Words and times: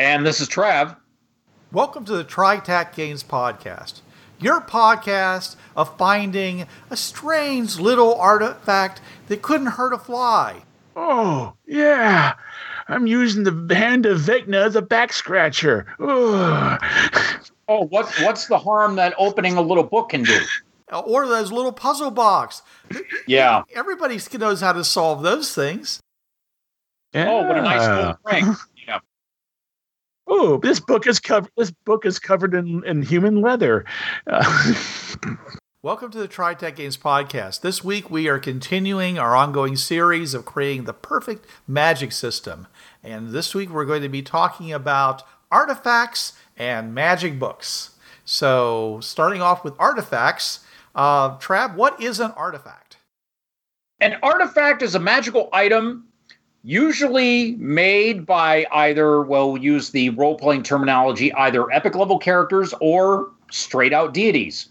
And 0.00 0.24
this 0.24 0.40
is 0.40 0.48
Trav. 0.48 0.96
Welcome 1.72 2.06
to 2.06 2.14
the 2.16 2.24
TriTac 2.24 2.94
Games 2.94 3.22
Podcast, 3.22 4.00
your 4.38 4.62
podcast 4.62 5.56
of 5.76 5.94
finding 5.98 6.66
a 6.88 6.96
strange 6.96 7.78
little 7.78 8.14
artifact 8.14 9.02
that 9.28 9.42
couldn't 9.42 9.66
hurt 9.66 9.92
a 9.92 9.98
fly. 9.98 10.62
Oh, 10.96 11.52
yeah. 11.66 12.32
I'm 12.88 13.06
using 13.06 13.44
the 13.44 13.74
hand 13.74 14.06
of 14.06 14.22
Vecna 14.22 14.72
the 14.72 14.80
back 14.80 15.12
scratcher. 15.12 15.84
Oh, 16.00 16.78
what 17.68 18.10
what's 18.22 18.46
the 18.46 18.58
harm 18.58 18.96
that 18.96 19.12
opening 19.18 19.58
a 19.58 19.60
little 19.60 19.84
book 19.84 20.08
can 20.08 20.22
do? 20.22 20.40
Uh, 20.90 21.00
or 21.00 21.28
those 21.28 21.52
little 21.52 21.72
puzzle 21.72 22.10
box. 22.10 22.62
Yeah. 23.28 23.64
Everybody 23.74 24.18
knows 24.38 24.62
how 24.62 24.72
to 24.72 24.82
solve 24.82 25.22
those 25.22 25.54
things. 25.54 26.00
Oh, 27.14 27.42
what 27.42 27.58
a 27.58 27.62
nice 27.62 27.82
Yeah. 27.82 27.96
little 27.96 28.16
ring. 28.24 28.56
Yeah. 30.30 30.36
Oh, 30.36 30.58
this 30.58 30.80
book 30.80 31.06
is 31.06 31.18
covered. 31.18 31.50
This 31.56 31.70
book 31.70 32.06
is 32.06 32.18
covered 32.18 32.54
in, 32.54 32.84
in 32.84 33.02
human 33.02 33.40
leather. 33.40 33.84
Uh, 34.26 34.74
Welcome 35.82 36.10
to 36.10 36.18
the 36.18 36.28
TriTac 36.28 36.76
Games 36.76 36.98
Podcast. 36.98 37.62
This 37.62 37.82
week 37.82 38.10
we 38.10 38.28
are 38.28 38.38
continuing 38.38 39.18
our 39.18 39.34
ongoing 39.34 39.76
series 39.76 40.34
of 40.34 40.44
creating 40.44 40.84
the 40.84 40.92
perfect 40.92 41.46
magic 41.66 42.12
system. 42.12 42.66
And 43.02 43.30
this 43.30 43.54
week 43.54 43.70
we're 43.70 43.86
going 43.86 44.02
to 44.02 44.08
be 44.08 44.22
talking 44.22 44.72
about 44.72 45.22
artifacts 45.50 46.34
and 46.56 46.94
magic 46.94 47.38
books. 47.38 47.96
So, 48.24 49.00
starting 49.02 49.40
off 49.40 49.64
with 49.64 49.74
artifacts, 49.78 50.60
uh, 50.94 51.38
Trav, 51.38 51.74
what 51.74 52.00
is 52.00 52.20
an 52.20 52.32
artifact? 52.32 52.98
An 54.00 54.16
artifact 54.22 54.82
is 54.82 54.94
a 54.94 55.00
magical 55.00 55.48
item 55.52 56.09
usually 56.62 57.52
made 57.56 58.26
by 58.26 58.66
either, 58.72 59.22
well, 59.22 59.52
we'll 59.52 59.62
use 59.62 59.90
the 59.90 60.10
role 60.10 60.36
playing 60.36 60.62
terminology, 60.62 61.32
either 61.34 61.70
epic 61.72 61.94
level 61.94 62.18
characters 62.18 62.74
or 62.80 63.30
straight 63.50 63.92
out 63.92 64.12
deities. 64.12 64.68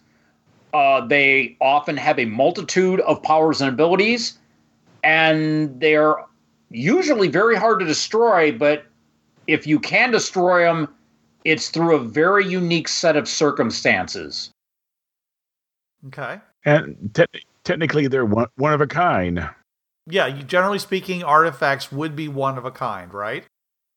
Uh, 0.74 1.06
they 1.06 1.58
often 1.60 1.98
have 1.98 2.20
a 2.20 2.26
multitude 2.26 3.00
of 3.02 3.22
powers 3.24 3.60
and 3.60 3.74
abilities, 3.74 4.38
and 5.04 5.80
they're 5.80 6.16
usually 6.70 7.28
very 7.28 7.56
hard 7.56 7.80
to 7.80 7.86
destroy, 7.86 8.52
but 8.52 8.86
if 9.48 9.66
you 9.66 9.80
can 9.80 10.12
destroy 10.12 10.64
them, 10.64 10.88
it's 11.44 11.70
through 11.70 11.96
a 11.96 12.00
very 12.00 12.46
unique 12.46 12.88
set 12.88 13.16
of 13.16 13.28
circumstances. 13.28 14.52
Okay. 16.08 16.40
and 16.66 16.96
te- 17.14 17.26
technically, 17.64 18.08
they're 18.08 18.26
one, 18.26 18.48
one 18.56 18.74
of 18.74 18.80
a 18.80 18.88
kind. 18.88 19.50
Yeah, 20.10 20.28
you, 20.28 20.44
generally 20.44 20.80
speaking, 20.80 21.24
artifacts 21.24 21.92
would 21.92 22.16
be 22.16 22.28
one 22.28 22.58
of 22.58 22.66
a 22.66 22.72
kind, 22.72 23.14
right? 23.14 23.44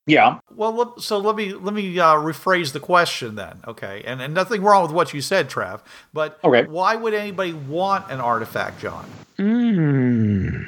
Yeah. 0.06 0.38
Well, 0.54 0.98
so 0.98 1.18
let 1.18 1.36
me 1.36 1.54
let 1.54 1.72
me 1.74 1.98
uh, 1.98 2.14
rephrase 2.16 2.72
the 2.72 2.80
question 2.80 3.36
then. 3.36 3.60
Okay, 3.66 4.02
and 4.04 4.20
and 4.20 4.34
nothing 4.34 4.60
wrong 4.62 4.82
with 4.82 4.90
what 4.92 5.14
you 5.14 5.20
said, 5.20 5.48
Trav. 5.48 5.80
But 6.12 6.38
Okay. 6.44 6.64
why 6.64 6.96
would 6.96 7.14
anybody 7.14 7.52
want 7.52 8.10
an 8.10 8.20
artifact, 8.20 8.80
John? 8.80 9.08
Mm. 9.38 10.66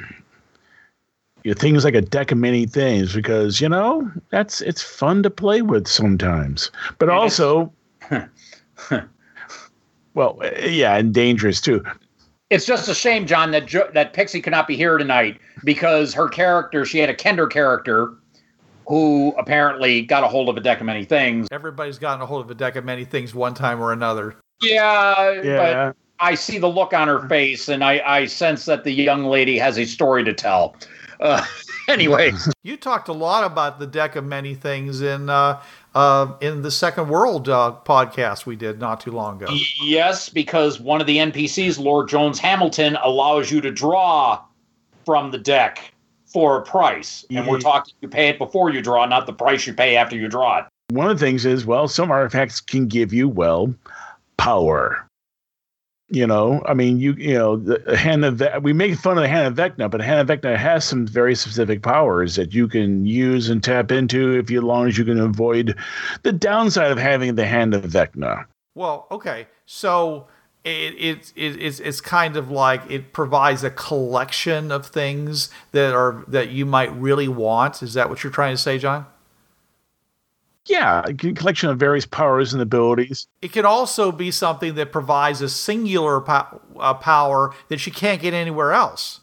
Yeah, 1.43 1.53
things 1.53 1.83
like 1.83 1.93
a 1.93 2.01
deck 2.01 2.31
of 2.31 2.37
many 2.39 2.65
things 2.65 3.13
because 3.13 3.61
you 3.61 3.69
know 3.69 4.09
that's 4.31 4.61
it's 4.61 4.81
fun 4.81 5.21
to 5.23 5.29
play 5.29 5.61
with 5.61 5.85
sometimes, 5.87 6.71
but 6.97 7.09
It 7.09 7.11
is. 7.11 7.39
also, 7.39 7.71
well, 10.15 10.39
eh, 10.41 10.67
yeah, 10.69 10.95
and 10.95 11.13
dangerous 11.13 11.61
too. 11.61 11.83
It's 12.49 12.65
just 12.65 12.87
a 12.87 12.93
shame, 12.93 13.25
John, 13.25 13.51
that 13.51 13.65
jo- 13.65 13.89
that 13.93 14.13
Pixie 14.13 14.41
could 14.41 14.51
not 14.51 14.67
be 14.67 14.77
here 14.77 14.97
tonight 14.97 15.39
because 15.63 16.13
her 16.13 16.27
character, 16.27 16.85
she 16.85 16.99
had 16.99 17.09
a 17.09 17.15
Kender 17.15 17.49
character 17.49 18.13
who 18.87 19.33
apparently 19.37 20.03
got 20.03 20.23
a 20.23 20.27
hold 20.27 20.47
of 20.47 20.57
a 20.57 20.59
deck 20.59 20.79
of 20.79 20.85
many 20.85 21.05
things. 21.05 21.47
Everybody's 21.51 21.97
gotten 21.97 22.21
a 22.21 22.25
hold 22.25 22.45
of 22.45 22.51
a 22.51 22.55
deck 22.55 22.75
of 22.75 22.85
many 22.85 23.03
things 23.03 23.33
one 23.33 23.55
time 23.55 23.81
or 23.81 23.91
another. 23.91 24.35
Yeah, 24.61 25.41
Yeah, 25.41 25.87
but 25.87 25.95
I 26.19 26.35
see 26.35 26.59
the 26.59 26.69
look 26.69 26.93
on 26.93 27.07
her 27.07 27.27
face, 27.27 27.67
and 27.67 27.83
I, 27.83 28.01
I 28.05 28.25
sense 28.25 28.65
that 28.65 28.83
the 28.83 28.91
young 28.91 29.25
lady 29.25 29.57
has 29.57 29.77
a 29.79 29.85
story 29.85 30.23
to 30.23 30.33
tell. 30.33 30.75
Uh, 31.19 31.43
anyway, 31.89 32.31
You 32.63 32.77
talked 32.77 33.07
a 33.07 33.13
lot 33.13 33.43
about 33.43 33.79
the 33.79 33.87
deck 33.87 34.15
of 34.15 34.23
many 34.23 34.53
things 34.53 35.01
in 35.01 35.29
uh, 35.29 35.61
uh, 35.95 36.33
in 36.41 36.61
the 36.61 36.69
Second 36.69 37.07
World 37.07 37.49
uh, 37.49 37.75
podcast 37.85 38.45
we 38.45 38.55
did 38.55 38.79
not 38.79 38.99
too 38.99 39.11
long 39.11 39.41
ago. 39.41 39.51
yes, 39.81 40.29
because 40.29 40.79
one 40.79 41.01
of 41.01 41.07
the 41.07 41.17
NPCs, 41.17 41.79
Lord 41.79 42.09
Jones 42.09 42.37
Hamilton, 42.37 42.97
allows 43.01 43.49
you 43.49 43.61
to 43.61 43.71
draw 43.71 44.43
from 45.05 45.31
the 45.31 45.37
deck 45.37 45.93
for 46.25 46.57
a 46.57 46.61
price, 46.61 47.25
and 47.29 47.47
we're 47.47 47.59
talking 47.59 47.93
you 48.01 48.09
pay 48.09 48.27
it 48.27 48.37
before 48.37 48.69
you 48.69 48.81
draw, 48.81 49.05
not 49.05 49.25
the 49.25 49.33
price 49.33 49.65
you 49.65 49.73
pay 49.73 49.95
after 49.95 50.17
you 50.17 50.27
draw 50.27 50.59
it. 50.59 50.65
one 50.91 51.09
of 51.09 51.17
the 51.17 51.25
things 51.25 51.45
is 51.45 51.65
well, 51.65 51.87
some 51.87 52.11
artifacts 52.11 52.59
can 52.59 52.87
give 52.87 53.13
you 53.13 53.29
well 53.29 53.73
power. 54.37 55.07
You 56.09 56.27
know, 56.27 56.61
I 56.67 56.75
mean, 56.75 56.99
you 56.99 57.13
you 57.13 57.33
know, 57.33 57.55
the 57.55 57.97
hand 57.97 58.23
of 58.25 58.35
Ve- 58.35 58.59
we 58.61 58.73
make 58.73 58.95
fun 58.95 59.17
of 59.17 59.23
the 59.23 59.27
hand 59.27 59.47
of 59.47 59.55
Vecna, 59.55 59.89
but 59.89 60.01
hand 60.01 60.29
of 60.29 60.39
Vecna 60.39 60.55
has 60.55 60.85
some 60.85 61.07
very 61.07 61.33
specific 61.33 61.81
powers 61.81 62.35
that 62.35 62.53
you 62.53 62.67
can 62.67 63.07
use 63.07 63.49
and 63.49 63.63
tap 63.63 63.91
into 63.91 64.37
if 64.37 64.51
you, 64.51 64.59
as 64.59 64.63
long 64.63 64.87
as 64.87 64.99
you 64.99 65.03
can 65.05 65.19
avoid 65.19 65.75
the 66.21 66.31
downside 66.31 66.91
of 66.91 66.99
having 66.99 67.33
the 67.33 67.45
hand 67.45 67.73
of 67.73 67.83
Vecna. 67.85 68.45
Well, 68.75 69.07
okay, 69.09 69.47
so 69.65 70.27
it, 70.63 70.93
it, 70.93 71.33
it 71.35 71.61
it's 71.61 71.79
it's 71.79 72.01
kind 72.01 72.37
of 72.37 72.51
like 72.51 72.81
it 72.89 73.11
provides 73.11 73.63
a 73.63 73.71
collection 73.71 74.71
of 74.71 74.85
things 74.85 75.49
that 75.71 75.95
are 75.95 76.23
that 76.27 76.49
you 76.49 76.67
might 76.67 76.93
really 76.95 77.27
want. 77.27 77.81
Is 77.81 77.95
that 77.95 78.09
what 78.09 78.23
you're 78.23 78.33
trying 78.33 78.53
to 78.53 78.61
say, 78.61 78.77
John? 78.77 79.07
Yeah, 80.67 81.03
a 81.05 81.13
collection 81.13 81.69
of 81.69 81.77
various 81.77 82.05
powers 82.05 82.53
and 82.53 82.61
abilities. 82.61 83.27
It 83.41 83.51
can 83.51 83.65
also 83.65 84.11
be 84.11 84.31
something 84.31 84.73
that 84.75 84.91
provides 84.91 85.41
a 85.41 85.49
singular 85.49 86.21
po- 86.21 86.59
uh, 86.79 86.95
power 86.95 87.53
that 87.69 87.85
you 87.85 87.91
can't 87.91 88.19
get 88.19 88.33
anywhere 88.33 88.73
else. 88.73 89.19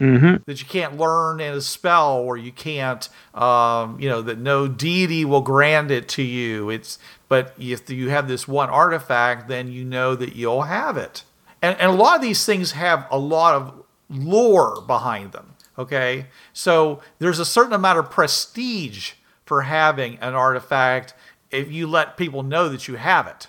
Mm-hmm. 0.00 0.44
That 0.46 0.60
you 0.60 0.66
can't 0.66 0.96
learn 0.96 1.40
in 1.40 1.52
a 1.52 1.60
spell, 1.60 2.18
or 2.18 2.36
you 2.36 2.52
can't, 2.52 3.08
um, 3.34 4.00
you 4.00 4.08
know, 4.08 4.22
that 4.22 4.38
no 4.38 4.68
deity 4.68 5.24
will 5.24 5.40
grant 5.40 5.90
it 5.90 6.08
to 6.10 6.22
you. 6.22 6.70
It's 6.70 6.98
but 7.28 7.54
if 7.58 7.90
you 7.90 8.08
have 8.08 8.28
this 8.28 8.48
one 8.48 8.70
artifact, 8.70 9.48
then 9.48 9.70
you 9.70 9.84
know 9.84 10.14
that 10.14 10.36
you'll 10.36 10.62
have 10.62 10.96
it. 10.96 11.24
And, 11.60 11.78
and 11.80 11.90
a 11.90 11.94
lot 11.94 12.16
of 12.16 12.22
these 12.22 12.46
things 12.46 12.72
have 12.72 13.06
a 13.10 13.18
lot 13.18 13.54
of 13.54 13.84
lore 14.08 14.80
behind 14.86 15.32
them. 15.32 15.54
Okay, 15.76 16.26
so 16.52 17.00
there's 17.18 17.38
a 17.38 17.44
certain 17.44 17.72
amount 17.72 17.98
of 17.98 18.10
prestige 18.10 19.12
for 19.48 19.62
having 19.62 20.18
an 20.18 20.34
artifact 20.34 21.14
if 21.50 21.72
you 21.72 21.86
let 21.86 22.16
people 22.16 22.42
know 22.42 22.68
that 22.68 22.86
you 22.86 22.96
have 22.96 23.26
it. 23.26 23.48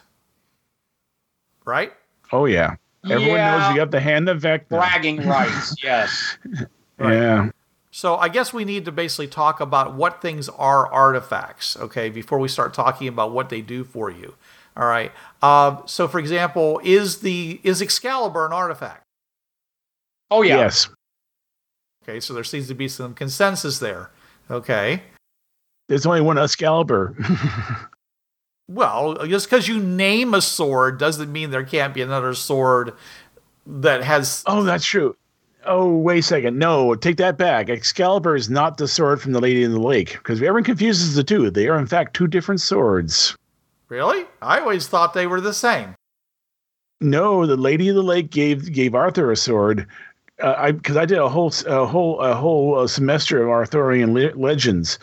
Right? 1.65 1.93
Oh 2.31 2.45
yeah, 2.45 2.75
everyone 3.03 3.37
knows 3.37 3.69
you 3.69 3.75
got 3.75 3.91
the 3.91 3.99
hand 3.99 4.29
of 4.29 4.41
Vecna. 4.41 4.69
Bragging 4.69 5.17
rights, 5.27 5.75
yes. 5.83 6.37
Yeah. 6.99 7.49
So 7.91 8.15
I 8.15 8.29
guess 8.29 8.53
we 8.53 8.65
need 8.65 8.85
to 8.85 8.91
basically 8.91 9.27
talk 9.27 9.59
about 9.59 9.93
what 9.93 10.21
things 10.21 10.47
are 10.49 10.87
artifacts, 10.87 11.75
okay, 11.77 12.09
before 12.09 12.39
we 12.39 12.47
start 12.47 12.73
talking 12.73 13.07
about 13.07 13.31
what 13.31 13.49
they 13.49 13.61
do 13.61 13.83
for 13.83 14.09
you. 14.09 14.35
All 14.77 14.87
right. 14.87 15.11
Um, 15.41 15.83
so, 15.85 16.07
for 16.07 16.19
example, 16.19 16.79
is 16.83 17.17
the 17.17 17.59
is 17.63 17.81
Excalibur 17.81 18.45
an 18.45 18.53
artifact? 18.53 19.03
Oh 20.31 20.43
yeah. 20.43 20.59
Yes. 20.59 20.89
Okay, 22.03 22.19
so 22.19 22.33
there 22.33 22.43
seems 22.43 22.67
to 22.69 22.75
be 22.75 22.87
some 22.87 23.13
consensus 23.13 23.79
there. 23.79 24.11
Okay. 24.49 25.03
There's 25.89 26.05
only 26.05 26.21
one 26.21 26.37
Excalibur. 26.37 27.15
Well, 28.69 29.25
just 29.25 29.49
because 29.49 29.67
you 29.67 29.79
name 29.79 30.35
a 30.35 30.43
sword 30.43 30.99
doesn't 30.99 31.31
mean 31.31 31.49
there 31.49 31.63
can't 31.63 31.91
be 31.91 32.03
another 32.03 32.35
sword 32.35 32.93
that 33.65 34.03
has. 34.03 34.43
oh, 34.45 34.61
that's 34.61 34.85
true. 34.85 35.17
Oh, 35.65 35.97
wait 35.97 36.19
a 36.19 36.21
second. 36.21 36.59
No, 36.59 36.93
take 36.93 37.17
that 37.17 37.35
back. 37.35 37.67
Excalibur 37.67 38.35
is 38.35 38.47
not 38.47 38.77
the 38.77 38.87
sword 38.87 39.23
from 39.23 39.31
the 39.31 39.39
Lady 39.39 39.63
in 39.63 39.71
the 39.71 39.79
Lake 39.79 40.13
because 40.13 40.37
everyone 40.37 40.63
confuses 40.63 41.15
the 41.15 41.23
two. 41.23 41.49
They 41.49 41.67
are, 41.67 41.79
in 41.79 41.87
fact, 41.87 42.15
two 42.15 42.27
different 42.27 42.61
swords. 42.61 43.35
Really? 43.89 44.25
I 44.39 44.59
always 44.59 44.87
thought 44.87 45.15
they 45.15 45.25
were 45.25 45.41
the 45.41 45.51
same. 45.51 45.95
No, 47.01 47.47
the 47.47 47.57
Lady 47.57 47.89
of 47.89 47.95
the 47.95 48.03
Lake 48.03 48.29
gave 48.29 48.71
gave 48.71 48.93
Arthur 48.93 49.31
a 49.31 49.35
sword. 49.35 49.87
Uh, 50.41 50.55
I 50.57 50.71
because 50.71 50.95
I 50.95 51.05
did 51.05 51.17
a 51.17 51.27
whole 51.27 51.51
a 51.67 51.85
whole 51.85 52.19
a 52.21 52.33
whole 52.33 52.79
uh, 52.79 52.87
semester 52.87 53.43
of 53.43 53.49
Arthurian 53.49 54.13
le- 54.13 54.33
legends. 54.35 54.97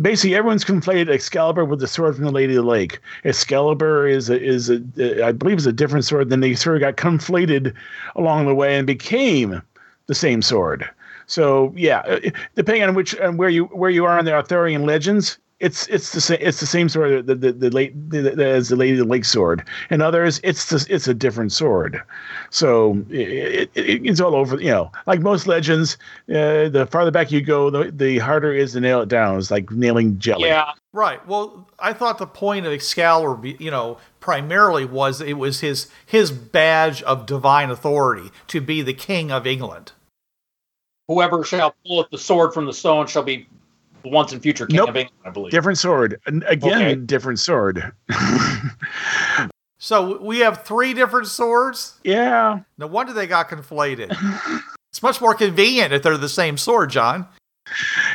Basically, 0.00 0.34
everyone's 0.34 0.64
conflated 0.64 1.08
Excalibur 1.08 1.64
with 1.64 1.80
the 1.80 1.86
sword 1.86 2.16
from 2.16 2.24
the 2.24 2.32
Lady 2.32 2.56
of 2.56 2.64
the 2.64 2.68
Lake. 2.68 3.00
Excalibur 3.24 4.08
is 4.08 4.30
a, 4.30 4.40
is 4.40 4.68
a 4.68 4.82
uh, 4.98 5.28
I 5.28 5.32
believe 5.32 5.58
is 5.58 5.66
a 5.66 5.72
different 5.72 6.04
sword. 6.04 6.30
Then 6.30 6.40
they 6.40 6.54
sort 6.54 6.76
of 6.76 6.80
got 6.80 6.96
conflated 6.96 7.72
along 8.16 8.46
the 8.46 8.54
way 8.54 8.76
and 8.76 8.86
became 8.86 9.62
the 10.06 10.14
same 10.14 10.42
sword. 10.42 10.88
So 11.26 11.72
yeah, 11.76 12.00
uh, 12.00 12.18
depending 12.56 12.82
on 12.82 12.94
which 12.94 13.14
and 13.14 13.38
where 13.38 13.50
you 13.50 13.66
where 13.66 13.90
you 13.90 14.04
are 14.06 14.18
in 14.18 14.24
the 14.24 14.32
Arthurian 14.32 14.86
legends, 14.86 15.38
it's 15.60 15.88
it's 15.88 16.12
the 16.12 16.20
same 16.20 16.38
it's 16.40 16.60
the 16.60 16.66
same 16.66 16.88
sword 16.88 17.26
the 17.26 17.34
the, 17.34 17.52
the 17.52 17.70
late 17.70 18.10
the, 18.10 18.22
the, 18.22 18.46
as 18.46 18.68
the 18.68 18.76
Lady 18.76 18.92
of 18.92 19.06
the 19.06 19.12
Lake 19.12 19.24
sword. 19.24 19.64
In 19.90 20.00
others, 20.00 20.40
it's 20.44 20.66
the, 20.66 20.86
it's 20.88 21.08
a 21.08 21.14
different 21.14 21.52
sword. 21.52 22.00
So 22.50 23.04
it, 23.10 23.70
it, 23.74 24.06
it's 24.06 24.20
all 24.20 24.36
over. 24.36 24.60
You 24.60 24.70
know, 24.70 24.92
like 25.06 25.20
most 25.20 25.46
legends, 25.46 25.96
uh, 26.28 26.68
the 26.68 26.86
farther 26.90 27.10
back 27.10 27.32
you 27.32 27.40
go, 27.40 27.70
the 27.70 27.90
the 27.90 28.18
harder 28.18 28.52
it 28.52 28.60
is 28.60 28.72
to 28.72 28.80
nail 28.80 29.00
it 29.00 29.08
down. 29.08 29.38
It's 29.38 29.50
like 29.50 29.70
nailing 29.70 30.18
jelly. 30.18 30.48
Yeah. 30.48 30.72
Right. 30.92 31.24
Well, 31.26 31.68
I 31.78 31.92
thought 31.92 32.18
the 32.18 32.26
point 32.26 32.64
of 32.64 32.72
Excalibur, 32.72 33.46
you 33.46 33.70
know, 33.70 33.98
primarily 34.20 34.84
was 34.84 35.20
it 35.20 35.34
was 35.34 35.60
his 35.60 35.88
his 36.06 36.30
badge 36.30 37.02
of 37.02 37.26
divine 37.26 37.70
authority 37.70 38.30
to 38.46 38.60
be 38.60 38.80
the 38.82 38.94
king 38.94 39.30
of 39.30 39.46
England. 39.46 39.92
Whoever 41.08 41.42
shall 41.42 41.74
pulleth 41.86 42.10
the 42.10 42.18
sword 42.18 42.52
from 42.52 42.66
the 42.66 42.72
stone 42.72 43.06
shall 43.06 43.22
be 43.22 43.36
the 43.36 43.57
once 44.04 44.32
in 44.32 44.40
future 44.40 44.66
king 44.66 44.76
Nope. 44.76 44.88
of 44.90 44.96
England, 44.96 45.20
I 45.24 45.30
believe. 45.30 45.50
Different 45.52 45.78
sword. 45.78 46.20
And 46.26 46.42
again, 46.44 46.72
Okay. 46.82 46.94
different 46.96 47.38
sword. 47.40 47.92
So 49.80 50.20
we 50.20 50.40
have 50.40 50.64
three 50.64 50.92
different 50.92 51.28
swords. 51.28 52.00
yeah. 52.02 52.60
No 52.78 52.86
wonder 52.88 53.12
they 53.12 53.26
got 53.28 53.48
conflated. 53.48 54.10
it's 54.90 55.02
much 55.02 55.20
more 55.20 55.34
convenient 55.34 55.92
if 55.92 56.02
they're 56.02 56.16
the 56.18 56.28
same 56.28 56.56
sword, 56.58 56.90
John. 56.90 57.26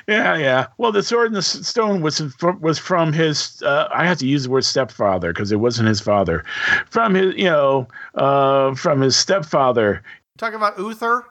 Yeah, 0.07 0.35
yeah. 0.35 0.67
Well, 0.77 0.91
the 0.91 1.03
sword 1.03 1.27
and 1.27 1.35
the 1.35 1.41
stone 1.41 2.01
was 2.01 2.19
from, 2.37 2.59
was 2.59 2.79
from 2.79 3.13
his. 3.13 3.61
Uh, 3.63 3.87
I 3.93 4.05
have 4.05 4.17
to 4.17 4.27
use 4.27 4.43
the 4.43 4.49
word 4.49 4.65
stepfather 4.65 5.31
because 5.31 5.51
it 5.51 5.59
wasn't 5.59 5.87
his 5.87 6.01
father. 6.01 6.43
From 6.89 7.13
his, 7.13 7.35
you 7.35 7.45
know, 7.45 7.87
uh, 8.15 8.73
from 8.75 8.99
his 8.99 9.15
stepfather. 9.15 10.03
Talking 10.37 10.55
about 10.55 10.77
Uther? 10.79 11.23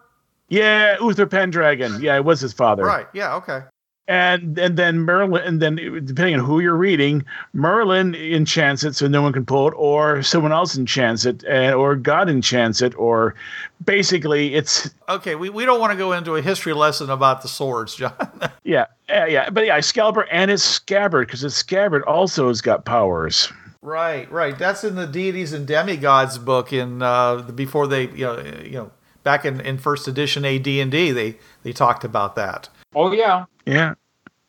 Yeah, 0.49 0.97
Uther 1.01 1.27
Pendragon. 1.27 2.01
Yeah, 2.01 2.15
it 2.17 2.25
was 2.25 2.41
his 2.41 2.53
father. 2.53 2.85
Right. 2.85 3.09
Yeah. 3.13 3.35
Okay. 3.37 3.61
And 4.09 4.59
and 4.59 4.77
then 4.77 4.99
Merlin, 4.99 5.43
and 5.45 5.63
then 5.63 5.77
depending 6.05 6.35
on 6.35 6.45
who 6.45 6.59
you're 6.59 6.77
reading, 6.77 7.25
Merlin 7.53 8.17
enchants 8.17 8.83
it 8.83 8.97
so 8.97 9.07
no 9.07 9.23
one 9.23 9.33
can 9.33 9.47
pull 9.47 9.69
it, 9.69 9.75
or 9.77 10.23
someone 10.25 10.51
else 10.51 10.77
enchants 10.77 11.25
it, 11.25 11.45
and, 11.45 11.75
or 11.77 11.95
God 11.95 12.29
enchants 12.29 12.83
it, 12.83 12.95
or 12.99 13.37
basically 13.85 14.55
it's 14.55 14.91
Okay. 15.09 15.37
We, 15.37 15.51
we 15.51 15.65
don't 15.65 15.79
want 15.79 15.93
to 15.93 15.97
go 15.99 16.13
into 16.13 16.35
a 16.35 16.43
history 16.43 16.73
lesson 16.73 17.11
about 17.11 17.43
the 17.43 17.49
swords, 17.49 17.95
John. 17.95 18.13
yeah, 18.65 18.87
yeah, 19.09 19.27
yeah. 19.27 19.51
But 19.51 19.67
yeah, 19.67 19.77
Excalibur 19.77 20.27
and 20.33 20.51
his 20.51 20.65
scabbard 20.65 21.29
because 21.29 21.41
his 21.43 21.55
scabbard 21.55 22.03
also 22.03 22.49
has 22.49 22.61
got 22.61 22.85
powers. 22.85 23.53
right. 23.83 24.31
Right. 24.33 24.59
That's 24.59 24.83
in 24.83 24.97
the 24.97 25.07
deities 25.07 25.53
and 25.53 25.67
demigods 25.67 26.39
book 26.39 26.73
in 26.73 27.03
uh, 27.03 27.43
before 27.55 27.87
they 27.87 28.09
you 28.09 28.25
know 28.27 28.41
you 28.65 28.73
know 28.73 28.91
back 29.23 29.45
in, 29.45 29.61
in 29.61 29.79
first 29.79 30.09
edition 30.09 30.45
AD 30.45 30.67
and 30.67 30.91
D 30.91 31.13
they 31.13 31.37
they 31.63 31.73
talked 31.73 32.03
about 32.05 32.35
that. 32.35 32.69
Oh 32.95 33.13
yeah. 33.13 33.45
Yeah. 33.67 33.95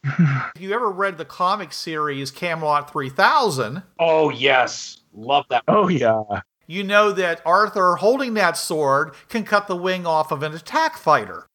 If 0.05 0.61
you 0.61 0.73
ever 0.73 0.91
read 0.91 1.17
the 1.17 1.25
comic 1.25 1.71
series 1.71 2.29
Camelot 2.31 2.91
3000, 2.91 3.83
Oh 3.99 4.29
yes. 4.29 4.99
Love 5.13 5.45
that. 5.49 5.63
Oh 5.67 5.87
yeah. 5.87 6.23
you 6.67 6.83
know 6.83 7.11
that 7.11 7.41
Arthur 7.45 7.95
holding 7.97 8.33
that 8.33 8.57
sword 8.57 9.13
can 9.29 9.43
cut 9.43 9.67
the 9.67 9.75
wing 9.75 10.05
off 10.05 10.31
of 10.31 10.43
an 10.43 10.53
attack 10.53 10.97
fighter. 10.97 11.47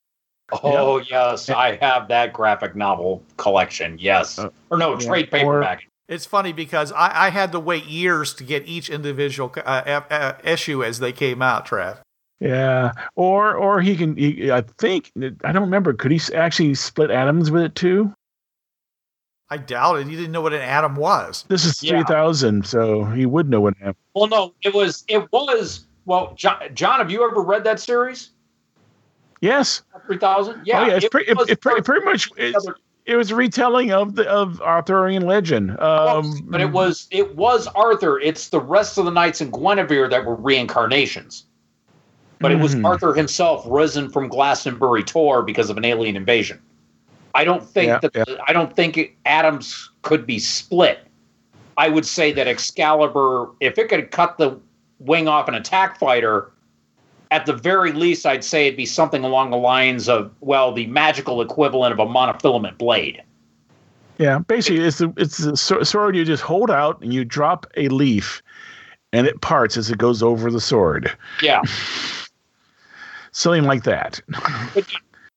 Oh 0.62 0.98
yes, 0.98 1.50
I 1.50 1.76
have 1.76 2.08
that 2.08 2.32
graphic 2.32 2.74
novel 2.74 3.22
collection. 3.36 3.98
Yes, 4.00 4.38
Uh, 4.38 4.48
or 4.70 4.78
no, 4.78 4.98
yeah, 4.98 5.06
trade 5.06 5.26
or- 5.26 5.38
paperback. 5.38 5.82
It's 6.08 6.24
funny 6.24 6.54
because 6.54 6.90
I, 6.92 7.26
I 7.26 7.28
had 7.28 7.52
to 7.52 7.60
wait 7.60 7.84
years 7.84 8.32
to 8.34 8.44
get 8.44 8.66
each 8.66 8.88
individual 8.88 9.52
uh, 9.58 9.60
uh, 9.60 10.00
uh, 10.10 10.32
issue 10.42 10.82
as 10.82 11.00
they 11.00 11.12
came 11.12 11.42
out, 11.42 11.66
Trav. 11.66 11.98
Yeah. 12.40 12.92
Or 13.16 13.54
or 13.54 13.80
he 13.80 13.96
can. 13.96 14.16
He, 14.16 14.50
I 14.50 14.62
think 14.78 15.10
I 15.44 15.52
don't 15.52 15.62
remember. 15.62 15.92
Could 15.92 16.12
he 16.12 16.20
actually 16.34 16.74
split 16.74 17.10
atoms 17.10 17.50
with 17.50 17.62
it 17.62 17.74
too? 17.74 18.14
I 19.50 19.56
doubt 19.56 19.98
it. 19.98 20.06
He 20.06 20.14
didn't 20.14 20.32
know 20.32 20.42
what 20.42 20.52
an 20.52 20.60
atom 20.60 20.94
was. 20.96 21.44
This 21.48 21.64
is 21.64 21.82
Yeah. 21.82 21.90
three 21.92 22.04
thousand, 22.04 22.66
so 22.66 23.04
he 23.04 23.26
would 23.26 23.48
know 23.48 23.60
what 23.60 23.76
happened. 23.78 23.96
Well, 24.14 24.28
no, 24.28 24.54
it 24.62 24.74
was 24.74 25.04
it 25.08 25.30
was 25.32 25.86
well, 26.04 26.34
John. 26.36 26.60
John 26.74 26.98
have 26.98 27.10
you 27.10 27.28
ever 27.28 27.40
read 27.40 27.64
that 27.64 27.80
series? 27.80 28.30
Yes. 29.40 29.82
Three 30.06 30.18
thousand. 30.18 30.62
Yeah, 30.64 30.80
oh 30.80 30.86
yeah. 30.86 30.96
It's 30.96 31.04
it 31.06 31.10
pretty. 31.10 31.30
It, 31.30 31.36
was 31.36 31.48
it, 31.48 31.60
pretty, 31.60 31.82
pretty 31.82 32.04
much. 32.04 32.30
It's, 32.36 32.66
it 33.06 33.16
was 33.16 33.30
a 33.30 33.34
retelling 33.34 33.90
of 33.90 34.14
the 34.16 34.28
of 34.28 34.60
Arthurian 34.60 35.22
legend. 35.22 35.80
Um, 35.80 36.46
but 36.50 36.60
it 36.60 36.70
was 36.70 37.08
it 37.10 37.34
was 37.34 37.66
Arthur. 37.68 38.20
It's 38.20 38.50
the 38.50 38.60
rest 38.60 38.98
of 38.98 39.06
the 39.06 39.10
knights 39.10 39.40
in 39.40 39.50
Guinevere 39.50 40.08
that 40.10 40.24
were 40.24 40.34
reincarnations. 40.34 41.46
But 42.40 42.52
it 42.52 42.58
was 42.60 42.74
Mhm. 42.74 42.84
Arthur 42.84 43.14
himself 43.14 43.64
risen 43.68 44.08
from 44.08 44.28
Glastonbury 44.28 45.02
Tor 45.02 45.42
because 45.42 45.70
of 45.70 45.76
an 45.76 45.84
alien 45.84 46.16
invasion. 46.16 46.60
I 47.34 47.44
don't 47.44 47.64
think 47.64 47.88
Yeah, 47.88 47.98
that 48.00 48.12
yeah. 48.14 48.36
I 48.46 48.52
don't 48.52 48.74
think 48.74 49.16
atoms 49.24 49.90
could 50.02 50.26
be 50.26 50.38
split. 50.38 51.00
I 51.76 51.88
would 51.88 52.06
say 52.06 52.32
that 52.32 52.46
Excalibur, 52.48 53.50
if 53.60 53.78
it 53.78 53.88
could 53.88 54.10
cut 54.10 54.38
the 54.38 54.58
wing 54.98 55.28
off 55.28 55.48
an 55.48 55.54
attack 55.54 55.98
fighter, 55.98 56.50
at 57.30 57.46
the 57.46 57.52
very 57.52 57.92
least, 57.92 58.26
I'd 58.26 58.42
say 58.42 58.66
it'd 58.66 58.76
be 58.76 58.86
something 58.86 59.22
along 59.24 59.50
the 59.50 59.56
lines 59.56 60.08
of 60.08 60.30
well, 60.40 60.72
the 60.72 60.86
magical 60.86 61.40
equivalent 61.42 61.92
of 61.92 61.98
a 61.98 62.06
monofilament 62.06 62.78
blade. 62.78 63.22
Yeah, 64.18 64.38
basically, 64.40 64.84
it's 64.84 64.98
the 64.98 65.12
it's 65.16 65.38
the 65.38 65.56
sword 65.56 66.16
you 66.16 66.24
just 66.24 66.42
hold 66.42 66.70
out 66.70 67.00
and 67.02 67.12
you 67.12 67.24
drop 67.24 67.66
a 67.76 67.88
leaf, 67.88 68.42
and 69.12 69.26
it 69.26 69.40
parts 69.42 69.76
as 69.76 69.90
it 69.90 69.98
goes 69.98 70.22
over 70.22 70.50
the 70.50 70.60
sword. 70.60 71.12
Yeah, 71.42 71.62
Something 73.32 73.64
like 73.64 73.84
that. 73.84 74.20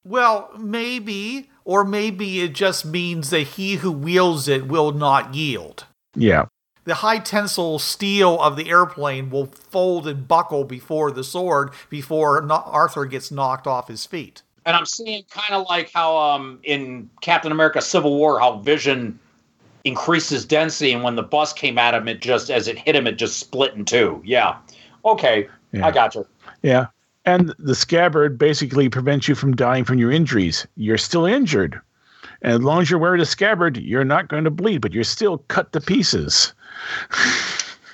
Well, 0.04 0.50
maybe, 0.58 1.50
or 1.64 1.84
maybe 1.84 2.42
it 2.42 2.54
just 2.54 2.86
means 2.86 3.30
that 3.30 3.42
he 3.42 3.76
who 3.76 3.92
wields 3.92 4.48
it 4.48 4.68
will 4.68 4.92
not 4.92 5.36
yield. 5.36 5.86
Yeah. 6.16 6.46
The 6.86 6.96
high 6.96 7.20
tensile 7.20 7.78
steel 7.78 8.40
of 8.42 8.56
the 8.56 8.70
airplane 8.70 9.30
will 9.30 9.46
fold 9.46 10.08
and 10.08 10.28
buckle 10.28 10.64
before 10.64 11.12
the 11.12 11.24
sword 11.24 11.72
before 11.90 12.52
Arthur 12.52 13.06
gets 13.06 13.30
knocked 13.30 13.68
off 13.68 13.88
his 13.88 14.06
feet. 14.08 14.42
and 14.66 14.76
I'm 14.76 14.88
seeing 14.88 15.24
kind 15.30 15.54
of 15.54 15.68
like 15.70 15.92
how 15.94 16.18
um 16.18 16.60
in 16.64 17.10
Captain 17.22 17.52
America: 17.52 17.82
Civil 17.82 18.16
War, 18.18 18.40
how 18.40 18.58
Vision 18.58 19.20
increases 19.84 20.46
density, 20.46 20.92
and 20.94 21.04
when 21.04 21.16
the 21.16 21.24
bus 21.24 21.54
came 21.54 21.78
at 21.78 21.94
him, 21.94 22.08
it 22.08 22.22
just 22.22 22.50
as 22.50 22.68
it 22.68 22.78
hit 22.80 22.96
him, 22.96 23.06
it 23.06 23.14
just 23.20 23.38
split 23.40 23.76
in 23.76 23.86
two. 23.86 24.20
Yeah, 24.26 24.58
okay, 25.06 25.48
Yeah. 25.72 25.86
I 25.86 25.92
got 25.92 26.16
you. 26.16 26.26
Yeah. 26.64 26.88
And 27.26 27.54
the 27.60 27.76
scabbard 27.76 28.38
basically 28.38 28.90
prevents 28.90 29.28
you 29.28 29.36
from 29.36 29.56
dying 29.56 29.84
from 29.86 30.00
your 30.00 30.12
injuries. 30.12 30.66
You're 30.76 30.98
still 30.98 31.26
injured. 31.26 31.80
And 32.42 32.54
as 32.54 32.62
long 32.62 32.82
as 32.82 32.90
you're 32.90 33.00
wearing 33.00 33.22
a 33.22 33.26
scabbard, 33.26 33.78
you're 33.78 34.04
not 34.04 34.28
going 34.28 34.44
to 34.46 34.52
bleed, 34.52 34.80
but 34.80 34.94
you're 34.94 35.04
still 35.04 35.40
cut 35.48 35.72
to 35.74 35.82
pieces. 35.82 36.54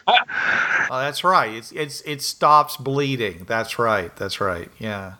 Ah. 0.10 0.88
Oh, 0.89 1.00
that's 1.00 1.24
right. 1.25 1.53
It's 1.53 1.74
it's 1.74 2.01
it 2.05 2.22
stops 2.22 2.77
bleeding. 2.77 3.43
That's 3.46 3.77
right. 3.77 4.15
That's 4.15 4.39
right. 4.39 4.72
Yeah. 4.79 5.15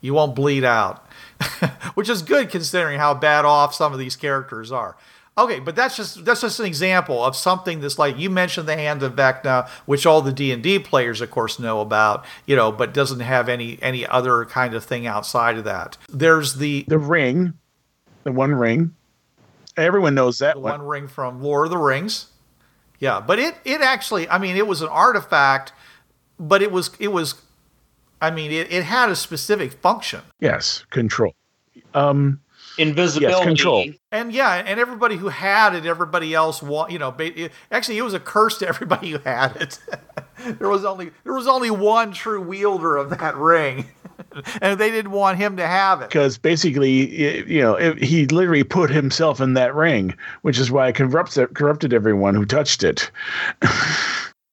You 0.00 0.14
won't 0.14 0.34
bleed 0.34 0.64
out. 0.64 1.06
Which 1.94 2.08
is 2.08 2.22
good 2.22 2.48
considering 2.48 2.98
how 2.98 3.12
bad 3.12 3.44
off 3.44 3.74
some 3.74 3.92
of 3.92 3.98
these 3.98 4.16
characters 4.16 4.72
are. 4.72 4.96
Okay, 5.38 5.60
but 5.60 5.76
that's 5.76 5.96
just 5.96 6.24
that's 6.24 6.40
just 6.40 6.60
an 6.60 6.66
example 6.66 7.22
of 7.22 7.36
something 7.36 7.80
that's 7.80 7.98
like 7.98 8.18
you 8.18 8.30
mentioned 8.30 8.66
the 8.66 8.76
hand 8.76 9.02
of 9.02 9.14
Vecna, 9.16 9.68
which 9.84 10.06
all 10.06 10.22
the 10.22 10.32
D 10.32 10.50
and 10.50 10.62
D 10.62 10.78
players, 10.78 11.20
of 11.20 11.30
course, 11.30 11.58
know 11.58 11.80
about, 11.80 12.24
you 12.46 12.56
know, 12.56 12.72
but 12.72 12.94
doesn't 12.94 13.20
have 13.20 13.48
any 13.50 13.78
any 13.82 14.06
other 14.06 14.46
kind 14.46 14.72
of 14.72 14.82
thing 14.84 15.06
outside 15.06 15.58
of 15.58 15.64
that. 15.64 15.98
There's 16.08 16.54
the 16.54 16.86
The 16.88 16.98
ring, 16.98 17.52
the 18.24 18.32
one 18.32 18.54
ring. 18.54 18.94
Everyone 19.76 20.14
knows 20.14 20.38
that 20.38 20.54
the 20.54 20.60
one. 20.60 20.80
one 20.80 20.88
ring 20.88 21.08
from 21.08 21.42
Lord 21.42 21.66
of 21.66 21.70
the 21.70 21.78
Rings. 21.78 22.28
Yeah, 22.98 23.20
but 23.20 23.38
it 23.38 23.56
it 23.66 23.82
actually, 23.82 24.26
I 24.30 24.38
mean, 24.38 24.56
it 24.56 24.66
was 24.66 24.80
an 24.80 24.88
artifact, 24.88 25.74
but 26.40 26.62
it 26.62 26.72
was 26.72 26.92
it 26.98 27.08
was, 27.08 27.34
I 28.22 28.30
mean, 28.30 28.50
it, 28.50 28.72
it 28.72 28.84
had 28.84 29.10
a 29.10 29.16
specific 29.16 29.74
function. 29.74 30.22
Yes, 30.40 30.86
control. 30.88 31.34
Um, 31.92 32.40
invisibility. 32.78 33.36
Yes, 33.36 33.44
control. 33.44 33.84
And 34.12 34.32
yeah, 34.32 34.54
and 34.54 34.78
everybody 34.80 35.16
who 35.16 35.28
had 35.28 35.74
it, 35.74 35.86
everybody 35.86 36.34
else 36.34 36.62
wa- 36.62 36.86
you 36.88 36.98
know, 36.98 37.10
ba- 37.12 37.38
it- 37.38 37.52
actually 37.70 37.98
it 37.98 38.02
was 38.02 38.14
a 38.14 38.20
curse 38.20 38.58
to 38.58 38.68
everybody 38.68 39.10
who 39.12 39.18
had 39.18 39.56
it. 39.56 39.78
there 40.58 40.68
was 40.68 40.84
only 40.84 41.10
there 41.24 41.34
was 41.34 41.46
only 41.46 41.70
one 41.70 42.12
true 42.12 42.40
wielder 42.40 42.96
of 42.96 43.10
that 43.10 43.36
ring. 43.36 43.86
and 44.62 44.78
they 44.80 44.90
didn't 44.90 45.10
want 45.12 45.36
him 45.38 45.56
to 45.58 45.66
have 45.66 46.00
it. 46.00 46.08
because 46.08 46.38
basically, 46.38 47.44
you 47.52 47.60
know, 47.60 47.74
it, 47.74 48.02
he 48.02 48.26
literally 48.26 48.64
put 48.64 48.88
himself 48.90 49.40
in 49.40 49.54
that 49.54 49.74
ring, 49.74 50.14
which 50.42 50.58
is 50.58 50.70
why 50.70 50.88
it 50.88 50.94
corrupted, 50.94 51.54
corrupted 51.54 51.92
everyone 51.92 52.34
who 52.34 52.44
touched 52.46 52.82
it. 52.82 53.10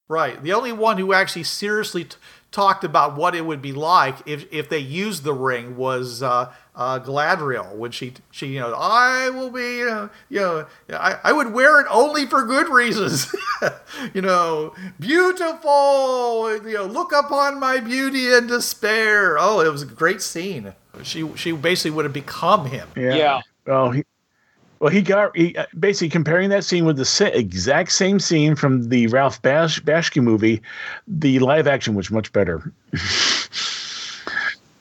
Right. 0.10 0.42
The 0.44 0.54
only 0.54 0.74
one 0.74 0.98
who 0.98 1.14
actually 1.14 1.44
seriously 1.44 2.04
t- 2.04 2.18
talked 2.54 2.84
about 2.84 3.18
what 3.18 3.34
it 3.34 3.46
would 3.46 3.62
be 3.62 3.74
like 3.74 4.16
if, 4.28 4.46
if 4.54 4.70
they 4.70 4.78
used 4.78 5.24
the 5.24 5.34
ring 5.34 5.76
was 5.76 6.22
uh, 6.22 6.54
uh, 6.76 7.00
Galadriel 7.00 7.76
when 7.76 7.92
she 7.92 8.14
she 8.32 8.48
you 8.48 8.60
know 8.60 8.74
I 8.78 9.30
will 9.32 9.50
be 9.50 9.80
you 9.80 9.86
know, 9.86 10.10
you 10.30 10.40
know 10.40 10.68
I, 10.92 11.18
I 11.24 11.34
would 11.34 11.52
wear 11.52 11.82
it 11.82 11.88
only 11.90 12.26
for 12.26 12.46
good 12.46 12.70
reasons. 12.70 13.34
You 14.14 14.22
know 14.22 14.74
beautiful 15.00 16.52
you 16.68 16.74
know 16.74 16.86
look 16.86 17.14
upon 17.14 17.62
my 17.62 17.80
beauty 17.80 18.34
and 18.34 18.46
despair. 18.46 19.38
Oh 19.40 19.62
it 19.62 19.72
was 19.72 19.84
a 19.84 19.86
great 19.86 20.22
scene. 20.22 20.74
She 21.02 21.30
she 21.36 21.54
basically 21.54 21.92
would 21.92 22.04
have 22.04 22.14
become 22.14 22.66
him. 22.66 22.90
Yeah. 22.98 23.42
Well, 23.66 23.92
he, 23.92 24.04
well, 24.84 24.92
he 24.92 25.02
got 25.02 25.34
he, 25.34 25.56
uh, 25.56 25.66
basically 25.80 26.10
comparing 26.10 26.50
that 26.50 26.66
scene 26.66 26.84
with 26.84 26.98
the 26.98 27.32
exact 27.34 27.94
same 27.94 28.20
scene 28.20 28.54
from 28.54 28.90
the 28.90 29.08
Ralph 29.08 29.42
Bash, 29.42 29.80
Bashki 29.80 30.22
movie. 30.22 30.62
The 31.08 31.40
live 31.40 31.68
action 31.68 31.96
was 31.96 32.12
much 32.12 32.34
better. 32.34 32.70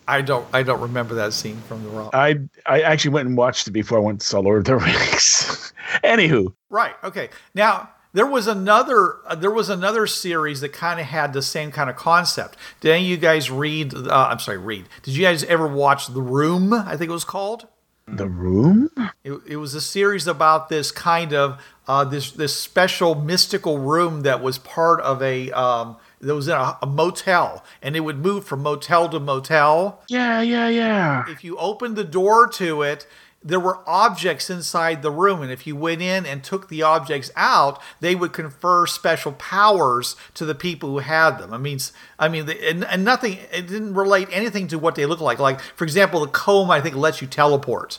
I 0.09 0.21
don't 0.21 0.45
I 0.53 0.65
don't 0.65 0.81
remember 0.81 1.15
that 1.15 1.33
scene 1.33 1.57
from 1.69 1.85
the 1.85 1.91
Ralph. 1.91 2.13
I 2.17 2.41
I 2.67 2.81
actually 2.81 3.13
went 3.13 3.29
and 3.29 3.37
watched 3.37 3.69
it 3.69 3.71
before 3.71 3.99
I 3.99 4.01
went 4.01 4.23
to 4.23 4.27
saw 4.27 4.41
Lord 4.41 4.59
of 4.59 4.65
the 4.65 4.77
Rings. 4.85 5.73
Anywho, 6.03 6.53
Right. 6.69 6.97
Okay. 7.05 7.31
Now 7.55 7.91
there 8.13 8.27
was 8.27 8.49
another 8.49 9.19
uh, 9.29 9.37
there 9.37 9.53
was 9.53 9.69
another 9.69 10.09
series 10.09 10.63
that 10.63 10.73
kind 10.73 10.99
of 10.99 11.07
had 11.07 11.33
the 11.33 11.43
same 11.43 11.71
kind 11.71 11.89
of 11.89 11.95
concept. 11.95 12.59
Did 12.81 12.91
any 12.91 13.05
of 13.05 13.09
you 13.09 13.17
guys 13.19 13.53
read? 13.53 13.95
Uh, 13.95 14.29
I'm 14.31 14.41
sorry, 14.41 14.59
read. 14.59 14.87
Did 15.05 15.15
you 15.15 15.23
guys 15.23 15.45
ever 15.45 15.69
watch 15.69 16.09
The 16.09 16.23
Room? 16.23 16.73
I 16.73 16.97
think 16.97 17.09
it 17.09 17.15
was 17.15 17.23
called. 17.23 17.69
The 18.13 18.29
Room. 18.29 18.91
It, 19.25 19.41
it 19.47 19.57
was 19.57 19.75
a 19.75 19.81
series 19.81 20.27
about 20.27 20.69
this 20.69 20.91
kind 20.91 21.33
of 21.33 21.63
uh, 21.89 22.05
this 22.05 22.31
this 22.33 22.55
special 22.55 23.15
mystical 23.15 23.79
room 23.79 24.23
that 24.23 24.43
was 24.43 24.59
part 24.59 25.01
of 25.01 25.23
a 25.23 25.51
um, 25.53 25.97
that 26.21 26.35
was 26.35 26.47
in 26.47 26.55
a, 26.55 26.79
a 26.83 26.87
motel, 26.87 27.65
and 27.81 27.97
it 27.97 28.01
would 28.01 28.19
move 28.19 28.45
from 28.45 28.63
motel 28.63 29.09
to 29.09 29.19
motel. 29.19 30.03
Yeah, 30.09 30.43
yeah, 30.43 30.69
yeah. 30.69 31.25
if 31.29 31.43
you 31.43 31.57
opened 31.57 31.97
the 31.97 32.05
door 32.05 32.47
to 32.49 32.83
it, 32.83 33.07
there 33.45 33.61
were 33.61 33.81
objects 33.89 34.51
inside 34.51 35.03
the 35.03 35.11
room, 35.11 35.43
and 35.43 35.51
if 35.51 35.67
you 35.67 35.75
went 35.75 36.01
in 36.01 36.25
and 36.25 36.45
took 36.45 36.69
the 36.69 36.83
objects 36.83 37.31
out, 37.37 37.81
they 38.01 38.15
would 38.15 38.33
confer 38.33 38.87
special 38.87 39.33
powers 39.33 40.17
to 40.35 40.45
the 40.45 40.55
people 40.55 40.91
who 40.91 40.99
had 40.99 41.39
them. 41.39 41.53
I 41.53 41.59
mean, 41.59 41.79
I 42.19 42.29
mean, 42.29 42.49
and, 42.49 42.85
and 42.85 43.05
nothing. 43.05 43.39
It 43.53 43.67
didn't 43.67 43.95
relate 43.95 44.29
anything 44.31 44.69
to 44.69 44.79
what 44.79 44.95
they 44.95 45.07
looked 45.07 45.23
like. 45.23 45.39
Like, 45.39 45.61
for 45.61 45.85
example, 45.85 46.21
the 46.21 46.29
comb 46.29 46.71
I 46.71 46.81
think 46.81 46.95
lets 46.95 47.21
you 47.21 47.27
teleport. 47.27 47.99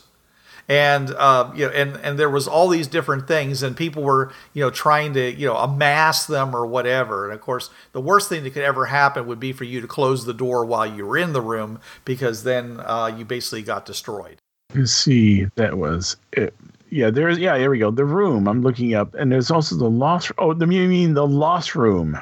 And 0.69 1.09
uh, 1.15 1.51
you 1.53 1.65
know, 1.65 1.73
and 1.73 1.97
and 1.97 2.17
there 2.17 2.29
was 2.29 2.47
all 2.47 2.69
these 2.69 2.87
different 2.87 3.27
things, 3.27 3.61
and 3.63 3.75
people 3.75 4.01
were 4.01 4.31
you 4.53 4.63
know 4.63 4.69
trying 4.69 5.13
to 5.13 5.29
you 5.29 5.45
know 5.45 5.57
amass 5.57 6.25
them 6.25 6.55
or 6.55 6.65
whatever. 6.65 7.25
And 7.25 7.33
of 7.33 7.41
course, 7.41 7.69
the 7.91 7.99
worst 7.99 8.29
thing 8.29 8.43
that 8.43 8.51
could 8.51 8.63
ever 8.63 8.85
happen 8.85 9.27
would 9.27 9.41
be 9.41 9.51
for 9.51 9.65
you 9.65 9.81
to 9.81 9.87
close 9.87 10.23
the 10.23 10.33
door 10.33 10.63
while 10.63 10.85
you 10.85 11.05
were 11.05 11.17
in 11.17 11.33
the 11.33 11.41
room, 11.41 11.81
because 12.05 12.43
then 12.43 12.79
uh, 12.79 13.13
you 13.13 13.25
basically 13.25 13.61
got 13.61 13.85
destroyed. 13.85 14.37
Let's 14.75 14.91
see. 14.91 15.45
That 15.55 15.77
was 15.77 16.17
it. 16.31 16.53
Yeah, 16.89 17.09
there's 17.09 17.37
yeah. 17.39 17.57
Here 17.57 17.69
we 17.69 17.79
go. 17.79 17.91
The 17.91 18.05
Room. 18.05 18.47
I'm 18.47 18.61
looking 18.61 18.93
up, 18.93 19.13
and 19.15 19.31
there's 19.31 19.51
also 19.51 19.75
the 19.75 19.89
Lost. 19.89 20.31
Oh, 20.37 20.53
the 20.53 20.67
you 20.67 20.87
mean 20.87 21.13
the 21.13 21.27
Lost 21.27 21.75
Room? 21.75 22.17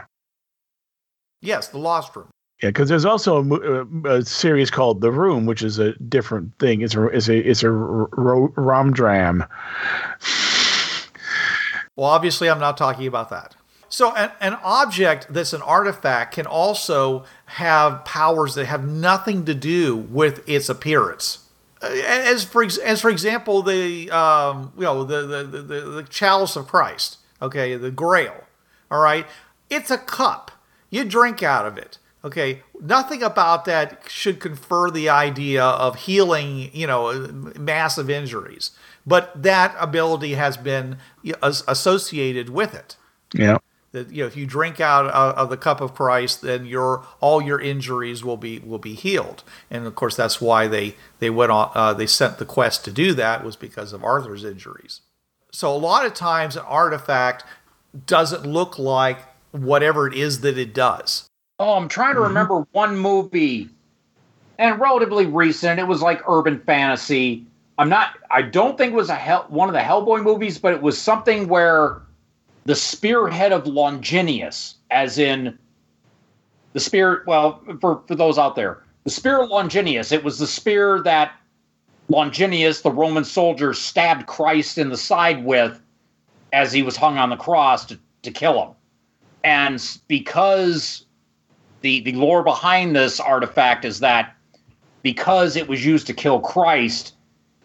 Yes, 1.41 1.69
the 1.69 1.77
Lost 1.77 2.15
Room. 2.15 2.29
Yeah, 2.61 2.69
because 2.69 2.89
there's 2.89 3.05
also 3.05 3.43
a, 3.43 3.81
uh, 3.81 4.17
a 4.17 4.21
series 4.23 4.69
called 4.69 5.01
The 5.01 5.11
Room, 5.11 5.45
which 5.47 5.63
is 5.63 5.79
a 5.79 5.93
different 5.93 6.57
thing. 6.59 6.81
It's 6.81 6.95
a 6.95 7.07
it's 7.07 7.27
a 7.27 7.37
it's 7.37 7.63
a 7.63 7.71
rom 7.71 8.93
dram. 8.93 9.43
Well, 11.95 12.09
obviously, 12.09 12.49
I'm 12.49 12.59
not 12.59 12.77
talking 12.77 13.07
about 13.07 13.29
that. 13.31 13.55
So, 13.89 14.15
an, 14.15 14.31
an 14.39 14.53
object 14.63 15.27
that's 15.29 15.51
an 15.51 15.61
artifact 15.61 16.35
can 16.35 16.45
also 16.45 17.25
have 17.45 18.05
powers 18.05 18.55
that 18.55 18.65
have 18.65 18.87
nothing 18.87 19.43
to 19.45 19.53
do 19.53 19.97
with 19.97 20.47
its 20.47 20.69
appearance. 20.69 21.39
Uh, 21.81 21.87
As 22.05 22.43
for 22.43 22.63
as 22.63 23.01
for 23.01 23.09
example, 23.09 23.61
the 23.61 24.09
um, 24.11 24.71
you 24.77 24.83
know 24.83 25.03
the, 25.03 25.21
the 25.23 25.43
the 25.43 25.81
the 25.81 26.03
chalice 26.03 26.55
of 26.55 26.67
Christ, 26.67 27.17
okay, 27.41 27.75
the 27.75 27.91
Grail. 27.91 28.43
All 28.89 28.99
right, 29.01 29.25
it's 29.69 29.89
a 29.89 29.97
cup. 29.97 30.51
You 30.89 31.05
drink 31.05 31.41
out 31.41 31.65
of 31.65 31.77
it. 31.77 31.97
Okay, 32.23 32.61
nothing 32.79 33.23
about 33.23 33.65
that 33.65 34.03
should 34.07 34.39
confer 34.39 34.91
the 34.91 35.09
idea 35.09 35.63
of 35.63 35.95
healing, 35.95 36.69
you 36.71 36.85
know, 36.85 37.11
massive 37.57 38.11
injuries. 38.11 38.71
But 39.07 39.41
that 39.41 39.75
ability 39.79 40.35
has 40.35 40.55
been 40.55 40.97
as- 41.41 41.63
associated 41.67 42.49
with 42.49 42.75
it. 42.75 42.95
Yeah. 43.33 43.57
That 43.91 44.11
you 44.11 44.23
know, 44.23 44.27
if 44.27 44.37
you 44.37 44.45
drink 44.45 44.79
out 44.79 45.07
of 45.07 45.35
of 45.35 45.49
the 45.49 45.57
cup 45.57 45.81
of 45.81 45.93
Christ, 45.93 46.41
then 46.41 46.65
your 46.65 47.05
all 47.19 47.41
your 47.41 47.59
injuries 47.59 48.23
will 48.23 48.37
be 48.37 48.59
will 48.59 48.79
be 48.79 48.93
healed. 48.93 49.43
And 49.69 49.85
of 49.85 49.95
course, 49.95 50.15
that's 50.15 50.39
why 50.39 50.67
they 50.67 50.95
they 51.19 51.29
went 51.29 51.51
on. 51.51 51.71
Uh, 51.75 51.93
they 51.93 52.07
sent 52.07 52.37
the 52.37 52.45
quest 52.45 52.85
to 52.85 52.91
do 52.91 53.13
that 53.13 53.43
was 53.43 53.55
because 53.55 53.91
of 53.91 54.03
Arthur's 54.03 54.43
injuries. 54.45 55.01
So 55.51 55.73
a 55.73 55.77
lot 55.77 56.05
of 56.05 56.13
times, 56.13 56.55
an 56.55 56.63
artifact 56.65 57.43
doesn't 58.05 58.45
look 58.45 58.79
like 58.79 59.17
whatever 59.51 60.07
it 60.07 60.13
is 60.13 60.41
that 60.41 60.57
it 60.57 60.73
does. 60.73 61.27
Oh, 61.59 61.73
I'm 61.73 61.89
trying 61.89 62.15
to 62.15 62.21
remember 62.21 62.65
one 62.71 62.97
movie, 62.97 63.69
and 64.57 64.79
relatively 64.79 65.25
recent. 65.25 65.79
It 65.79 65.87
was 65.87 66.01
like 66.01 66.21
urban 66.27 66.59
fantasy. 66.61 67.45
I'm 67.77 67.89
not. 67.89 68.17
I 68.29 68.41
don't 68.41 68.77
think 68.77 68.93
it 68.93 68.95
was 68.95 69.09
a 69.09 69.15
hell, 69.15 69.45
one 69.49 69.67
of 69.67 69.73
the 69.73 69.81
Hellboy 69.81 70.23
movies, 70.23 70.57
but 70.57 70.73
it 70.73 70.81
was 70.81 70.97
something 70.97 71.47
where 71.47 72.01
the 72.65 72.75
spearhead 72.75 73.51
of 73.51 73.67
Longinus, 73.67 74.75
as 74.89 75.17
in 75.17 75.57
the 76.73 76.79
spear. 76.79 77.23
Well, 77.25 77.61
for 77.79 78.01
for 78.07 78.15
those 78.15 78.37
out 78.37 78.55
there, 78.55 78.83
the 79.03 79.09
spear 79.09 79.41
of 79.41 79.49
Longinus. 79.49 80.11
It 80.11 80.23
was 80.23 80.39
the 80.39 80.47
spear 80.47 81.01
that 81.01 81.33
Longinus, 82.09 82.81
the 82.81 82.91
Roman 82.91 83.23
soldier, 83.23 83.73
stabbed 83.73 84.27
Christ 84.27 84.77
in 84.77 84.89
the 84.89 84.97
side 84.97 85.43
with 85.43 85.81
as 86.53 86.73
he 86.73 86.83
was 86.83 86.97
hung 86.97 87.17
on 87.17 87.29
the 87.29 87.37
cross 87.37 87.85
to, 87.85 87.99
to 88.23 88.31
kill 88.31 88.61
him. 88.61 88.75
And 89.43 89.99
because 90.07 91.05
the 91.81 92.01
the 92.01 92.11
lore 92.13 92.43
behind 92.43 92.95
this 92.95 93.19
artifact 93.19 93.85
is 93.85 93.99
that 93.99 94.35
because 95.01 95.55
it 95.55 95.67
was 95.67 95.83
used 95.83 96.05
to 96.07 96.13
kill 96.13 96.39
Christ, 96.39 97.15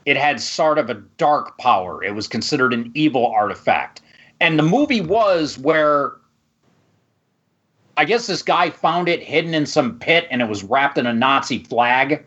it 0.06 0.16
had 0.16 0.40
sort 0.40 0.78
of 0.78 0.88
a 0.88 0.94
dark 0.94 1.58
power. 1.58 2.02
It 2.02 2.14
was 2.14 2.26
considered 2.26 2.72
an 2.72 2.90
evil 2.94 3.26
artifact. 3.26 4.00
And 4.40 4.58
the 4.58 4.62
movie 4.62 5.00
was 5.00 5.58
where 5.58 6.12
I 7.96 8.04
guess 8.04 8.26
this 8.26 8.42
guy 8.42 8.70
found 8.70 9.08
it 9.08 9.22
hidden 9.22 9.54
in 9.54 9.66
some 9.66 9.98
pit 9.98 10.26
and 10.30 10.42
it 10.42 10.48
was 10.48 10.62
wrapped 10.62 10.98
in 10.98 11.06
a 11.06 11.12
Nazi 11.12 11.60
flag. 11.60 12.24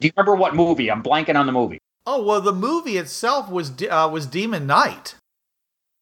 Do 0.00 0.08
you 0.08 0.12
remember 0.16 0.34
what 0.34 0.54
movie? 0.54 0.90
I'm 0.90 1.02
blanking 1.02 1.38
on 1.38 1.46
the 1.46 1.52
movie. 1.52 1.78
Oh 2.06 2.24
well, 2.24 2.40
the 2.40 2.52
movie 2.52 2.96
itself 2.96 3.48
was 3.48 3.72
uh, 3.88 4.08
was 4.12 4.26
Demon 4.26 4.66
Knight. 4.66 5.14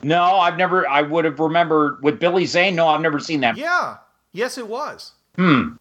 No, 0.02 0.22
I've 0.22 0.56
never 0.56 0.88
I 0.88 1.02
would 1.02 1.26
have 1.26 1.38
remembered 1.38 2.02
with 2.02 2.18
Billy 2.18 2.46
Zane. 2.46 2.74
No, 2.74 2.88
I've 2.88 3.02
never 3.02 3.20
seen 3.20 3.40
that. 3.40 3.58
Yeah, 3.58 3.98
yes, 4.32 4.56
it 4.56 4.66
was. 4.66 5.12
Hmm. 5.36 5.72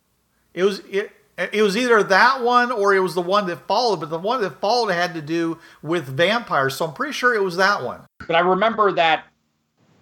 It 0.54 0.64
was 0.64 0.80
it. 0.90 1.12
It 1.54 1.62
was 1.62 1.78
either 1.78 2.04
that 2.04 2.42
one 2.42 2.70
or 2.70 2.94
it 2.94 3.00
was 3.00 3.16
the 3.16 3.22
one 3.22 3.48
that 3.48 3.66
followed, 3.66 4.02
but 4.02 4.10
the 4.10 4.20
one 4.20 4.42
that 4.42 4.60
followed 4.60 4.90
had 4.90 5.14
to 5.14 5.22
do 5.22 5.58
with 5.82 6.04
vampires. 6.04 6.76
So 6.76 6.86
I'm 6.86 6.94
pretty 6.94 7.14
sure 7.14 7.34
it 7.34 7.42
was 7.42 7.56
that 7.56 7.82
one. 7.82 8.02
But 8.28 8.36
I 8.36 8.42
remember 8.42 8.92
that 8.92 9.24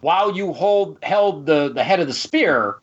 while 0.01 0.35
you 0.35 0.53
hold 0.53 0.97
held 1.03 1.45
the 1.45 1.71
the 1.73 1.83
head 1.83 1.99
of 1.99 2.07
the 2.07 2.13
spear, 2.13 2.79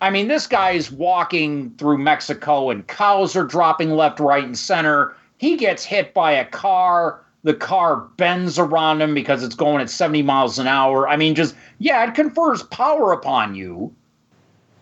I 0.00 0.10
mean, 0.10 0.28
this 0.28 0.46
guy's 0.46 0.90
walking 0.90 1.74
through 1.78 1.98
Mexico 1.98 2.70
and 2.70 2.86
cows 2.86 3.34
are 3.36 3.44
dropping 3.44 3.90
left, 3.90 4.20
right, 4.20 4.44
and 4.44 4.58
center. 4.58 5.16
He 5.38 5.56
gets 5.56 5.84
hit 5.84 6.12
by 6.12 6.32
a 6.32 6.44
car. 6.44 7.20
The 7.44 7.54
car 7.54 7.96
bends 8.16 8.58
around 8.58 9.00
him 9.00 9.14
because 9.14 9.42
it's 9.42 9.54
going 9.54 9.80
at 9.80 9.88
70 9.88 10.22
miles 10.22 10.58
an 10.58 10.66
hour. 10.66 11.08
I 11.08 11.16
mean, 11.16 11.34
just, 11.34 11.54
yeah, 11.78 12.06
it 12.06 12.14
confers 12.14 12.64
power 12.64 13.12
upon 13.12 13.54
you, 13.54 13.94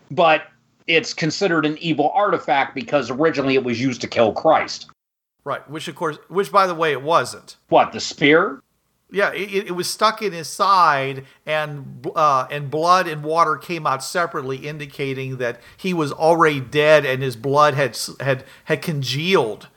but 0.09 0.47
it's 0.87 1.13
considered 1.13 1.65
an 1.65 1.77
evil 1.77 2.09
artifact 2.13 2.73
because 2.73 3.11
originally 3.11 3.55
it 3.55 3.63
was 3.63 3.79
used 3.79 4.01
to 4.01 4.07
kill 4.07 4.33
Christ. 4.33 4.89
Right. 5.43 5.67
Which 5.69 5.87
of 5.87 5.95
course, 5.95 6.17
which 6.27 6.51
by 6.51 6.65
the 6.65 6.75
way, 6.75 6.91
it 6.91 7.03
wasn't. 7.03 7.57
What, 7.69 7.91
the 7.91 7.99
spear? 7.99 8.61
Yeah, 9.15 9.31
it, 9.31 9.67
it 9.67 9.71
was 9.71 9.89
stuck 9.89 10.21
in 10.21 10.33
his 10.33 10.49
side, 10.49 11.23
and 11.45 12.05
uh, 12.13 12.47
and 12.51 12.69
blood 12.69 13.07
and 13.07 13.23
water 13.23 13.55
came 13.55 13.87
out 13.87 14.03
separately, 14.03 14.57
indicating 14.67 15.37
that 15.37 15.61
he 15.77 15.93
was 15.93 16.11
already 16.11 16.59
dead, 16.59 17.05
and 17.05 17.23
his 17.23 17.37
blood 17.37 17.75
had 17.75 17.97
had 18.19 18.43
had 18.65 18.81
congealed 18.81 19.69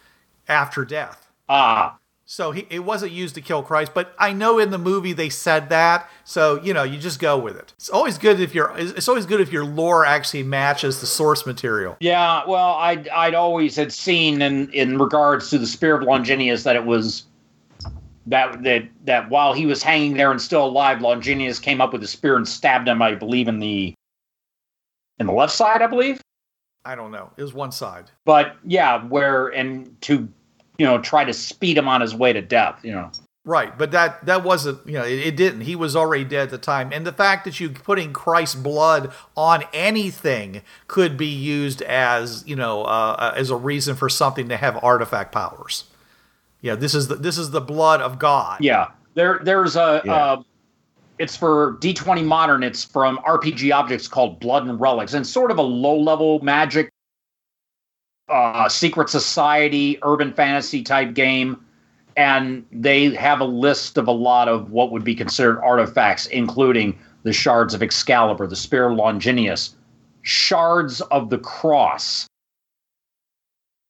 after 0.48 0.84
death. 0.84 1.28
Ah, 1.48 1.98
So 2.26 2.50
he, 2.50 2.66
it 2.68 2.80
wasn't 2.80 3.12
used 3.12 3.36
to 3.36 3.40
kill 3.40 3.62
Christ, 3.62 3.92
but 3.94 4.12
I 4.18 4.32
know 4.32 4.58
in 4.58 4.70
the 4.70 4.76
movie 4.78 5.12
they 5.12 5.28
said 5.30 5.68
that, 5.68 6.10
so 6.24 6.60
you 6.60 6.74
know 6.74 6.82
you 6.82 6.98
just 6.98 7.20
go 7.20 7.38
with 7.38 7.56
it. 7.56 7.72
It's 7.76 7.88
always 7.88 8.18
good 8.18 8.40
if 8.40 8.56
your 8.56 8.74
it's 8.76 9.08
always 9.08 9.24
good 9.24 9.40
if 9.40 9.52
your 9.52 9.64
lore 9.64 10.04
actually 10.04 10.42
matches 10.42 11.00
the 11.00 11.06
source 11.06 11.46
material. 11.46 11.96
Yeah, 12.00 12.42
well, 12.44 12.74
I'd 12.74 13.08
I'd 13.10 13.34
always 13.34 13.76
had 13.76 13.92
seen 13.92 14.42
in 14.42 14.68
in 14.72 14.98
regards 14.98 15.48
to 15.50 15.58
the 15.58 15.66
Spear 15.66 15.94
of 15.94 16.02
Longinus 16.02 16.64
that 16.64 16.74
it 16.74 16.84
was 16.84 17.22
that 18.28 18.62
that 18.62 18.88
that 19.04 19.30
while 19.30 19.52
he 19.52 19.66
was 19.66 19.82
hanging 19.82 20.14
there 20.14 20.30
and 20.30 20.40
still 20.40 20.66
alive, 20.66 21.00
Longinus 21.00 21.58
came 21.58 21.80
up 21.80 21.92
with 21.92 22.02
a 22.02 22.06
spear 22.06 22.36
and 22.36 22.46
stabbed 22.46 22.88
him. 22.88 23.02
I 23.02 23.14
believe 23.14 23.48
in 23.48 23.58
the 23.58 23.94
in 25.18 25.26
the 25.26 25.32
left 25.32 25.52
side, 25.52 25.82
I 25.82 25.86
believe. 25.86 26.20
I 26.84 26.94
don't 26.94 27.10
know. 27.10 27.30
It 27.36 27.42
was 27.42 27.52
one 27.52 27.72
side. 27.72 28.10
But 28.24 28.56
yeah, 28.64 29.04
where 29.04 29.48
and 29.48 30.00
to 30.02 30.28
you 30.78 30.86
know 30.86 31.00
try 31.00 31.24
to 31.24 31.32
speed 31.32 31.76
him 31.76 31.88
on 31.88 32.00
his 32.00 32.14
way 32.14 32.32
to 32.32 32.40
death. 32.40 32.80
You 32.82 32.92
know. 32.92 33.10
Right, 33.44 33.76
but 33.78 33.92
that 33.92 34.26
that 34.26 34.44
wasn't 34.44 34.86
you 34.86 34.94
know 34.94 35.04
it, 35.04 35.18
it, 35.20 35.36
didn't. 35.36 35.62
He 35.62 35.74
was 35.74 35.96
already 35.96 36.24
dead 36.24 36.42
at 36.42 36.50
the 36.50 36.58
time, 36.58 36.92
and 36.92 37.06
the 37.06 37.12
fact 37.12 37.46
that 37.46 37.58
you 37.58 37.70
putting 37.70 38.12
Christ's 38.12 38.56
blood 38.56 39.10
on 39.36 39.64
anything 39.72 40.60
could 40.86 41.16
be 41.16 41.26
used 41.28 41.80
as 41.82 42.44
you 42.46 42.56
know 42.56 42.82
uh, 42.82 43.32
as 43.34 43.48
a 43.48 43.56
reason 43.56 43.96
for 43.96 44.10
something 44.10 44.50
to 44.50 44.58
have 44.58 44.78
artifact 44.82 45.32
powers. 45.32 45.84
Yeah, 46.60 46.74
this 46.74 46.94
is 46.94 47.08
the 47.08 47.16
this 47.16 47.38
is 47.38 47.50
the 47.50 47.60
blood 47.60 48.00
of 48.00 48.18
God. 48.18 48.60
Yeah, 48.60 48.88
there 49.14 49.40
there's 49.42 49.76
a. 49.76 50.02
Yeah. 50.04 50.14
Uh, 50.14 50.42
it's 51.18 51.36
for 51.36 51.76
D20 51.80 52.24
Modern. 52.24 52.62
It's 52.62 52.84
from 52.84 53.18
RPG 53.18 53.74
Objects 53.74 54.06
called 54.06 54.38
Blood 54.38 54.66
and 54.66 54.80
Relics, 54.80 55.14
and 55.14 55.26
sort 55.26 55.50
of 55.50 55.58
a 55.58 55.62
low 55.62 55.98
level 55.98 56.38
magic, 56.40 56.90
uh, 58.28 58.68
secret 58.68 59.08
society, 59.08 59.98
urban 60.02 60.32
fantasy 60.32 60.82
type 60.82 61.14
game. 61.14 61.64
And 62.16 62.64
they 62.72 63.14
have 63.14 63.40
a 63.40 63.44
list 63.44 63.96
of 63.96 64.06
a 64.06 64.12
lot 64.12 64.48
of 64.48 64.70
what 64.70 64.92
would 64.92 65.04
be 65.04 65.14
considered 65.14 65.60
artifacts, 65.60 66.26
including 66.26 66.98
the 67.24 67.32
shards 67.32 67.74
of 67.74 67.82
Excalibur, 67.82 68.46
the 68.46 68.56
Spear 68.56 68.92
Longinus, 68.92 69.74
shards 70.22 71.00
of 71.00 71.30
the 71.30 71.38
Cross. 71.38 72.27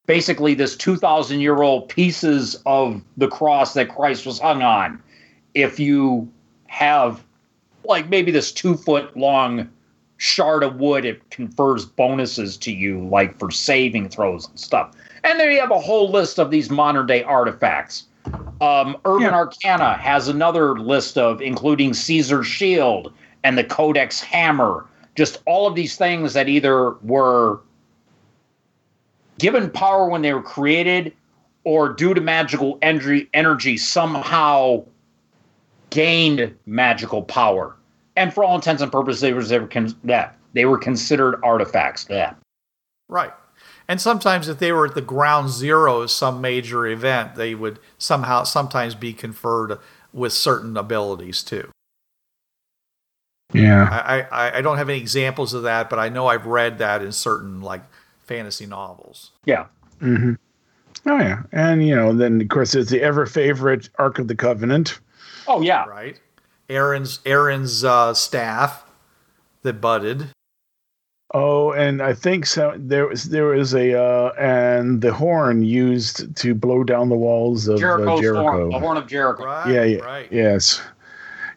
Basically, 0.09 0.55
this 0.55 0.75
2,000 0.75 1.41
year 1.41 1.61
old 1.61 1.91
pieces 1.91 2.57
of 2.65 3.03
the 3.19 3.29
cross 3.29 3.75
that 3.75 3.91
Christ 3.91 4.25
was 4.25 4.39
hung 4.39 4.63
on. 4.63 5.03
If 5.53 5.79
you 5.79 6.27
have 6.69 7.23
like 7.85 8.09
maybe 8.09 8.31
this 8.31 8.51
two 8.51 8.75
foot 8.75 9.15
long 9.19 9.69
shard 10.17 10.63
of 10.63 10.77
wood, 10.77 11.05
it 11.05 11.29
confers 11.31 11.85
bonuses 11.85 12.57
to 12.57 12.73
you, 12.73 13.07
like 13.09 13.39
for 13.39 13.51
saving 13.51 14.09
throws 14.09 14.49
and 14.49 14.59
stuff. 14.59 14.97
And 15.25 15.39
then 15.39 15.53
you 15.53 15.61
have 15.61 15.71
a 15.71 15.79
whole 15.79 16.11
list 16.11 16.39
of 16.39 16.51
these 16.51 16.71
modern 16.71 17.07
day 17.07 17.23
artifacts. 17.23 18.05
Um, 18.63 18.97
Urban 19.05 19.25
yeah. 19.25 19.35
Arcana 19.35 19.99
has 19.99 20.27
another 20.27 20.79
list 20.79 21.19
of 21.19 21.43
including 21.43 21.93
Caesar's 21.93 22.47
shield 22.47 23.13
and 23.45 23.59
the 23.59 23.65
Codex 23.65 24.23
hammer. 24.23 24.87
Just 25.17 25.43
all 25.45 25.67
of 25.67 25.75
these 25.75 25.97
things 25.97 26.33
that 26.33 26.49
either 26.49 26.93
were 27.03 27.61
given 29.39 29.71
power 29.71 30.09
when 30.09 30.23
they 30.23 30.33
were 30.33 30.43
created 30.43 31.13
or 31.65 31.89
due 31.89 32.15
to 32.15 32.21
magical 32.21 32.79
energy, 32.83 33.29
energy 33.35 33.77
somehow 33.77 34.85
gained 35.91 36.55
magical 36.67 37.23
power. 37.23 37.77
And 38.17 38.33
for 38.33 38.45
all 38.45 38.57
intents 38.57 38.83
and 38.83 38.91
purposes, 38.91 39.21
they 39.21 39.33
were, 39.33 39.45
they 39.45 39.59
were, 39.59 39.67
con- 39.69 39.97
yeah, 40.05 40.33
they 40.53 40.65
were 40.65 40.79
considered 40.79 41.41
artifacts. 41.43 42.07
Yeah. 42.11 42.35
Right. 43.09 43.33
And 43.87 44.01
sometimes, 44.01 44.49
if 44.49 44.59
they 44.59 44.71
were 44.73 44.87
at 44.87 44.95
the 44.95 45.01
ground 45.01 45.49
zero 45.49 46.03
of 46.03 46.11
some 46.11 46.41
major 46.43 46.87
event, 46.87 47.37
they 47.37 47.55
would 47.55 47.79
somehow 47.97 48.43
sometimes 48.43 48.95
be 48.95 49.15
conferred 49.15 49.79
with 50.13 50.33
certain 50.33 50.77
abilities 50.77 51.43
too. 51.43 51.71
Yeah. 53.55 53.89
I, 53.91 54.21
I, 54.31 54.59
I 54.59 54.61
don't 54.61 54.77
have 54.77 54.91
any 54.91 54.99
examples 54.99 55.55
of 55.55 55.63
that, 55.63 55.89
but 55.89 55.99
I 55.99 56.11
know 56.11 56.27
I've 56.27 56.45
read 56.45 56.79
that 56.79 57.03
in 57.03 57.13
certain 57.13 57.63
like 57.63 57.83
fantasy 58.29 58.67
novels. 58.67 59.33
Yeah. 59.45 59.67
Mm-hmm. 60.01 60.35
Oh 61.07 61.19
yeah, 61.19 61.43
and 61.53 61.87
you 61.87 61.95
know, 61.97 62.13
then 62.13 62.41
of 62.41 62.49
course 62.49 62.75
it's 62.75 62.91
the 62.91 63.03
ever 63.03 63.25
favorite 63.27 63.89
Ark 63.99 64.19
of 64.19 64.29
the 64.29 64.35
Covenant. 64.35 65.01
Oh 65.47 65.61
yeah, 65.61 65.85
right. 65.87 66.21
Aaron's 66.69 67.21
Aaron's 67.25 67.83
uh, 67.83 68.13
staff 68.15 68.85
that 69.63 69.81
budded. 69.81 70.29
Oh, 71.35 71.73
and 71.73 72.03
I 72.03 72.15
think 72.15 72.47
so. 72.47 72.75
There 72.77 73.07
was 73.07 73.25
there 73.25 73.47
was 73.47 73.75
a 73.75 73.99
uh, 73.99 74.33
and 74.39 75.01
the 75.01 75.13
horn 75.13 75.63
used 75.63 76.35
to 76.37 76.55
blow 76.55 76.85
down 76.85 77.09
the 77.09 77.17
walls 77.17 77.69
of 77.69 77.77
uh, 77.77 77.79
Jericho. 77.79 78.43
Horn, 78.43 78.71
the 78.71 78.79
horn 78.79 78.97
of 78.97 79.07
Jericho. 79.07 79.45
Right, 79.45 79.73
yeah, 79.73 79.85
yeah, 79.85 79.99
right. 79.99 80.33
yes, 80.33 80.83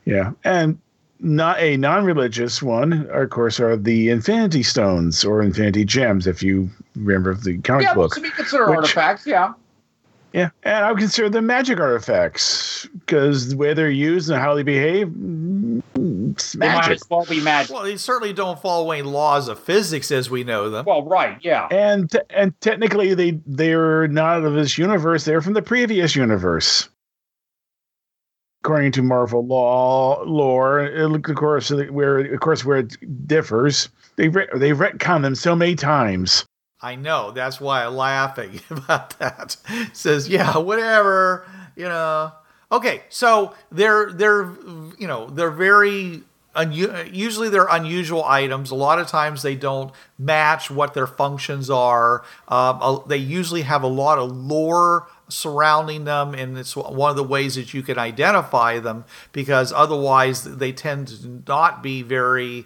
yeah, 0.06 0.32
and 0.44 0.78
not 1.22 1.60
a 1.60 1.78
non-religious 1.78 2.62
one, 2.62 3.08
of 3.12 3.30
course, 3.30 3.60
are 3.60 3.78
the 3.78 4.10
Infinity 4.10 4.64
Stones 4.64 5.24
or 5.24 5.42
Infinity 5.42 5.86
Gems, 5.86 6.28
if 6.28 6.42
you 6.42 6.70
remember 6.96 7.36
the 7.36 7.58
comic 7.60 7.88
books. 7.88 7.88
yeah, 7.88 7.94
book. 7.94 8.12
Yeah, 8.18 8.24
be 8.24 8.30
considered 8.32 8.70
which, 8.70 8.78
artifacts. 8.78 9.28
Yeah. 9.28 9.54
Yeah, 10.34 10.50
and 10.64 10.86
I 10.86 10.92
would 10.92 11.00
consider 11.00 11.30
them 11.30 11.46
magic 11.46 11.80
artifacts 11.80 12.88
because 12.94 13.50
the 13.50 13.58
way 13.58 13.74
they're 13.74 13.90
used 13.90 14.30
and 14.30 14.40
how 14.40 14.56
they 14.56 14.64
behave, 14.64 15.10
it's 15.10 16.56
magic. 16.56 16.56
They 16.56 16.68
might 16.68 16.92
as 16.92 17.04
well 17.10 17.26
be 17.26 17.42
magic. 17.42 17.74
Well, 17.74 17.84
they 17.84 17.98
certainly 17.98 18.32
don't 18.32 18.58
follow 18.58 18.92
any 18.92 19.02
laws 19.02 19.50
of 19.50 19.60
physics 19.60 20.10
as 20.10 20.30
we 20.30 20.46
know 20.46 20.70
them. 20.70 20.86
Well, 20.86 21.04
right, 21.04 21.38
yeah. 21.42 21.68
And 21.70 22.10
and 22.30 22.60
technically, 22.62 23.14
they 23.14 23.42
they're 23.46 24.08
not 24.08 24.46
of 24.46 24.54
this 24.54 24.78
universe; 24.78 25.26
they're 25.26 25.42
from 25.42 25.52
the 25.54 25.62
previous 25.62 26.16
universe 26.16 26.88
according 28.64 28.92
to 28.92 29.02
Marvel 29.02 29.46
law 29.46 30.24
lore, 30.24 30.80
of 30.80 31.24
course, 31.36 31.72
where 31.72 32.20
of 32.20 32.40
course 32.40 32.64
where 32.64 32.80
it 32.80 33.28
differs, 33.28 33.90
they 34.16 34.28
they 34.28 34.72
retcon 34.72 35.24
them 35.24 35.36
so 35.36 35.56
many 35.56 35.76
times. 35.76 36.46
I 36.82 36.96
know 36.96 37.32
that's 37.32 37.60
why 37.62 37.86
I'm 37.86 37.96
laughing 37.96 38.60
about 38.70 39.18
that. 39.20 39.58
says, 39.94 40.30
yeah, 40.30 40.58
whatever, 40.58 41.48
you 41.76 41.86
know. 41.86 42.32
Okay, 42.72 43.04
so 43.10 43.54
they're 43.72 44.14
they're 44.14 44.54
you 44.98 45.08
know 45.08 45.28
they're 45.28 45.52
very 45.52 46.24
usually 46.70 47.50
they're 47.50 47.68
unusual 47.70 48.24
items. 48.26 48.72
A 48.72 48.76
lot 48.76 49.00
of 49.00 49.08
times 49.08 49.42
they 49.42 49.56
don't 49.56 49.92
match 50.20 50.70
what 50.70 50.94
their 50.94 51.08
functions 51.08 51.70
are. 51.70 52.24
Um, 52.48 53.04
they 53.08 53.18
usually 53.18 53.62
have 53.62 53.84
a 53.84 53.88
lot 53.88 54.20
of 54.20 54.32
lore 54.36 55.08
surrounding 55.32 56.06
them, 56.06 56.34
and 56.34 56.58
it's 56.58 56.76
one 56.76 57.10
of 57.10 57.16
the 57.16 57.24
ways 57.24 57.56
that 57.56 57.74
you 57.74 57.82
can 57.82 57.98
identify 57.98 58.80
them 58.80 59.06
because 59.32 59.72
otherwise 59.74 60.44
they 60.44 60.72
tend 60.72 61.08
to 61.10 61.42
not 61.48 61.82
be 61.82 62.02
very 62.02 62.66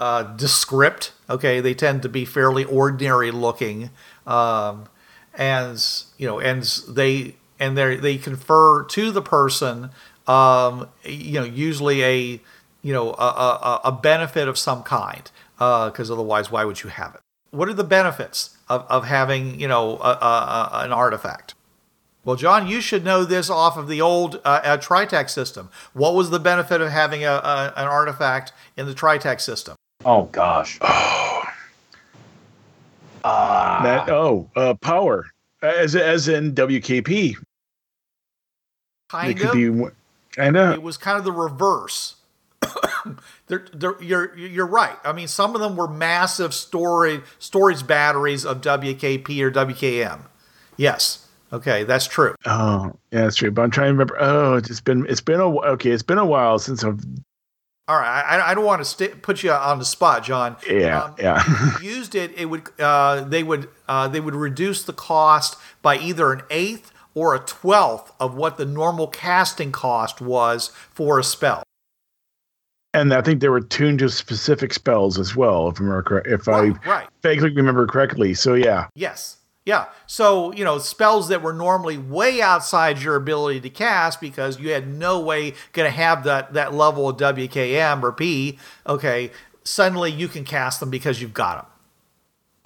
uh, 0.00 0.22
descript. 0.22 1.12
Okay, 1.28 1.60
they 1.60 1.74
tend 1.74 2.02
to 2.02 2.08
be 2.08 2.24
fairly 2.24 2.64
ordinary 2.64 3.30
looking, 3.30 3.90
um, 4.26 4.86
and 5.34 5.82
you 6.18 6.26
know, 6.26 6.40
and 6.40 6.62
they 6.88 7.36
and 7.58 7.76
they 7.76 7.96
they 7.96 8.18
confer 8.18 8.84
to 8.84 9.10
the 9.10 9.22
person, 9.22 9.90
um, 10.26 10.88
you 11.04 11.40
know, 11.40 11.44
usually 11.44 12.02
a 12.02 12.40
you 12.82 12.92
know 12.92 13.12
a, 13.12 13.24
a, 13.24 13.80
a 13.84 13.92
benefit 13.92 14.48
of 14.48 14.58
some 14.58 14.82
kind 14.82 15.30
because 15.56 16.10
uh, 16.10 16.14
otherwise 16.14 16.50
why 16.50 16.64
would 16.64 16.82
you 16.82 16.90
have 16.90 17.14
it 17.14 17.20
what 17.52 17.68
are 17.68 17.74
the 17.74 17.84
benefits 17.84 18.56
of, 18.68 18.84
of 18.88 19.04
having 19.04 19.60
you 19.60 19.68
know 19.68 19.98
a, 19.98 20.10
a, 20.10 20.70
an 20.84 20.92
artifact 20.92 21.54
well 22.24 22.36
john 22.36 22.66
you 22.66 22.80
should 22.80 23.04
know 23.04 23.24
this 23.24 23.50
off 23.50 23.76
of 23.76 23.88
the 23.88 24.00
old 24.00 24.36
uh, 24.44 24.60
uh, 24.64 24.76
tritac 24.78 25.30
system. 25.30 25.68
What 25.92 26.14
was 26.14 26.30
the 26.30 26.40
benefit 26.40 26.80
of 26.80 26.90
having 26.90 27.24
a, 27.24 27.32
a, 27.32 27.72
an 27.76 27.86
artifact 27.86 28.52
in 28.76 28.86
the 28.86 28.94
tritac 28.94 29.40
system? 29.40 29.76
Oh 30.04 30.24
gosh. 30.24 30.78
Oh. 30.80 31.42
Uh, 33.24 33.82
that 33.82 34.08
oh 34.08 34.50
uh, 34.56 34.74
power. 34.74 35.26
As 35.62 35.94
as 35.94 36.26
in 36.26 36.54
wkp 36.54 37.36
kind 39.12 39.38
it 39.38 39.44
of. 39.44 39.52
be, 39.52 40.40
I 40.40 40.50
know. 40.50 40.72
It 40.72 40.82
was 40.82 40.96
kind 40.96 41.18
of 41.18 41.24
the 41.24 41.32
reverse. 41.32 42.16
They're, 43.48 43.66
they're, 43.74 44.02
you're 44.02 44.38
you're 44.38 44.66
right. 44.66 44.96
I 45.04 45.12
mean, 45.12 45.28
some 45.28 45.54
of 45.54 45.60
them 45.60 45.76
were 45.76 45.88
massive 45.88 46.54
storage 46.54 47.22
storage 47.38 47.86
batteries 47.86 48.46
of 48.46 48.62
WKP 48.62 49.40
or 49.40 49.50
WKM. 49.50 50.20
Yes. 50.78 51.26
Okay, 51.52 51.84
that's 51.84 52.06
true. 52.06 52.34
Oh, 52.46 52.94
yeah, 53.10 53.22
that's 53.22 53.36
true. 53.36 53.50
But 53.50 53.62
I'm 53.62 53.70
trying 53.70 53.88
to 53.88 53.92
remember. 53.92 54.16
Oh, 54.18 54.54
it's 54.54 54.80
been 54.80 55.06
it's 55.08 55.20
been 55.20 55.40
a 55.40 55.46
okay. 55.46 55.90
It's 55.90 56.02
been 56.02 56.18
a 56.18 56.24
while 56.24 56.58
since 56.58 56.82
I've. 56.82 57.04
All 57.88 57.98
right, 57.98 58.22
I, 58.22 58.52
I 58.52 58.54
don't 58.54 58.64
want 58.64 58.80
to 58.80 58.84
st- 58.84 59.22
put 59.22 59.42
you 59.42 59.50
on 59.50 59.78
the 59.78 59.84
spot, 59.84 60.24
John. 60.24 60.56
Yeah, 60.68 61.02
um, 61.02 61.14
yeah. 61.18 61.78
used 61.82 62.14
it, 62.14 62.32
it 62.38 62.46
would 62.46 62.68
uh, 62.78 63.24
they 63.24 63.42
would 63.42 63.68
uh, 63.88 64.08
they 64.08 64.20
would 64.20 64.34
reduce 64.34 64.82
the 64.82 64.92
cost 64.92 65.56
by 65.82 65.98
either 65.98 66.32
an 66.32 66.42
eighth 66.48 66.92
or 67.14 67.34
a 67.34 67.38
twelfth 67.40 68.12
of 68.18 68.34
what 68.34 68.56
the 68.56 68.64
normal 68.64 69.08
casting 69.08 69.72
cost 69.72 70.20
was 70.20 70.68
for 70.90 71.18
a 71.18 71.24
spell 71.24 71.62
and 72.94 73.12
I 73.14 73.22
think 73.22 73.40
they 73.40 73.48
were 73.48 73.60
tuned 73.60 74.00
to 74.00 74.10
specific 74.10 74.72
spells 74.72 75.18
as 75.18 75.34
well, 75.34 75.68
if, 75.68 75.80
I'm 75.80 75.90
if 76.26 76.46
right, 76.46 76.76
I 76.84 76.88
right. 76.88 77.08
vaguely 77.22 77.50
remember 77.50 77.86
correctly. 77.86 78.34
So 78.34 78.54
yeah. 78.54 78.88
Yes, 78.94 79.38
Yeah. 79.64 79.86
So, 80.06 80.52
you 80.52 80.64
know, 80.64 80.78
spells 80.78 81.28
that 81.28 81.40
were 81.40 81.52
normally 81.52 81.96
way 81.96 82.42
outside 82.42 83.00
your 83.00 83.14
ability 83.14 83.60
to 83.60 83.70
cast 83.70 84.20
because 84.20 84.58
you 84.58 84.70
had 84.70 84.88
no 84.88 85.20
way 85.20 85.54
going 85.72 85.86
to 85.86 85.96
have 85.96 86.24
that, 86.24 86.52
that 86.54 86.74
level 86.74 87.08
of 87.08 87.16
WKM 87.16 88.02
or 88.02 88.10
P, 88.12 88.58
okay, 88.86 89.30
suddenly 89.62 90.10
you 90.10 90.26
can 90.26 90.44
cast 90.44 90.80
them 90.80 90.90
because 90.90 91.20
you've 91.22 91.34
got 91.34 91.58
them. 91.62 91.66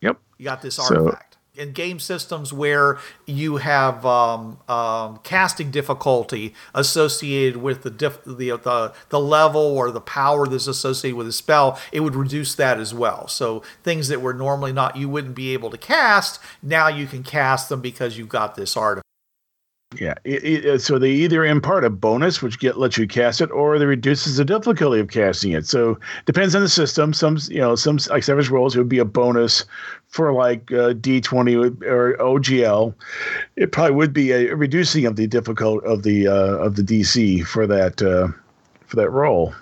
Yep. 0.00 0.18
You 0.38 0.44
got 0.44 0.62
this 0.62 0.76
So- 0.76 0.85
artifact. 0.85 1.26
In 1.57 1.73
game 1.73 1.99
systems 1.99 2.53
where 2.53 2.99
you 3.27 3.57
have 3.57 4.05
um, 4.05 4.59
um, 4.69 5.21
casting 5.23 5.71
difficulty 5.71 6.55
associated 6.75 7.57
with 7.57 7.83
the, 7.83 7.90
diff- 7.90 8.25
the 8.25 8.51
the 8.57 8.92
the 9.09 9.21
level 9.21 9.62
or 9.62 9.90
the 9.90 10.01
power 10.01 10.47
that's 10.47 10.66
associated 10.66 11.16
with 11.16 11.27
a 11.27 11.33
spell, 11.33 11.79
it 11.92 12.01
would 12.01 12.14
reduce 12.14 12.55
that 12.55 12.79
as 12.79 12.92
well. 12.92 13.29
So 13.29 13.62
things 13.83 14.09
that 14.09 14.21
were 14.21 14.35
normally 14.35 14.73
not 14.73 14.97
you 14.97 15.09
wouldn't 15.09 15.35
be 15.35 15.53
able 15.53 15.71
to 15.71 15.79
cast, 15.79 16.40
now 16.62 16.88
you 16.88 17.07
can 17.07 17.23
cast 17.23 17.69
them 17.69 17.81
because 17.81 18.19
you've 18.19 18.29
got 18.29 18.55
this 18.55 18.77
artifact. 18.77 19.07
Yeah. 19.94 20.14
It, 20.25 20.64
it, 20.64 20.83
so 20.83 20.99
they 20.99 21.11
either 21.11 21.44
impart 21.44 21.85
a 21.85 21.90
bonus, 21.90 22.42
which 22.42 22.59
get 22.59 22.77
lets 22.77 22.99
you 22.99 23.07
cast 23.07 23.40
it, 23.40 23.51
or 23.53 23.79
they 23.79 23.87
reduces 23.87 24.37
the 24.37 24.44
difficulty 24.44 24.99
of 24.99 25.09
casting 25.09 25.53
it. 25.53 25.66
So 25.66 25.99
depends 26.25 26.55
on 26.55 26.62
the 26.62 26.68
system. 26.68 27.12
Some 27.12 27.38
you 27.49 27.61
know 27.61 27.77
some 27.77 27.99
like 28.11 28.25
Savage 28.25 28.51
Worlds 28.51 28.75
it 28.75 28.79
would 28.79 28.88
be 28.88 28.99
a 28.99 29.05
bonus 29.05 29.64
for 30.09 30.33
like 30.33 30.72
uh, 30.72 30.94
D 30.94 31.20
twenty 31.20 31.55
or 31.55 32.16
OGL. 32.18 32.94
It 33.55 33.70
probably 33.70 33.94
would 33.94 34.12
be 34.12 34.33
a 34.33 34.55
reducing 34.57 35.07
of 35.07 35.16
the 35.16 35.29
difficult 35.29 35.85
of 35.85 36.03
the 36.03 36.27
uh, 36.27 36.57
of 36.57 36.75
the 36.75 36.83
DC 36.83 37.46
for 37.46 37.66
that 37.68 38.03
uh, 38.03 38.29
for 38.87 38.96
that 38.96 39.11
roll. 39.11 39.55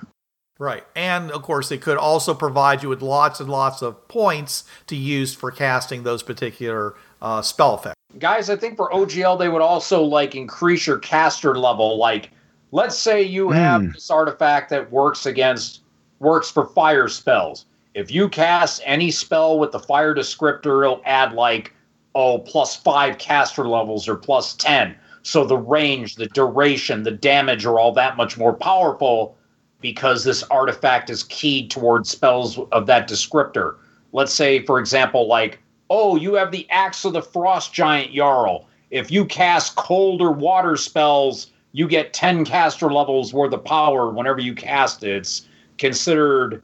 Right. 0.59 0.85
And 0.95 1.31
of 1.33 1.43
course, 1.43 1.71
it 1.71 1.83
could 1.83 1.99
also 1.99 2.33
provide 2.33 2.83
you 2.83 2.89
with 2.89 3.03
lots 3.03 3.41
and 3.41 3.51
lots 3.51 3.83
of 3.83 4.09
points 4.09 4.65
to 4.87 4.97
use 4.97 5.35
for 5.35 5.51
casting 5.51 6.05
those 6.05 6.23
particular 6.23 6.95
uh, 7.21 7.43
spell 7.43 7.75
effects. 7.75 8.04
Guys, 8.19 8.51
I 8.51 8.57
think 8.57 8.77
for 8.77 8.91
OGL 8.91 9.39
they 9.39 9.49
would 9.49 9.63
also 9.63 10.03
like 10.03 10.35
increase 10.35 10.87
your 10.87 10.99
caster 10.99 11.59
level. 11.59 11.97
Like, 11.99 12.31
let's 12.73 12.97
say 12.97 13.23
you 13.23 13.51
have 13.51 13.83
Hmm. 13.83 13.91
this 13.93 14.11
artifact 14.11 14.71
that 14.71 14.91
works 14.91 15.27
against 15.27 15.81
works 16.21 16.51
for 16.51 16.67
fire 16.67 17.09
spells. 17.09 17.67
If 17.95 18.11
you 18.11 18.29
cast 18.29 18.83
any 18.85 19.11
spell 19.11 19.59
with 19.59 19.73
the 19.73 19.79
fire 19.79 20.15
descriptor, 20.15 20.85
it'll 20.85 21.03
add 21.05 21.33
like 21.33 21.73
oh 22.15 22.39
plus 22.39 22.77
five 22.77 23.19
caster 23.19 23.67
levels 23.69 24.09
or 24.09 24.17
plus 24.17 24.55
ten. 24.55 24.95
So 25.23 25.45
the 25.45 25.57
range, 25.57 26.17
the 26.17 26.27
duration, 26.27 27.03
the 27.03 27.11
damage 27.11 27.65
are 27.65 27.79
all 27.79 27.93
that 27.93 28.17
much 28.17 28.37
more 28.37 28.53
powerful 28.53 29.37
because 29.81 30.25
this 30.25 30.43
artifact 30.45 31.11
is 31.11 31.25
keyed 31.25 31.71
towards 31.71 32.11
spells 32.11 32.59
of 32.73 32.87
that 32.87 33.09
descriptor. 33.09 33.77
Let's 34.13 34.33
say, 34.33 34.65
for 34.65 34.79
example, 34.79 35.27
like, 35.27 35.61
oh, 35.97 36.17
you 36.17 36.35
have 36.35 36.51
the 36.51 36.69
Axe 36.71 37.05
of 37.05 37.13
the 37.13 37.23
Frost 37.23 37.73
Giant 37.73 38.13
Jarl. 38.13 38.67
If 38.91 39.13
you 39.13 39.25
cast 39.25 39.77
cold 39.77 40.21
or 40.21 40.33
water 40.33 40.77
spells, 40.77 41.53
you 41.71 41.87
get 41.87 42.13
10 42.13 42.45
caster 42.45 42.93
levels 42.93 43.33
worth 43.33 43.53
of 43.53 43.65
power 43.65 44.11
whenever 44.11 44.41
you 44.41 44.55
cast 44.57 45.05
it. 45.05 45.11
It's 45.17 45.47
considered 45.79 46.63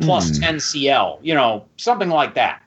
plus 0.00 0.36
Hmm. 0.38 0.42
10 0.42 0.60
CL, 0.60 1.18
you 1.22 1.34
know, 1.34 1.64
something 1.76 2.08
like 2.08 2.34
that. 2.34 2.62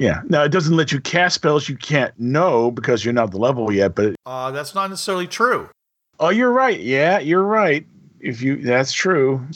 Yeah. 0.00 0.22
Now 0.28 0.42
it 0.42 0.48
doesn't 0.50 0.76
let 0.76 0.90
you 0.90 1.00
cast 1.00 1.36
spells 1.36 1.68
you 1.68 1.76
can't 1.76 2.12
know 2.18 2.72
because 2.72 3.04
you're 3.04 3.14
not 3.14 3.30
the 3.30 3.38
level 3.38 3.72
yet. 3.72 3.94
But 3.94 4.16
Uh, 4.26 4.50
that's 4.50 4.74
not 4.74 4.90
necessarily 4.90 5.28
true. 5.28 5.68
oh, 6.18 6.30
you're 6.30 6.50
right. 6.52 6.80
Yeah, 6.80 7.20
you're 7.20 7.44
right. 7.44 7.86
If 8.20 8.42
you 8.42 8.56
that's 8.56 8.92
true. 8.92 9.46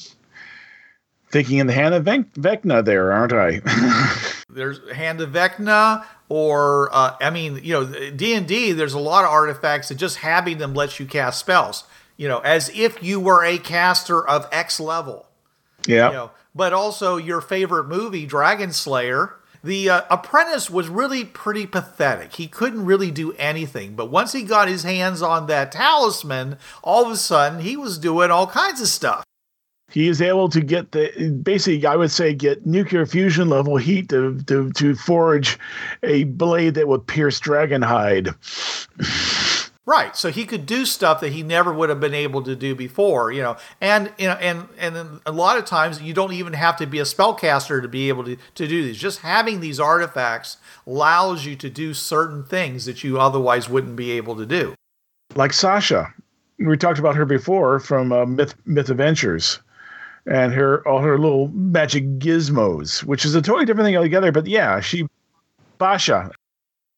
Thinking 1.30 1.58
in 1.58 1.66
the 1.66 1.72
hand 1.74 1.94
of 1.94 2.04
Vec- 2.04 2.32
Vecna 2.34 2.84
there, 2.84 3.12
aren't 3.12 3.32
I? 3.34 3.60
There's 4.50 4.80
Hand 4.92 5.20
of 5.20 5.30
Vecna, 5.30 6.04
or 6.28 6.88
uh, 6.92 7.16
I 7.20 7.30
mean, 7.30 7.60
you 7.62 7.74
know, 7.74 8.10
D 8.10 8.34
and 8.34 8.46
D. 8.48 8.72
There's 8.72 8.94
a 8.94 8.98
lot 8.98 9.24
of 9.24 9.30
artifacts 9.30 9.88
that 9.88 9.96
just 9.96 10.16
having 10.18 10.58
them 10.58 10.72
lets 10.74 10.98
you 10.98 11.06
cast 11.06 11.38
spells. 11.40 11.84
You 12.16 12.28
know, 12.28 12.38
as 12.38 12.70
if 12.74 13.02
you 13.02 13.20
were 13.20 13.44
a 13.44 13.58
caster 13.58 14.26
of 14.26 14.48
X 14.50 14.80
level. 14.80 15.26
yeah. 15.86 16.08
You 16.08 16.14
know, 16.14 16.30
but 16.54 16.72
also 16.72 17.16
your 17.16 17.40
favorite 17.40 17.84
movie, 17.86 18.26
Dragon 18.26 18.72
Slayer. 18.72 19.34
The 19.62 19.90
uh, 19.90 20.00
apprentice 20.08 20.70
was 20.70 20.88
really 20.88 21.24
pretty 21.24 21.66
pathetic. 21.66 22.34
He 22.36 22.46
couldn't 22.46 22.84
really 22.84 23.10
do 23.10 23.32
anything. 23.34 23.94
But 23.96 24.08
once 24.10 24.32
he 24.32 24.42
got 24.44 24.68
his 24.68 24.84
hands 24.84 25.20
on 25.20 25.46
that 25.48 25.72
talisman, 25.72 26.58
all 26.82 27.04
of 27.04 27.12
a 27.12 27.16
sudden 27.16 27.60
he 27.60 27.76
was 27.76 27.98
doing 27.98 28.30
all 28.30 28.46
kinds 28.46 28.80
of 28.80 28.86
stuff. 28.88 29.24
He 29.90 30.08
is 30.08 30.20
able 30.20 30.48
to 30.48 30.60
get 30.60 30.92
the 30.92 31.40
basically 31.42 31.84
i 31.86 31.96
would 31.96 32.10
say 32.10 32.34
get 32.34 32.64
nuclear 32.66 33.06
fusion 33.06 33.48
level 33.48 33.76
heat 33.76 34.08
to 34.08 34.38
to, 34.42 34.70
to 34.72 34.94
forge 34.94 35.58
a 36.02 36.24
blade 36.24 36.74
that 36.74 36.88
would 36.88 37.06
pierce 37.06 37.40
dragon 37.40 37.82
hide 37.82 38.28
Right. 39.86 40.14
So 40.14 40.30
he 40.30 40.44
could 40.44 40.66
do 40.66 40.84
stuff 40.84 41.22
that 41.22 41.32
he 41.32 41.42
never 41.42 41.72
would 41.72 41.88
have 41.88 41.98
been 41.98 42.12
able 42.12 42.42
to 42.42 42.54
do 42.54 42.74
before, 42.74 43.32
you 43.32 43.40
know. 43.40 43.56
And 43.80 44.12
you 44.18 44.26
know, 44.26 44.34
and 44.34 44.68
and 44.76 44.94
then 44.94 45.20
a 45.24 45.32
lot 45.32 45.56
of 45.56 45.64
times 45.64 46.02
you 46.02 46.12
don't 46.12 46.34
even 46.34 46.52
have 46.52 46.76
to 46.76 46.86
be 46.86 46.98
a 46.98 47.04
spellcaster 47.04 47.80
to 47.80 47.88
be 47.88 48.10
able 48.10 48.22
to, 48.24 48.36
to 48.36 48.68
do 48.68 48.82
these. 48.84 48.98
Just 48.98 49.20
having 49.20 49.60
these 49.60 49.80
artifacts 49.80 50.58
allows 50.86 51.46
you 51.46 51.56
to 51.56 51.70
do 51.70 51.94
certain 51.94 52.44
things 52.44 52.84
that 52.84 53.02
you 53.02 53.18
otherwise 53.18 53.70
wouldn't 53.70 53.96
be 53.96 54.10
able 54.10 54.36
to 54.36 54.44
do. 54.44 54.74
like 55.36 55.52
sasha 55.52 56.12
we 56.58 56.76
talked 56.76 56.98
about 56.98 57.14
her 57.14 57.24
before 57.24 57.78
from 57.80 58.12
uh, 58.12 58.26
myth 58.26 58.54
myth 58.66 58.90
adventures 58.90 59.60
and 60.30 60.52
her 60.52 60.86
all 60.86 61.00
her 61.00 61.18
little 61.18 61.48
magic 61.48 62.18
gizmos 62.18 63.02
which 63.04 63.24
is 63.24 63.34
a 63.34 63.42
totally 63.42 63.64
different 63.64 63.86
thing 63.86 63.96
altogether 63.96 64.30
but 64.32 64.46
yeah 64.46 64.80
she 64.80 65.06
basha 65.78 66.30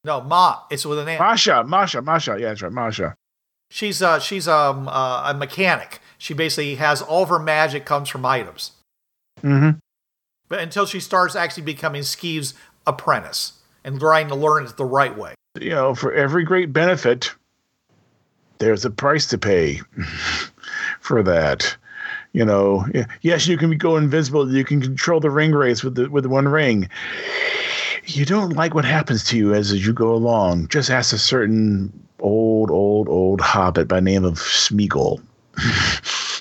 No, 0.04 0.20
Ma, 0.22 0.60
it's 0.70 0.84
with 0.86 0.98
an 0.98 1.08
M. 1.08 1.18
masha 1.18 1.62
masha 1.64 2.02
masha 2.02 2.36
yeah 2.38 2.48
that's 2.48 2.62
right 2.62 2.72
masha 2.72 3.14
She's 3.72 4.02
uh 4.02 4.18
she's 4.18 4.48
um 4.48 4.88
uh, 4.88 5.30
a 5.30 5.34
mechanic. 5.34 6.00
She 6.18 6.34
basically 6.34 6.74
has 6.74 7.00
all 7.00 7.22
of 7.22 7.28
her 7.28 7.38
magic 7.38 7.84
comes 7.84 8.08
from 8.08 8.26
items. 8.26 8.72
mm-hmm. 9.44 9.78
But 10.48 10.58
until 10.58 10.86
she 10.86 10.98
starts 10.98 11.36
actually 11.36 11.62
becoming 11.62 12.02
Skeeve's 12.02 12.54
apprentice 12.84 13.52
and 13.84 14.00
trying 14.00 14.26
to 14.26 14.34
learn 14.34 14.64
it 14.66 14.76
the 14.76 14.84
right 14.84 15.16
way. 15.16 15.34
you 15.60 15.70
know, 15.70 15.94
for 15.94 16.12
every 16.12 16.42
great 16.42 16.72
benefit, 16.72 17.32
there's 18.58 18.84
a 18.84 18.90
price 18.90 19.26
to 19.28 19.38
pay 19.38 19.80
for 21.00 21.22
that. 21.22 21.76
You 22.32 22.44
know, 22.44 22.86
yes, 23.22 23.46
you 23.46 23.56
can 23.56 23.76
go 23.76 23.96
invisible. 23.96 24.52
You 24.52 24.64
can 24.64 24.80
control 24.80 25.20
the 25.20 25.30
ring 25.30 25.52
race 25.52 25.82
with 25.82 25.96
the 25.96 26.08
with 26.08 26.26
one 26.26 26.48
ring. 26.48 26.88
You 28.06 28.24
don't 28.24 28.50
like 28.50 28.74
what 28.74 28.84
happens 28.84 29.24
to 29.24 29.36
you 29.36 29.52
as, 29.52 29.72
as 29.72 29.86
you 29.86 29.92
go 29.92 30.14
along. 30.14 30.68
Just 30.68 30.90
ask 30.90 31.12
a 31.12 31.18
certain 31.18 31.92
old, 32.20 32.70
old, 32.70 33.08
old 33.08 33.40
hobbit 33.40 33.88
by 33.88 34.00
name 34.00 34.24
of 34.24 34.34
Smeagol. 34.34 35.20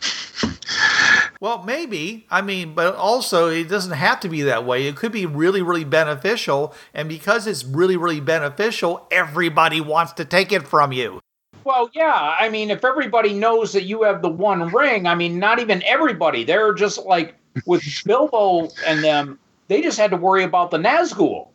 Well, 1.41 1.63
maybe. 1.63 2.25
I 2.30 2.41
mean, 2.41 2.73
but 2.73 2.95
also 2.95 3.47
it 3.47 3.69
doesn't 3.69 3.93
have 3.93 4.19
to 4.21 4.30
be 4.30 4.41
that 4.41 4.65
way. 4.65 4.88
It 4.88 4.97
could 4.97 5.13
be 5.13 5.25
really, 5.25 5.62
really 5.62 5.86
beneficial. 5.86 6.73
And 6.93 7.08
because 7.08 7.47
it's 7.47 7.63
really, 7.63 7.95
really 7.95 8.19
beneficial, 8.19 9.08
everybody 9.10 9.80
wants 9.80 10.12
to 10.13 10.25
take 10.25 10.52
it 10.52 10.67
from 10.67 10.91
you. 10.91 11.21
Well, 11.69 11.91
yeah. 11.93 12.36
I 12.39 12.49
mean, 12.49 12.71
if 12.71 12.84
everybody 12.84 13.32
knows 13.32 13.73
that 13.73 13.84
you 13.84 14.01
have 14.01 14.23
the 14.23 14.29
one 14.29 14.69
ring, 14.69 15.05
I 15.05 15.13
mean, 15.13 15.38
not 15.38 15.60
even 15.60 15.84
everybody. 15.84 16.43
They're 16.43 16.73
just 16.73 17.05
like 17.05 17.36
with 17.67 17.84
Bilbo 18.05 18.69
and 18.88 19.03
them, 19.03 19.38
they 19.67 19.84
just 19.84 19.99
had 19.99 20.10
to 20.10 20.17
worry 20.17 20.43
about 20.43 20.71
the 20.71 20.79
Nazgul 20.79 21.49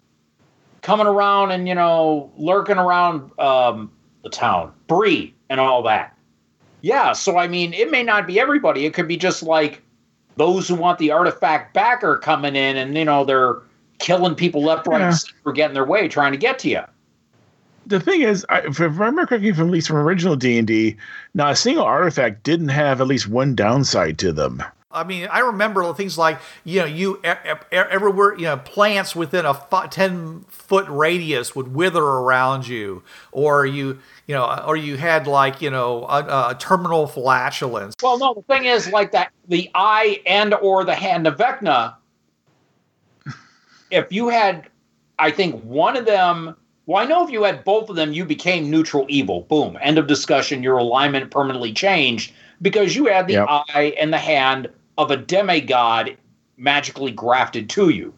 coming 0.83 1.09
around 1.09 1.51
and, 1.51 1.67
you 1.67 1.75
know, 1.75 2.31
lurking 2.37 2.79
around 2.79 3.37
um, 3.41 3.91
the 4.23 4.31
town, 4.31 4.73
Bree, 4.87 5.35
and 5.51 5.59
all 5.59 5.83
that. 5.83 6.17
Yeah. 6.83 7.13
So, 7.13 7.37
I 7.37 7.49
mean, 7.49 7.73
it 7.73 7.91
may 7.91 8.05
not 8.05 8.25
be 8.29 8.39
everybody. 8.39 8.87
It 8.87 8.95
could 8.95 9.09
be 9.09 9.17
just 9.17 9.43
like 9.43 9.83
those 10.37 10.69
who 10.69 10.77
want 10.77 11.01
the 11.01 11.11
artifact 11.11 11.75
back 11.75 12.05
are 12.05 12.19
coming 12.19 12.55
in 12.55 12.77
and, 12.77 12.97
you 12.97 13.05
know, 13.05 13.25
they're 13.25 13.57
killing 13.99 14.37
people 14.37 14.63
left, 14.63 14.87
right, 14.87 15.01
Yeah. 15.01 15.07
and 15.09 15.17
center, 15.17 15.35
for 15.43 15.53
getting 15.53 15.75
their 15.75 15.85
way, 15.85 16.07
trying 16.07 16.31
to 16.31 16.39
get 16.39 16.61
to 16.61 16.69
you. 16.69 16.83
The 17.87 18.01
thing 18.01 18.23
is, 18.23 18.47
I, 18.49 18.61
if 18.61 18.81
I 18.81 18.85
remember 18.85 19.27
correctly 19.27 19.53
from 19.53 19.69
at 19.69 19.73
least 19.73 19.89
from 19.89 19.97
original 19.97 20.37
D 20.37 20.59
and 20.59 20.67
D, 20.67 20.97
now 21.35 21.51
a 21.51 21.57
single 21.57 21.85
artifact 21.85 22.43
didn't 22.43 22.69
have 22.71 23.01
at 23.01 23.07
least 23.07 23.29
one 23.29 23.55
downside 23.55 24.19
to 24.19 24.33
them. 24.33 24.63
I 24.95 25.03
mean, 25.03 25.27
I 25.31 25.41
remember 25.41 25.93
things 25.93 26.17
like, 26.17 26.39
you 26.63 26.81
know, 26.81 26.87
you 26.87 27.21
everywhere, 27.73 28.37
you 28.37 28.45
know, 28.45 28.57
plants 28.59 29.17
within 29.17 29.45
a 29.45 29.53
fi- 29.53 29.89
10 29.89 30.45
foot 30.49 30.87
radius 30.89 31.57
would 31.57 31.75
wither 31.75 32.03
around 32.03 32.69
you, 32.69 33.03
or 33.33 33.67
you, 33.67 33.99
you 34.29 34.37
know, 34.37 34.63
or 34.65 34.77
you 34.77 34.97
had 34.97 35.27
like, 35.27 35.61
you 35.61 35.71
know, 35.71 36.05
a, 36.05 36.51
a 36.51 36.57
terminal 36.61 37.09
flatulence. 37.09 37.97
Well, 38.01 38.19
no, 38.19 38.35
the 38.35 38.43
thing 38.43 38.67
is, 38.67 38.91
like 38.93 39.11
that, 39.13 39.33
the 39.49 39.69
eye 39.75 40.23
and 40.27 40.55
or 40.55 40.85
the 40.85 40.95
hand 40.95 41.27
of 41.27 41.37
Vecna. 41.37 41.97
If 43.91 44.13
you 44.13 44.29
had, 44.29 44.69
I 45.19 45.33
think 45.33 45.61
one 45.65 45.97
of 45.97 46.07
them. 46.07 46.57
Well, 46.87 47.03
I 47.03 47.07
know 47.07 47.25
if 47.25 47.31
you 47.31 47.43
had 47.45 47.65
both 47.65 47.89
of 47.89 47.97
them, 47.97 48.13
you 48.13 48.25
became 48.25 48.71
neutral 48.71 49.07
evil. 49.09 49.43
Boom. 49.43 49.79
End 49.81 49.97
of 49.99 50.07
discussion. 50.07 50.63
Your 50.63 50.77
alignment 50.77 51.31
permanently 51.31 51.73
changed 51.73 52.33
because 52.61 52.95
you 52.95 53.07
had 53.07 53.27
the 53.27 53.35
Yep. 53.35 53.47
eye 53.49 53.95
and 53.99 54.13
the 54.13 54.19
hand 54.19 54.69
of 54.99 55.11
a 55.11 55.17
demigod 55.17 56.17
magically 56.59 57.11
grafted 57.11 57.69
to 57.71 57.89
you. 57.89 58.13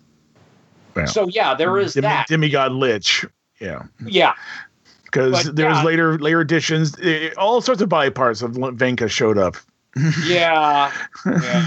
Well, 0.94 1.07
So 1.07 1.29
yeah, 1.29 1.55
there 1.55 1.79
is 1.79 1.94
Demi- 1.94 2.02
that. 2.09 2.26
demigod 2.29 2.72
lich. 2.72 3.24
Yeah. 3.61 3.83
Yeah. 4.05 4.33
Because 5.05 5.52
there's 5.55 5.76
yeah. 5.76 5.83
later 5.85 6.18
later 6.18 6.40
editions, 6.40 6.94
eh, 7.02 7.31
all 7.38 7.61
sorts 7.61 7.81
of 7.81 7.88
body 7.88 8.11
parts 8.11 8.42
of 8.42 8.52
Venka 8.52 9.09
showed 9.09 9.38
up. 9.38 9.57
Yeah. 10.26 10.92
yeah. 11.26 11.66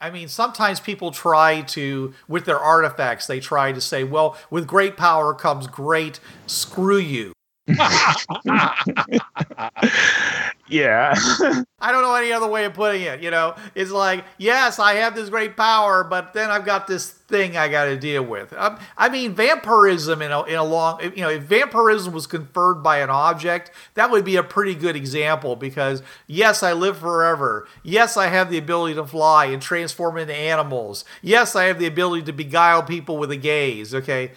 I 0.00 0.10
mean, 0.10 0.28
sometimes 0.28 0.80
people 0.80 1.10
try 1.10 1.60
to, 1.62 2.14
with 2.26 2.46
their 2.46 2.58
artifacts, 2.58 3.26
they 3.26 3.38
try 3.38 3.72
to 3.72 3.80
say, 3.80 4.02
well, 4.02 4.36
with 4.48 4.66
great 4.66 4.96
power 4.96 5.34
comes 5.34 5.66
great 5.66 6.20
screw 6.46 6.96
you. 6.96 7.32
Yeah. 10.68 11.14
I 11.80 11.90
don't 11.90 12.02
know 12.02 12.14
any 12.14 12.30
other 12.32 12.46
way 12.48 12.64
of 12.64 12.74
putting 12.74 13.02
it. 13.02 13.20
You 13.22 13.30
know, 13.32 13.56
it's 13.74 13.90
like, 13.90 14.24
yes, 14.38 14.78
I 14.78 14.94
have 14.94 15.16
this 15.16 15.28
great 15.28 15.56
power, 15.56 16.04
but 16.04 16.32
then 16.32 16.48
I've 16.50 16.64
got 16.64 16.86
this 16.86 17.10
thing 17.10 17.56
I 17.56 17.68
got 17.68 17.86
to 17.86 17.96
deal 17.96 18.22
with. 18.22 18.52
Um, 18.52 18.78
I 18.96 19.08
mean, 19.08 19.34
vampirism 19.34 20.22
in 20.22 20.30
a, 20.30 20.42
in 20.44 20.54
a 20.54 20.62
long, 20.64 21.00
you 21.02 21.22
know, 21.22 21.28
if 21.30 21.42
vampirism 21.42 22.12
was 22.12 22.26
conferred 22.28 22.82
by 22.82 22.98
an 22.98 23.10
object, 23.10 23.72
that 23.94 24.10
would 24.12 24.24
be 24.24 24.36
a 24.36 24.42
pretty 24.44 24.74
good 24.76 24.94
example 24.94 25.56
because, 25.56 26.02
yes, 26.28 26.62
I 26.62 26.72
live 26.72 26.98
forever. 26.98 27.66
Yes, 27.82 28.16
I 28.16 28.28
have 28.28 28.48
the 28.50 28.58
ability 28.58 28.94
to 28.94 29.06
fly 29.06 29.46
and 29.46 29.60
transform 29.60 30.18
into 30.18 30.34
animals. 30.34 31.04
Yes, 31.20 31.56
I 31.56 31.64
have 31.64 31.80
the 31.80 31.86
ability 31.86 32.22
to 32.24 32.32
beguile 32.32 32.82
people 32.84 33.16
with 33.18 33.32
a 33.32 33.36
gaze. 33.36 33.92
Okay. 33.92 34.32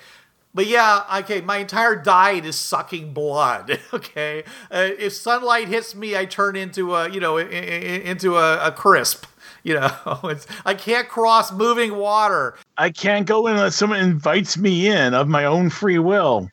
But 0.55 0.67
yeah, 0.67 1.03
okay, 1.19 1.41
my 1.41 1.57
entire 1.57 1.95
diet 1.95 2.45
is 2.45 2.57
sucking 2.57 3.13
blood. 3.13 3.79
Okay, 3.93 4.43
uh, 4.71 4.89
if 4.97 5.13
sunlight 5.13 5.67
hits 5.67 5.93
me, 5.93 6.17
I 6.17 6.25
turn 6.25 6.55
into 6.55 6.95
a 6.95 7.09
you 7.09 7.19
know 7.19 7.37
into 7.37 8.37
a, 8.37 8.67
a 8.67 8.71
crisp. 8.71 9.25
You 9.65 9.75
know, 9.75 9.91
it's, 10.25 10.45
I 10.65 10.73
can't 10.73 11.07
cross 11.07 11.53
moving 11.53 11.95
water. 11.95 12.55
I 12.77 12.89
can't 12.89 13.25
go 13.25 13.47
in 13.47 13.53
unless 13.53 13.77
someone 13.77 14.01
invites 14.01 14.57
me 14.57 14.89
in 14.89 15.13
of 15.13 15.29
my 15.29 15.45
own 15.45 15.69
free 15.69 15.99
will. 15.99 16.49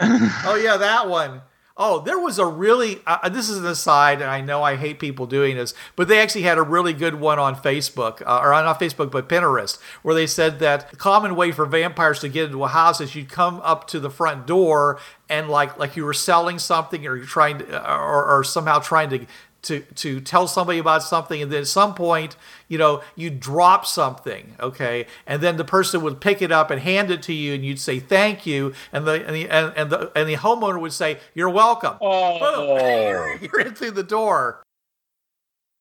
Oh 0.00 0.60
yeah, 0.60 0.76
that 0.76 1.08
one. 1.08 1.40
Oh, 1.80 2.00
there 2.00 2.18
was 2.18 2.40
a 2.40 2.44
really. 2.44 3.00
Uh, 3.06 3.28
this 3.28 3.48
is 3.48 3.58
an 3.58 3.66
aside, 3.66 4.20
and 4.20 4.28
I 4.28 4.40
know 4.40 4.64
I 4.64 4.74
hate 4.74 4.98
people 4.98 5.26
doing 5.26 5.56
this, 5.56 5.74
but 5.94 6.08
they 6.08 6.18
actually 6.18 6.42
had 6.42 6.58
a 6.58 6.62
really 6.62 6.92
good 6.92 7.14
one 7.14 7.38
on 7.38 7.54
Facebook, 7.54 8.20
uh, 8.26 8.40
or 8.42 8.50
not 8.50 8.80
Facebook, 8.80 9.12
but 9.12 9.28
Pinterest, 9.28 9.78
where 10.02 10.14
they 10.14 10.26
said 10.26 10.58
that 10.58 10.90
the 10.90 10.96
common 10.96 11.36
way 11.36 11.52
for 11.52 11.66
vampires 11.66 12.18
to 12.20 12.28
get 12.28 12.46
into 12.46 12.64
a 12.64 12.68
house 12.68 13.00
is 13.00 13.14
you'd 13.14 13.28
come 13.28 13.60
up 13.62 13.86
to 13.88 14.00
the 14.00 14.10
front 14.10 14.44
door 14.44 14.98
and 15.28 15.48
like 15.48 15.78
like 15.78 15.96
you 15.96 16.04
were 16.04 16.14
selling 16.14 16.58
something, 16.58 17.06
or 17.06 17.14
you're 17.14 17.26
trying 17.26 17.58
to, 17.58 17.88
or, 17.88 18.24
or 18.24 18.42
somehow 18.42 18.80
trying 18.80 19.10
to. 19.10 19.26
To, 19.68 19.80
to 19.80 20.20
tell 20.20 20.48
somebody 20.48 20.78
about 20.78 21.02
something 21.02 21.42
and 21.42 21.52
then 21.52 21.60
at 21.60 21.66
some 21.66 21.94
point 21.94 22.36
you 22.68 22.78
know 22.78 23.02
you 23.16 23.28
drop 23.28 23.84
something 23.84 24.54
okay 24.58 25.06
and 25.26 25.42
then 25.42 25.56
the 25.58 25.64
person 25.64 26.00
would 26.02 26.20
pick 26.20 26.40
it 26.40 26.50
up 26.50 26.70
and 26.70 26.80
hand 26.80 27.10
it 27.10 27.22
to 27.24 27.34
you 27.34 27.52
and 27.52 27.64
you'd 27.64 27.80
say 27.80 27.98
thank 28.00 28.46
you 28.46 28.72
and 28.92 29.06
the 29.06 29.26
and 29.26 29.34
the 29.36 29.48
and, 29.50 29.74
and 29.76 29.90
the 29.90 30.10
and 30.16 30.28
the 30.28 30.36
homeowner 30.36 30.80
would 30.80 30.92
say 30.92 31.18
you're 31.34 31.50
welcome 31.50 31.98
Oh. 32.00 33.36
you're 33.40 33.60
in 33.60 33.74
through 33.74 33.92
the 33.92 34.02
door. 34.02 34.62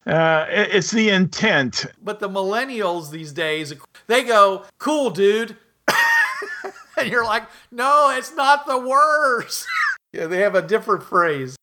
Uh, 0.06 0.46
it's 0.50 0.92
the 0.92 1.10
intent. 1.10 1.86
But 2.02 2.20
the 2.20 2.30
millennials 2.30 3.12
these 3.12 3.34
days, 3.34 3.74
they 4.08 4.24
go, 4.24 4.64
cool, 4.78 5.10
dude. 5.10 5.58
and 6.98 7.10
you're 7.10 7.26
like, 7.26 7.44
no, 7.72 8.14
it's 8.16 8.34
not 8.34 8.66
the 8.66 8.78
worst. 8.78 9.66
yeah, 10.14 10.28
they 10.28 10.40
have 10.40 10.56
a 10.56 10.62
different 10.62 11.04
phrase. 11.04 11.58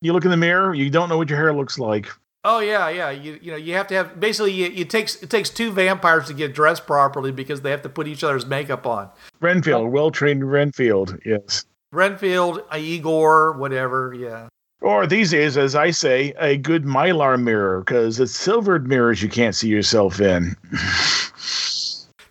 You 0.00 0.12
look 0.12 0.24
in 0.24 0.30
the 0.30 0.36
mirror, 0.36 0.74
you 0.74 0.90
don't 0.90 1.08
know 1.08 1.16
what 1.16 1.28
your 1.28 1.38
hair 1.38 1.52
looks 1.52 1.78
like. 1.78 2.08
Oh 2.44 2.60
yeah, 2.60 2.88
yeah. 2.88 3.10
You 3.10 3.38
you 3.42 3.50
know 3.50 3.56
you 3.56 3.74
have 3.74 3.88
to 3.88 3.94
have 3.94 4.20
basically 4.20 4.52
you, 4.52 4.66
it 4.66 4.90
takes 4.90 5.22
it 5.22 5.28
takes 5.28 5.50
two 5.50 5.72
vampires 5.72 6.26
to 6.28 6.34
get 6.34 6.54
dressed 6.54 6.86
properly 6.86 7.32
because 7.32 7.62
they 7.62 7.70
have 7.70 7.82
to 7.82 7.88
put 7.88 8.06
each 8.06 8.22
other's 8.22 8.46
makeup 8.46 8.86
on. 8.86 9.10
Renfield, 9.40 9.82
oh. 9.82 9.88
well 9.88 10.10
trained 10.10 10.50
Renfield, 10.50 11.18
yes. 11.24 11.64
Renfield, 11.92 12.62
Igor, 12.76 13.52
whatever. 13.54 14.14
Yeah. 14.14 14.48
Or 14.80 15.06
these 15.06 15.32
days, 15.32 15.56
as 15.56 15.74
I 15.74 15.90
say, 15.90 16.32
a 16.38 16.56
good 16.56 16.84
mylar 16.84 17.40
mirror, 17.42 17.80
because 17.80 18.20
it's 18.20 18.36
silvered 18.36 18.86
mirrors 18.86 19.20
you 19.20 19.28
can't 19.28 19.54
see 19.54 19.68
yourself 19.68 20.20
in. 20.20 20.54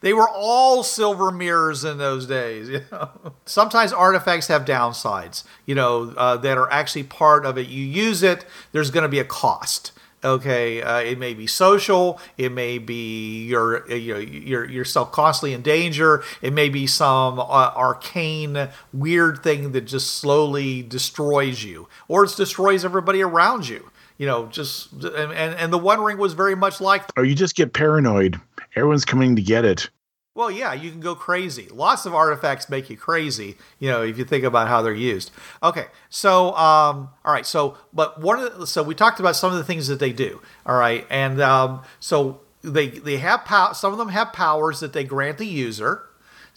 They 0.01 0.13
were 0.13 0.29
all 0.29 0.83
silver 0.83 1.31
mirrors 1.31 1.83
in 1.83 1.97
those 1.97 2.25
days. 2.25 2.69
You 2.77 2.83
know? 2.91 3.33
Sometimes 3.45 3.91
artifacts 3.91 4.47
have 4.47 4.65
downsides, 4.65 5.43
you 5.65 5.73
know, 5.73 6.13
uh, 6.15 6.37
that 6.37 6.57
are 6.57 6.71
actually 6.71 7.03
part 7.03 7.45
of 7.45 7.57
it. 7.57 7.67
You 7.67 7.83
use 7.83 8.23
it, 8.23 8.45
there's 8.71 8.91
going 8.91 9.03
to 9.03 9.09
be 9.09 9.19
a 9.19 9.25
cost. 9.25 9.91
Okay, 10.23 10.81
uh, 10.81 10.99
it 10.99 11.19
may 11.19 11.33
be 11.35 11.45
social. 11.45 12.19
It 12.37 12.51
may 12.51 12.79
be 12.79 13.45
you're 13.45 13.89
you 13.89 14.13
know 14.15 14.19
you're 14.19 14.65
yourself 14.65 15.11
constantly 15.11 15.53
in 15.53 15.61
danger. 15.61 16.23
It 16.41 16.53
may 16.53 16.69
be 16.69 16.87
some 16.87 17.39
uh, 17.39 17.43
arcane 17.75 18.69
weird 18.91 19.43
thing 19.43 19.73
that 19.73 19.81
just 19.81 20.17
slowly 20.17 20.81
destroys 20.81 21.63
you, 21.63 21.87
or 22.07 22.25
it 22.25 22.35
destroys 22.35 22.83
everybody 22.83 23.21
around 23.21 23.69
you. 23.69 23.91
You 24.17 24.25
know, 24.25 24.47
just 24.47 24.91
and 24.91 25.31
and, 25.31 25.71
the 25.71 25.77
One 25.77 26.01
Ring 26.01 26.17
was 26.17 26.33
very 26.33 26.55
much 26.55 26.81
like 26.81 27.03
Or 27.15 27.23
you 27.23 27.35
just 27.35 27.55
get 27.55 27.73
paranoid. 27.73 28.41
Everyone's 28.77 29.05
coming 29.05 29.35
to 29.35 29.41
get 29.41 29.65
it. 29.65 29.89
Well, 30.35 30.51
yeah, 30.51 30.71
you 30.73 30.91
can 30.91 30.99
go 30.99 31.15
crazy. 31.15 31.67
Lots 31.71 32.05
of 32.05 32.13
artifacts 32.13 32.69
make 32.69 32.91
you 32.91 32.95
crazy, 32.95 33.57
you 33.79 33.89
know, 33.89 34.03
if 34.03 34.19
you 34.19 34.23
think 34.23 34.43
about 34.43 34.67
how 34.67 34.83
they're 34.83 34.93
used. 34.93 35.31
Okay, 35.63 35.85
so 36.09 36.49
um, 36.55 37.09
all 37.25 37.33
right, 37.33 37.45
so 37.45 37.75
but 37.91 38.21
one 38.21 38.39
of 38.39 38.59
the, 38.59 38.67
so 38.67 38.83
we 38.83 38.93
talked 38.93 39.19
about 39.19 39.35
some 39.35 39.51
of 39.51 39.57
the 39.57 39.63
things 39.63 39.87
that 39.87 39.99
they 39.99 40.13
do. 40.13 40.39
All 40.67 40.77
right, 40.77 41.07
and 41.09 41.41
um, 41.41 41.81
so 41.99 42.41
they 42.61 42.89
they 42.89 43.17
have 43.17 43.45
pow- 43.45 43.71
some 43.71 43.91
of 43.91 43.97
them 43.97 44.09
have 44.09 44.31
powers 44.31 44.79
that 44.81 44.93
they 44.93 45.03
grant 45.03 45.39
the 45.39 45.47
user. 45.47 46.03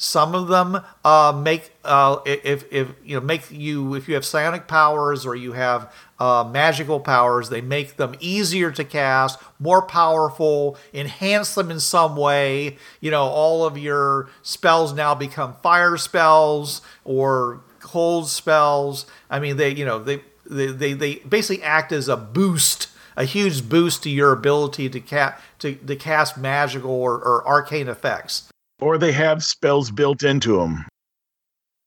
Some 0.03 0.35
of 0.35 0.49
them 0.49 0.81
uh, 1.05 1.39
make 1.45 1.73
uh, 1.85 2.21
if 2.25 2.65
if 2.73 2.95
you 3.05 3.21
know 3.21 3.21
make 3.21 3.51
you 3.51 3.95
if 3.95 4.09
you 4.09 4.15
have 4.15 4.25
psionic 4.25 4.67
powers 4.67 5.27
or 5.27 5.37
you 5.37 5.53
have 5.53 5.93
uh, 6.19 6.43
magical 6.51 7.01
powers, 7.01 7.51
they 7.51 7.61
make 7.61 7.97
them 7.97 8.15
easier 8.19 8.71
to 8.71 8.83
cast, 8.83 9.39
more 9.59 9.83
powerful, 9.83 10.79
enhance 10.95 11.55
them 11.55 11.71
in 11.71 11.81
some 11.81 12.17
way. 12.17 12.79
You 13.03 13.11
know, 13.11 13.25
all 13.25 13.67
of 13.67 13.77
your 13.77 14.31
spells 14.41 14.95
now 14.95 15.15
become 15.15 15.53
fire 15.63 15.99
spells 15.99 16.81
or 17.05 17.61
cold 17.81 18.27
spells. 18.27 19.05
I 19.29 19.39
mean, 19.39 19.59
they 19.59 19.75
you 19.75 19.85
know 19.85 20.03
they 20.03 20.23
they 20.47 20.69
they, 20.69 20.95
they 20.95 21.17
basically 21.17 21.63
act 21.63 21.93
as 21.93 22.09
a 22.09 22.17
boost 22.17 22.89
a 23.19 23.25
huge 23.25 23.69
boost 23.69 24.03
to 24.05 24.09
your 24.09 24.33
ability 24.33 24.89
to, 24.89 24.99
ca- 24.99 25.37
to, 25.59 25.75
to 25.75 25.95
cast 25.95 26.39
magical 26.39 26.93
or, 26.93 27.17
or 27.17 27.47
arcane 27.47 27.89
effects. 27.89 28.50
Or 28.81 28.99
they 28.99 29.13
have 29.13 29.45
spells 29.45 29.91
built 29.91 30.23
into 30.23 30.57
them. 30.59 30.87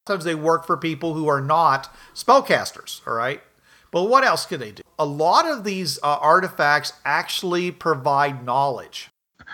Sometimes 0.08 0.26
they 0.26 0.36
work 0.36 0.66
for 0.66 0.78
people 0.78 1.14
who 1.14 1.28
are 1.28 1.42
not 1.42 1.94
spellcasters, 2.14 3.02
all 3.08 3.14
right? 3.14 3.42
But 3.92 4.04
what 4.04 4.24
else 4.24 4.46
can 4.46 4.60
they 4.60 4.72
do? 4.72 4.84
A 5.00 5.06
lot 5.06 5.50
of 5.50 5.64
these 5.64 5.98
uh, 6.04 6.18
artifacts 6.20 6.94
actually 7.06 7.72
provide 7.72 8.46
knowledge. 8.46 9.10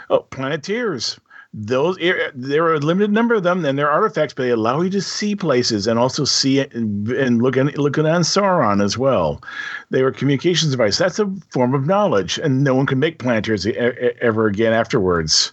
Oh, 0.10 0.25
Palantirs. 0.32 1.19
Those 1.51 1.99
er, 1.99 2.31
there 2.35 2.63
are 2.65 2.75
a 2.75 2.79
limited 2.79 3.12
number 3.12 3.33
of 3.33 3.41
them, 3.41 3.65
and 3.65 3.77
they're 3.77 3.89
artifacts, 3.89 4.35
but 4.35 4.43
they 4.43 4.51
allow 4.51 4.81
you 4.81 4.89
to 4.91 5.01
see 5.01 5.35
places 5.35 5.88
and 5.88 5.97
also 5.97 6.23
see 6.23 6.59
and 6.59 7.09
and 7.09 7.41
look 7.41 7.57
at 7.57 7.75
looking 7.75 8.05
on 8.05 8.21
Sauron 8.21 8.83
as 8.83 8.99
well. 8.99 9.41
They 9.89 10.03
were 10.03 10.12
communications 10.12 10.71
device. 10.71 10.99
That's 10.99 11.17
a 11.17 11.25
form 11.49 11.73
of 11.73 11.88
knowledge, 11.88 12.38
and 12.38 12.63
no 12.63 12.75
one 12.75 12.85
can 12.85 12.99
make 12.99 13.17
Palantirs 13.17 13.65
e- 13.65 13.75
ever 14.21 14.45
again 14.45 14.73
afterwards. 14.73 15.51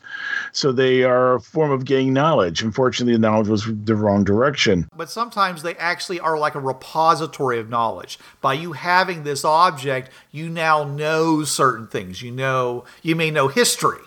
So 0.52 0.70
they 0.70 1.02
are 1.02 1.36
a 1.36 1.40
form 1.40 1.70
of 1.70 1.86
gaining 1.86 2.12
knowledge. 2.12 2.62
Unfortunately, 2.62 3.14
the 3.14 3.18
knowledge 3.18 3.48
was 3.48 3.64
the 3.64 3.96
wrong 3.96 4.22
direction. 4.22 4.90
But 4.94 5.08
sometimes 5.08 5.62
they 5.62 5.76
actually 5.76 6.20
are 6.20 6.38
like 6.38 6.54
a 6.54 6.60
repository 6.60 7.58
of 7.58 7.70
knowledge. 7.70 8.18
By 8.42 8.52
you 8.52 8.72
having 8.72 9.22
this 9.22 9.46
object, 9.46 10.10
you 10.30 10.50
now 10.50 10.84
know 10.84 11.44
certain 11.44 11.86
things. 11.86 12.20
You 12.20 12.32
know, 12.32 12.84
you 13.02 13.16
may 13.16 13.30
know 13.30 13.48
history. 13.48 14.00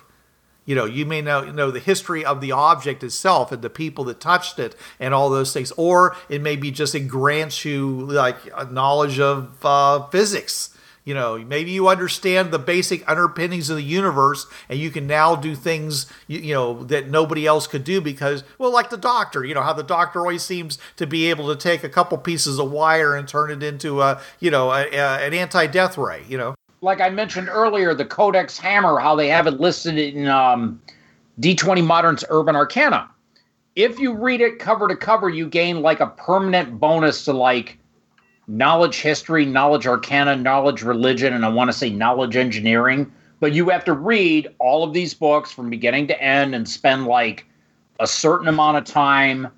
You 0.69 0.75
know, 0.75 0.85
you 0.85 1.03
may 1.03 1.23
know 1.23 1.49
know 1.49 1.71
the 1.71 1.79
history 1.79 2.23
of 2.23 2.41
the 2.41 2.51
object 2.51 3.03
itself 3.03 3.51
and 3.51 3.63
the 3.63 3.71
people 3.71 4.03
that 4.03 4.19
touched 4.19 4.59
it 4.59 4.75
and 4.99 5.15
all 5.15 5.31
those 5.31 5.51
things. 5.51 5.71
Or 5.77 6.15
it 6.29 6.43
may 6.43 6.55
be 6.57 6.69
just 6.69 6.93
it 6.93 7.07
grants 7.07 7.65
you 7.65 8.01
like 8.05 8.37
a 8.55 8.65
knowledge 8.65 9.19
of 9.19 9.65
uh, 9.65 10.05
physics. 10.09 10.69
You 11.03 11.15
know, 11.15 11.39
maybe 11.39 11.71
you 11.71 11.87
understand 11.87 12.51
the 12.51 12.59
basic 12.59 13.09
underpinnings 13.09 13.71
of 13.71 13.77
the 13.77 13.83
universe, 13.83 14.45
and 14.69 14.77
you 14.77 14.91
can 14.91 15.07
now 15.07 15.35
do 15.35 15.55
things 15.55 16.05
you, 16.27 16.37
you 16.37 16.53
know 16.53 16.83
that 16.83 17.09
nobody 17.09 17.47
else 17.47 17.65
could 17.65 17.83
do 17.83 17.99
because, 17.99 18.43
well, 18.59 18.71
like 18.71 18.91
the 18.91 18.97
doctor. 18.97 19.43
You 19.43 19.55
know 19.55 19.63
how 19.63 19.73
the 19.73 19.81
doctor 19.81 20.19
always 20.19 20.43
seems 20.43 20.77
to 20.97 21.07
be 21.07 21.31
able 21.31 21.47
to 21.47 21.55
take 21.55 21.83
a 21.83 21.89
couple 21.89 22.15
pieces 22.19 22.59
of 22.59 22.69
wire 22.69 23.15
and 23.15 23.27
turn 23.27 23.49
it 23.49 23.63
into 23.63 24.03
a, 24.03 24.21
you 24.39 24.51
know, 24.51 24.71
a, 24.71 24.85
a, 24.91 25.25
an 25.25 25.33
anti-death 25.33 25.97
ray. 25.97 26.25
You 26.27 26.37
know, 26.37 26.55
like 26.81 27.01
I 27.01 27.09
mentioned 27.09 27.49
earlier, 27.49 27.93
the 27.93 28.05
Codex 28.05 28.57
Hammer, 28.57 28.99
how 28.99 29.15
they 29.15 29.27
have 29.27 29.47
it 29.47 29.59
listed 29.59 29.97
in 29.97 30.27
um, 30.27 30.81
D20 31.41 31.85
Modern's 31.85 32.23
Urban 32.29 32.55
Arcana. 32.55 33.09
If 33.75 33.99
you 33.99 34.13
read 34.13 34.41
it 34.41 34.59
cover 34.59 34.87
to 34.87 34.95
cover, 34.95 35.29
you 35.29 35.47
gain 35.47 35.81
like 35.81 35.99
a 35.99 36.07
permanent 36.07 36.79
bonus 36.79 37.25
to 37.25 37.33
like 37.33 37.77
knowledge 38.47 39.01
history, 39.01 39.45
knowledge 39.45 39.87
arcana, 39.87 40.35
knowledge 40.35 40.83
religion, 40.83 41.33
and 41.33 41.45
I 41.45 41.49
want 41.49 41.71
to 41.71 41.77
say 41.77 41.89
knowledge 41.89 42.35
engineering. 42.35 43.11
But 43.39 43.53
you 43.53 43.69
have 43.69 43.85
to 43.85 43.93
read 43.93 44.49
all 44.59 44.83
of 44.83 44.93
these 44.93 45.13
books 45.13 45.51
from 45.51 45.69
beginning 45.69 46.07
to 46.07 46.21
end 46.21 46.55
and 46.55 46.67
spend 46.67 47.07
like 47.07 47.45
a 47.99 48.07
certain 48.07 48.47
amount 48.47 48.77
of 48.77 48.85
time 48.85 49.49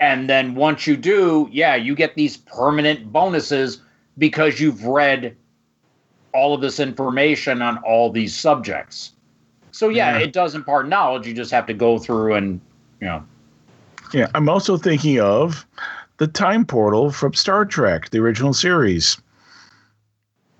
And 0.00 0.28
then 0.28 0.54
once 0.54 0.86
you 0.86 0.96
do, 0.96 1.48
yeah, 1.50 1.74
you 1.74 1.94
get 1.94 2.14
these 2.14 2.36
permanent 2.36 3.12
bonuses 3.12 3.80
because 4.18 4.60
you've 4.60 4.84
read 4.84 5.36
all 6.36 6.54
of 6.54 6.60
this 6.60 6.78
information 6.78 7.62
on 7.62 7.78
all 7.78 8.10
these 8.10 8.34
subjects. 8.34 9.12
So 9.72 9.88
yeah, 9.88 10.18
Yeah. 10.18 10.24
it 10.24 10.32
does 10.32 10.54
impart 10.54 10.88
knowledge. 10.88 11.26
You 11.26 11.32
just 11.34 11.50
have 11.50 11.66
to 11.66 11.74
go 11.74 11.98
through 11.98 12.34
and 12.34 12.60
you 13.00 13.06
know. 13.06 13.24
Yeah, 14.12 14.28
I'm 14.34 14.48
also 14.48 14.76
thinking 14.76 15.18
of 15.18 15.66
the 16.18 16.26
time 16.26 16.64
portal 16.64 17.10
from 17.10 17.34
Star 17.34 17.64
Trek, 17.64 18.10
the 18.10 18.18
original 18.18 18.54
series. 18.54 19.16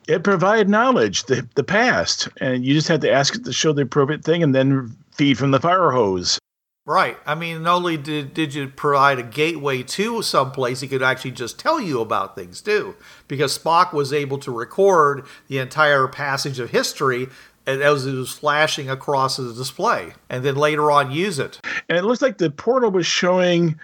It 0.09 0.23
provided 0.25 0.69
knowledge, 0.69 1.25
the 1.25 1.47
the 1.55 1.65
past, 1.65 2.29
and 2.41 2.65
you 2.65 2.75
just 2.75 2.89
had 2.89 3.01
to 3.03 3.11
ask 3.11 3.35
it 3.35 3.45
to 3.45 3.53
show 3.53 3.73
the 3.73 3.83
appropriate 3.83 4.25
thing, 4.25 4.43
and 4.43 4.55
then 4.55 4.97
feed 5.13 5.39
from 5.39 5.51
the 5.51 5.61
fire 5.61 5.91
hose. 5.91 6.39
Right. 6.87 7.19
I 7.27 7.35
mean, 7.35 7.65
not 7.65 7.79
only 7.79 7.97
did, 7.97 8.33
did 8.33 8.55
you 8.55 8.69
provide 8.69 9.19
a 9.19 9.25
gateway 9.25 9.83
to 9.83 10.23
someplace, 10.23 10.81
he 10.81 10.89
could 10.89 11.03
actually 11.03 11.33
just 11.33 11.59
tell 11.59 11.81
you 11.81 12.01
about 12.01 12.37
things 12.37 12.61
too. 12.61 12.95
Because 13.27 13.59
Spock 13.59 13.93
was 13.93 14.13
able 14.13 14.39
to 14.39 14.53
record 14.53 15.27
the 15.49 15.59
entire 15.59 16.07
passage 16.07 16.61
of 16.61 16.71
history 16.71 17.27
as 17.67 18.07
it 18.07 18.15
was 18.15 18.31
flashing 18.31 18.89
across 18.89 19.37
the 19.37 19.53
display, 19.53 20.13
and 20.31 20.45
then 20.45 20.55
later 20.55 20.93
on 20.93 21.11
use 21.11 21.41
it. 21.41 21.61
And 21.89 21.99
it 21.99 22.05
looks 22.05 22.23
like 22.23 22.39
the 22.39 22.51
portal 22.51 22.93
was 22.93 23.07
showing, 23.07 23.81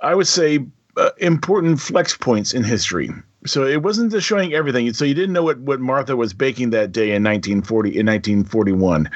I 0.00 0.14
would 0.14 0.26
say, 0.26 0.64
uh, 0.96 1.10
important 1.18 1.78
flex 1.80 2.16
points 2.16 2.54
in 2.54 2.64
history. 2.64 3.10
So 3.46 3.66
it 3.66 3.82
wasn't 3.82 4.12
just 4.12 4.26
showing 4.26 4.54
everything. 4.54 4.90
So 4.94 5.04
you 5.04 5.14
didn't 5.14 5.34
know 5.34 5.42
what, 5.42 5.58
what 5.58 5.80
Martha 5.80 6.16
was 6.16 6.32
baking 6.32 6.70
that 6.70 6.92
day 6.92 7.14
in 7.14 7.22
1940 7.22 7.90
in 7.90 8.06
1941, 8.06 9.10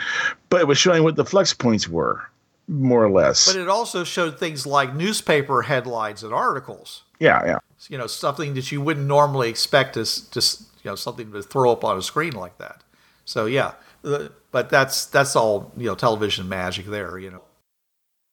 but 0.51 0.61
it 0.61 0.67
was 0.67 0.79
showing 0.79 1.03
what 1.03 1.17
the 1.17 1.25
flex 1.25 1.55
points 1.55 1.89
were, 1.89 2.23
more 2.69 3.05
or 3.05 3.11
less. 3.11 3.47
But 3.47 3.61
it 3.61 3.69
also 3.69 4.05
showed 4.05 4.39
things 4.39 4.67
like 4.67 4.95
newspaper 4.95 5.63
headlines 5.63 6.23
and 6.23 6.33
articles. 6.33 7.05
yeah, 7.19 7.45
yeah. 7.45 7.59
You 7.89 7.99
know, 7.99 8.07
something 8.07 8.55
that 8.55 8.73
you 8.73 8.81
wouldn't 8.81 9.07
normally 9.07 9.51
expect 9.51 9.99
as 9.99 10.21
just 10.31 10.63
you 10.83 10.91
know 10.91 10.95
something 10.95 11.31
to 11.33 11.43
throw 11.43 11.71
up 11.71 11.85
on 11.85 11.99
a 11.99 12.03
screen 12.03 12.33
like 12.33 12.57
that. 12.57 12.83
So 13.27 13.45
yeah, 13.45 13.73
but 14.03 14.71
that's 14.71 15.05
that's 15.07 15.37
all 15.37 15.71
you 15.77 15.87
know 15.87 15.95
television 15.95 16.49
magic 16.49 16.87
there. 16.87 17.19
You 17.19 17.31
know, 17.31 17.43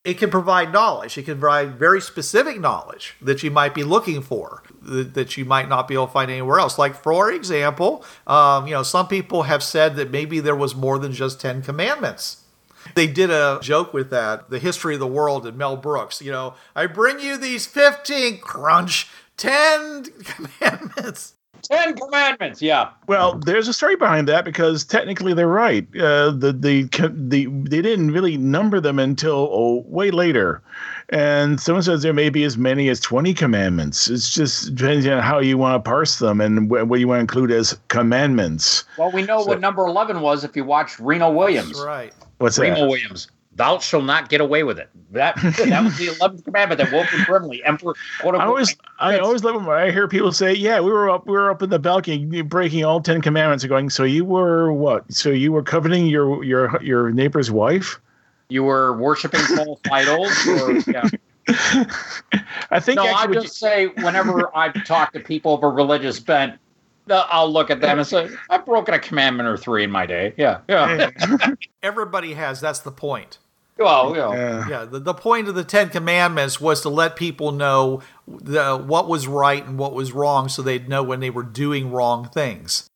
it 0.04 0.18
can 0.18 0.30
provide 0.30 0.72
knowledge. 0.72 1.18
It 1.18 1.24
can 1.24 1.40
provide 1.40 1.76
very 1.76 2.00
specific 2.00 2.60
knowledge 2.60 3.16
that 3.22 3.44
you 3.44 3.52
might 3.52 3.74
be 3.74 3.84
looking 3.84 4.22
for 4.22 4.64
that, 4.84 5.14
that 5.16 5.36
you 5.36 5.44
might 5.44 5.68
not 5.68 5.88
be 5.88 5.96
able 5.96 6.08
to 6.08 6.14
find 6.14 6.32
anywhere 6.32 6.60
else. 6.60 6.78
Like 6.78 6.96
for 6.96 7.32
example, 7.32 8.06
um, 8.28 8.68
you 8.68 8.74
know, 8.74 8.84
some 8.84 9.08
people 9.08 9.44
have 9.44 9.64
said 9.64 9.96
that 9.98 10.12
maybe 10.12 10.40
there 10.40 10.56
was 10.56 10.76
more 10.76 10.98
than 10.98 11.12
just 11.12 11.42
Ten 11.42 11.62
Commandments. 11.62 12.41
They 12.96 13.08
did 13.08 13.30
a 13.30 13.60
joke 13.62 13.94
with 13.94 14.10
that, 14.10 14.50
the 14.50 14.60
history 14.60 14.94
of 14.94 15.00
the 15.00 15.08
world 15.08 15.46
and 15.46 15.58
Mel 15.58 15.78
Brooks. 15.78 16.22
You 16.22 16.32
know, 16.32 16.56
I 16.76 16.88
bring 16.88 17.20
you 17.20 17.38
these 17.38 17.66
15 17.66 18.40
crunch 18.40 19.10
10 19.38 20.06
commandments. 20.24 21.34
Ten 21.62 21.96
Commandments, 21.96 22.62
yeah. 22.62 22.90
Well, 23.08 23.38
there's 23.38 23.68
a 23.68 23.74
story 23.74 23.96
behind 23.96 24.28
that 24.28 24.46
because 24.46 24.84
technically 24.84 25.34
they're 25.34 25.48
right. 25.48 25.88
Uh, 25.96 26.32
the, 26.32 26.52
the 26.52 26.84
the 27.14 27.46
they 27.46 27.82
didn't 27.82 28.12
really 28.12 28.36
number 28.38 28.80
them 28.80 28.98
until 28.98 29.48
oh, 29.52 29.84
way 29.88 30.12
later, 30.12 30.62
and 31.10 31.62
someone 31.62 31.84
says 31.84 32.02
there 32.02 32.14
may 32.14 32.30
be 32.30 32.44
as 32.44 32.58
many 32.58 32.90
as 32.90 33.00
twenty 33.00 33.34
commandments. 33.34 34.10
It's 34.10 34.34
just 34.34 34.74
depends 34.74 35.06
on 35.06 35.22
how 35.22 35.40
you 35.40 35.58
want 35.58 35.84
to 35.84 35.88
parse 35.88 36.20
them 36.20 36.42
and 36.42 36.68
wh- 36.68 36.88
what 36.90 37.00
you 37.00 37.08
want 37.08 37.18
to 37.18 37.22
include 37.22 37.52
as 37.52 37.78
commandments. 37.90 38.84
Well, 38.98 39.12
we 39.12 39.22
know 39.24 39.42
So- 39.42 39.48
what 39.50 39.62
number 39.62 39.86
eleven 39.86 40.22
was 40.22 40.44
if 40.44 40.56
you 40.56 40.64
watched 40.64 41.00
Remo 41.00 41.32
Williams. 41.32 41.74
That's 41.74 41.82
right. 41.86 42.14
What's 42.42 42.58
that? 42.58 42.64
Remo 42.64 42.88
Williams. 42.88 43.28
Thou 43.54 43.80
shalt 43.80 44.06
not 44.06 44.30
get 44.30 44.40
away 44.40 44.64
with 44.64 44.80
it. 44.80 44.90
That 45.12 45.36
that 45.36 45.84
was 45.84 45.98
the 45.98 46.08
eleventh 46.08 46.46
commandment 46.46 46.80
that 46.80 46.92
Wilford 46.92 47.26
Brimley, 47.28 47.62
Emperor. 47.66 47.96
Quote, 48.22 48.36
I 48.36 48.46
always, 48.46 48.76
I 48.98 49.18
always 49.20 49.44
love 49.44 49.56
it 49.56 49.68
when 49.68 49.78
I 49.78 49.92
hear 49.92 50.08
people 50.08 50.32
say, 50.32 50.54
"Yeah, 50.54 50.80
we 50.80 50.90
were 50.90 51.10
up, 51.10 51.26
we 51.26 51.34
were 51.34 51.52
up 51.52 51.62
in 51.62 51.70
the 51.70 51.80
balcony 51.80 52.42
breaking 52.44 52.86
all 52.86 53.02
ten 53.02 53.22
commandments." 53.22 53.66
And 53.66 53.70
going, 53.70 53.90
so 53.90 54.04
you 54.04 54.24
were 54.24 54.72
what? 54.72 55.12
So 55.14 55.30
you 55.30 55.52
were 55.52 55.64
coveting 55.64 56.08
your 56.08 56.44
your 56.46 56.82
your 56.82 57.12
neighbor's 57.12 57.52
wife? 57.52 58.00
you 58.52 58.64
were 58.64 58.94
worshiping 58.98 59.40
false 59.42 59.80
idols. 59.92 60.48
Or, 60.48 60.74
yeah. 60.92 61.08
I 62.70 62.80
think 62.80 62.98
No, 62.98 63.06
I 63.06 63.26
what 63.26 63.34
just 63.34 63.58
say 63.58 63.88
whenever 63.88 64.56
I 64.56 64.70
talk 64.70 65.14
to 65.14 65.20
people 65.20 65.56
of 65.56 65.64
a 65.64 65.70
religious 65.70 66.20
bent, 66.20 66.60
I'll 67.10 67.52
look 67.52 67.70
at 67.70 67.82
them 67.82 67.98
and 67.98 68.08
say, 68.08 68.30
"I've 68.50 68.66
broken 68.66 68.94
a 68.94 69.00
commandment 69.00 69.48
or 69.50 69.58
three 69.58 69.84
in 69.84 69.92
my 69.92 70.06
day." 70.06 70.34
Yeah, 70.38 70.60
yeah. 70.70 71.10
Everybody 71.84 72.34
has. 72.34 72.62
That's 72.62 72.80
the 72.80 72.92
point. 72.92 73.40
well, 73.78 74.10
you 74.10 74.16
know, 74.18 74.34
Yeah. 74.34 74.70
Yeah, 74.70 74.86
the, 74.86 75.00
the 75.00 75.14
point 75.14 75.48
of 75.48 75.56
the 75.56 75.64
Ten 75.64 75.90
Commandments 75.90 76.62
was 76.62 76.82
to 76.82 76.90
let 76.90 77.16
people 77.16 77.52
know 77.52 78.02
the, 78.28 78.78
what 78.78 79.08
was 79.08 79.28
right 79.28 79.66
and 79.66 79.78
what 79.78 79.94
was 79.94 80.12
wrong 80.12 80.50
so 80.50 80.62
they'd 80.62 80.88
know 80.88 81.02
when 81.04 81.20
they 81.20 81.30
were 81.32 81.44
doing 81.44 81.92
wrong 81.92 82.30
things. 82.30 82.88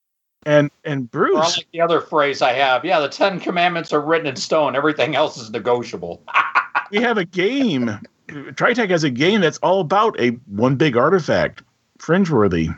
and 0.46 0.70
and 0.84 1.10
Bruce, 1.10 1.58
like 1.58 1.68
the 1.74 1.82
other 1.82 2.02
phrase 2.02 2.42
I 2.42 2.54
have. 2.54 2.86
Yeah, 2.86 3.00
the 3.00 3.10
Ten 3.10 3.40
Commandments 3.40 3.92
are 3.92 4.02
written 4.02 4.28
in 4.28 4.36
stone. 4.36 4.76
Everything 4.76 5.16
else 5.16 5.38
is 5.38 5.50
negotiable. 5.50 6.22
we 6.92 7.02
have 7.02 7.18
a 7.18 7.26
game. 7.26 8.00
TriTac 8.28 8.90
has 8.90 9.04
a 9.04 9.10
game 9.10 9.42
that's 9.42 9.58
all 9.60 9.82
about 9.82 10.20
a 10.20 10.30
one 10.48 10.76
big 10.76 10.98
artifact, 10.98 11.64
Fringeworthy. 12.00 12.76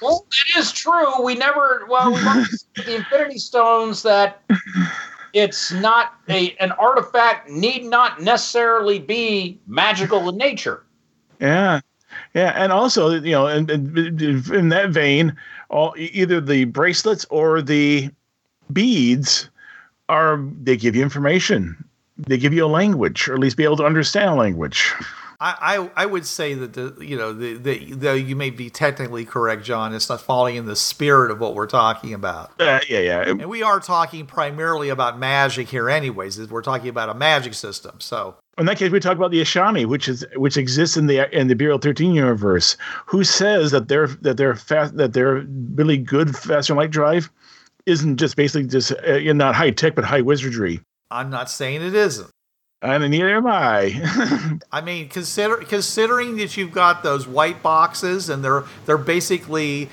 Well, 0.00 0.26
it 0.32 0.58
is 0.58 0.72
true. 0.72 1.22
We 1.22 1.36
never. 1.36 1.86
Well, 1.88 2.12
we 2.12 2.82
the 2.82 2.96
Infinity 2.96 3.38
Stones 3.38 4.02
that 4.02 4.42
it's 5.32 5.72
not 5.72 6.14
a 6.28 6.56
an 6.56 6.72
artifact 6.72 7.48
need 7.48 7.84
not 7.84 8.20
necessarily 8.20 8.98
be 8.98 9.60
magical 9.66 10.28
in 10.28 10.36
nature. 10.36 10.82
Yeah, 11.40 11.80
yeah, 12.34 12.52
and 12.56 12.72
also 12.72 13.10
you 13.10 13.32
know, 13.32 13.46
and, 13.46 13.70
and 13.70 14.20
in 14.20 14.68
that 14.70 14.90
vein, 14.90 15.36
all 15.68 15.94
either 15.96 16.40
the 16.40 16.64
bracelets 16.64 17.24
or 17.30 17.62
the 17.62 18.10
beads 18.72 19.48
are 20.08 20.44
they 20.62 20.76
give 20.76 20.96
you 20.96 21.02
information. 21.02 21.84
They 22.18 22.38
give 22.38 22.52
you 22.52 22.64
a 22.64 22.68
language, 22.68 23.28
or 23.28 23.34
at 23.34 23.40
least 23.40 23.56
be 23.56 23.64
able 23.64 23.78
to 23.78 23.86
understand 23.86 24.30
a 24.30 24.34
language. 24.34 24.92
I, 25.42 25.76
I, 25.76 25.90
I 25.96 26.06
would 26.06 26.24
say 26.24 26.54
that 26.54 26.72
the 26.74 26.96
you 27.04 27.16
know 27.16 27.32
the, 27.32 27.54
the 27.54 27.94
though 27.94 28.14
you 28.14 28.36
may 28.36 28.50
be 28.50 28.70
technically 28.70 29.24
correct, 29.24 29.64
John, 29.64 29.92
it's 29.92 30.08
not 30.08 30.20
falling 30.20 30.54
in 30.54 30.66
the 30.66 30.76
spirit 30.76 31.32
of 31.32 31.40
what 31.40 31.56
we're 31.56 31.66
talking 31.66 32.14
about. 32.14 32.52
Uh, 32.60 32.78
yeah, 32.88 33.00
yeah. 33.00 33.22
And 33.22 33.46
we 33.46 33.60
are 33.60 33.80
talking 33.80 34.24
primarily 34.24 34.88
about 34.88 35.18
magic 35.18 35.68
here, 35.68 35.90
anyways. 35.90 36.38
is 36.38 36.48
We're 36.48 36.62
talking 36.62 36.88
about 36.88 37.08
a 37.08 37.14
magic 37.14 37.54
system. 37.54 38.00
So 38.00 38.36
In 38.56 38.66
that 38.66 38.78
case, 38.78 38.92
we 38.92 39.00
talk 39.00 39.16
about 39.16 39.32
the 39.32 39.40
Ashani, 39.40 39.84
which 39.84 40.08
is 40.08 40.24
which 40.36 40.56
exists 40.56 40.96
in 40.96 41.08
the 41.08 41.28
in 41.36 41.48
the 41.48 41.56
Bureau 41.56 41.76
Thirteen 41.76 42.14
universe. 42.14 42.76
Who 43.06 43.24
says 43.24 43.72
that 43.72 43.88
their 43.88 44.06
that 44.06 44.36
their 44.36 44.54
fast 44.54 44.96
that 44.96 45.12
their 45.12 45.44
really 45.74 45.98
good 45.98 46.36
faster 46.36 46.76
light 46.76 46.92
drive 46.92 47.28
isn't 47.84 48.16
just 48.16 48.36
basically 48.36 48.68
just 48.68 48.92
uh, 49.08 49.14
you 49.14 49.34
know, 49.34 49.46
not 49.46 49.56
high 49.56 49.70
tech 49.70 49.96
but 49.96 50.04
high 50.04 50.20
wizardry? 50.20 50.80
I'm 51.10 51.30
not 51.30 51.50
saying 51.50 51.82
it 51.82 51.96
isn't. 51.96 52.30
And 52.82 53.08
neither 53.10 53.36
am 53.36 53.46
I. 53.46 54.58
I 54.72 54.80
mean, 54.80 55.08
consider 55.08 55.56
considering 55.58 56.36
that 56.38 56.56
you've 56.56 56.72
got 56.72 57.02
those 57.04 57.28
white 57.28 57.62
boxes 57.62 58.28
and 58.28 58.44
they're 58.44 58.64
they're 58.86 58.98
basically 58.98 59.88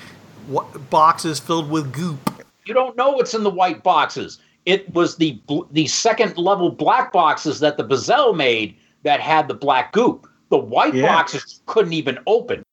wa- 0.48 0.66
boxes 0.90 1.38
filled 1.38 1.70
with 1.70 1.92
goop. 1.92 2.18
You 2.66 2.74
don't 2.74 2.96
know 2.96 3.10
what's 3.10 3.32
in 3.32 3.44
the 3.44 3.50
white 3.50 3.82
boxes. 3.84 4.38
It 4.66 4.92
was 4.92 5.16
the 5.16 5.40
bl- 5.46 5.62
the 5.70 5.86
second 5.86 6.36
level 6.36 6.70
black 6.70 7.12
boxes 7.12 7.60
that 7.60 7.76
the 7.76 7.84
Bazell 7.84 8.34
made 8.36 8.76
that 9.04 9.20
had 9.20 9.46
the 9.46 9.54
black 9.54 9.92
goop. 9.92 10.28
The 10.50 10.58
white 10.58 10.94
Yeah. 10.94 11.06
boxes 11.06 11.62
couldn't 11.66 11.92
even 11.92 12.18
open. 12.26 12.64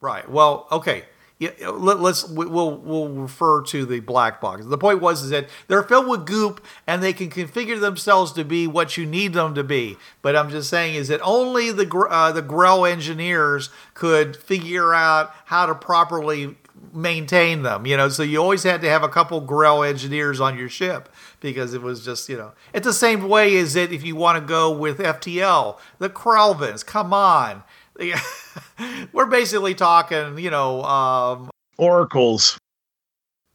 Right. 0.00 0.28
Well, 0.28 0.66
okay. 0.72 1.04
Yeah, 1.42 1.70
let, 1.70 1.98
us 1.98 2.28
we'll 2.28 2.76
we'll 2.76 3.08
refer 3.08 3.62
to 3.62 3.84
the 3.84 3.98
black 3.98 4.40
box. 4.40 4.64
The 4.64 4.78
point 4.78 5.00
was 5.00 5.24
is 5.24 5.30
that 5.30 5.48
they're 5.66 5.82
filled 5.82 6.06
with 6.06 6.24
goop 6.24 6.64
and 6.86 7.02
they 7.02 7.12
can 7.12 7.30
configure 7.30 7.80
themselves 7.80 8.30
to 8.34 8.44
be 8.44 8.68
what 8.68 8.96
you 8.96 9.04
need 9.04 9.32
them 9.32 9.52
to 9.56 9.64
be. 9.64 9.96
But 10.22 10.36
I'm 10.36 10.50
just 10.50 10.70
saying 10.70 10.94
is 10.94 11.08
that 11.08 11.20
only 11.22 11.72
the 11.72 11.88
uh, 12.08 12.30
the 12.30 12.42
Grell 12.42 12.86
engineers 12.86 13.70
could 13.94 14.36
figure 14.36 14.94
out 14.94 15.34
how 15.46 15.66
to 15.66 15.74
properly 15.74 16.54
maintain 16.92 17.64
them. 17.64 17.86
You 17.86 17.96
know, 17.96 18.08
so 18.08 18.22
you 18.22 18.38
always 18.40 18.62
had 18.62 18.80
to 18.82 18.88
have 18.88 19.02
a 19.02 19.08
couple 19.08 19.40
Grell 19.40 19.82
engineers 19.82 20.40
on 20.40 20.56
your 20.56 20.68
ship 20.68 21.08
because 21.40 21.74
it 21.74 21.82
was 21.82 22.04
just 22.04 22.28
you 22.28 22.36
know 22.36 22.52
it's 22.72 22.86
the 22.86 22.92
same 22.92 23.28
way 23.28 23.56
as 23.56 23.74
it 23.74 23.90
if 23.90 24.04
you 24.04 24.14
want 24.14 24.38
to 24.38 24.46
go 24.46 24.70
with 24.70 24.98
FTL 24.98 25.76
the 25.98 26.08
Krelvins. 26.08 26.86
Come 26.86 27.12
on. 27.12 27.64
We're 29.12 29.26
basically 29.26 29.74
talking, 29.74 30.38
you 30.38 30.50
know, 30.50 30.82
um, 30.82 31.50
Oracles. 31.78 32.58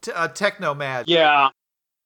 t- 0.02 0.12
uh, 0.12 0.28
techno 0.28 0.74
magic. 0.74 1.08
Yeah. 1.08 1.48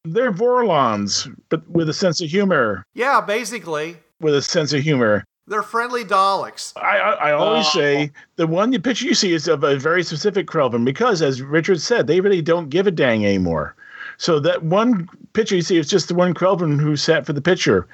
They're 0.05 0.33
Vorlons, 0.33 1.33
but 1.49 1.69
with 1.69 1.89
a 1.89 1.93
sense 1.95 2.21
of 2.21 2.29
humor. 2.29 2.85
Yeah, 2.95 3.21
basically, 3.21 3.99
With 4.21 4.35
a 4.35 4.43
sense 4.43 4.73
of 4.73 4.83
humor. 4.83 5.23
they're 5.47 5.63
friendly 5.63 6.05
Daleks. 6.05 6.73
I, 6.77 6.99
I, 6.99 7.11
I 7.29 7.33
always 7.33 7.67
Oh. 7.69 7.79
say 7.79 8.11
the 8.37 8.47
one 8.49 8.71
the 8.71 8.81
picture 8.81 9.07
you 9.07 9.15
see 9.15 9.33
is 9.33 9.47
of 9.47 9.63
a 9.63 9.77
very 9.77 10.03
specific 10.03 10.47
Krelvin 10.49 10.85
because, 10.85 11.23
as 11.23 11.41
Richard 11.41 11.81
said, 11.81 12.07
they 12.09 12.21
really 12.21 12.43
don't 12.43 12.69
give 12.69 12.87
a 12.89 12.91
dang 12.91 13.25
anymore. 13.25 13.77
So 14.23 14.39
that 14.39 14.63
one 14.63 15.09
picture 15.33 15.57
you 15.57 15.63
see 15.63 15.79
is 15.79 15.89
just 15.89 16.07
the 16.07 16.15
one 16.15 16.33
Krelvin 16.33 16.81
who 16.81 16.95
sat 16.95 17.27
for 17.27 17.33
the 17.33 17.41
picture. 17.41 17.89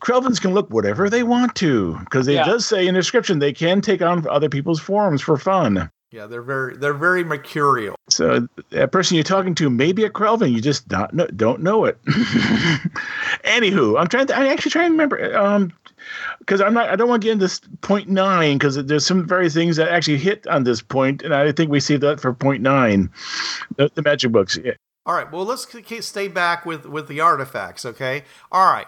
Krelvins 0.00 0.40
can 0.40 0.52
look 0.52 0.68
whatever 0.70 1.08
they 1.08 1.22
want 1.22 1.54
to 1.54 1.96
because 2.00 2.26
it 2.26 2.32
Yeah. 2.32 2.44
does 2.44 2.66
say 2.66 2.88
in 2.88 2.94
the 2.94 2.98
description 3.00 3.38
they 3.38 3.52
can 3.52 3.80
take 3.80 4.02
on 4.02 4.26
other 4.26 4.48
people's 4.48 4.80
forms 4.80 5.22
for 5.22 5.36
fun. 5.36 5.88
Yeah, 6.10 6.26
they're 6.26 6.42
very 6.42 6.76
they're 6.76 6.94
very 6.94 7.22
mercurial. 7.22 7.94
So 8.10 8.48
that 8.70 8.90
person 8.90 9.14
you're 9.14 9.22
talking 9.22 9.54
to 9.54 9.70
may 9.70 9.92
be 9.92 10.02
a 10.02 10.10
Krelvin, 10.10 10.50
you 10.50 10.60
just 10.60 10.90
not 10.90 11.14
know, 11.14 11.28
don't 11.28 11.62
know 11.62 11.84
it. 11.84 11.96
Anywho, 13.44 14.00
I'm 14.00 14.08
trying 14.08 14.26
to. 14.26 14.36
I'm 14.36 14.46
actually 14.46 14.72
trying 14.72 14.86
to 14.86 14.92
remember. 14.92 15.36
Um, 15.36 15.72
because 16.40 16.60
I'm 16.60 16.74
not. 16.74 16.88
I 16.88 16.96
don't 16.96 17.08
want 17.08 17.22
to 17.22 17.26
get 17.26 17.32
into 17.32 17.44
this 17.44 17.60
point 17.82 18.08
nine 18.08 18.58
because 18.58 18.82
there's 18.84 19.06
some 19.06 19.28
very 19.28 19.48
things 19.50 19.76
that 19.76 19.90
actually 19.90 20.18
hit 20.18 20.44
on 20.48 20.64
this 20.64 20.80
point, 20.82 21.22
and 21.22 21.34
I 21.34 21.52
think 21.52 21.70
we 21.70 21.78
see 21.78 21.96
that 21.98 22.18
for 22.20 22.32
point 22.32 22.62
nine, 22.62 23.10
the, 23.76 23.90
the 23.94 24.02
magic 24.02 24.32
books. 24.32 24.58
All 25.08 25.14
right. 25.14 25.32
Well, 25.32 25.46
let's 25.46 25.66
stay 26.06 26.28
back 26.28 26.66
with 26.66 26.84
with 26.84 27.08
the 27.08 27.20
artifacts. 27.20 27.86
Okay. 27.86 28.24
All 28.52 28.70
right. 28.70 28.86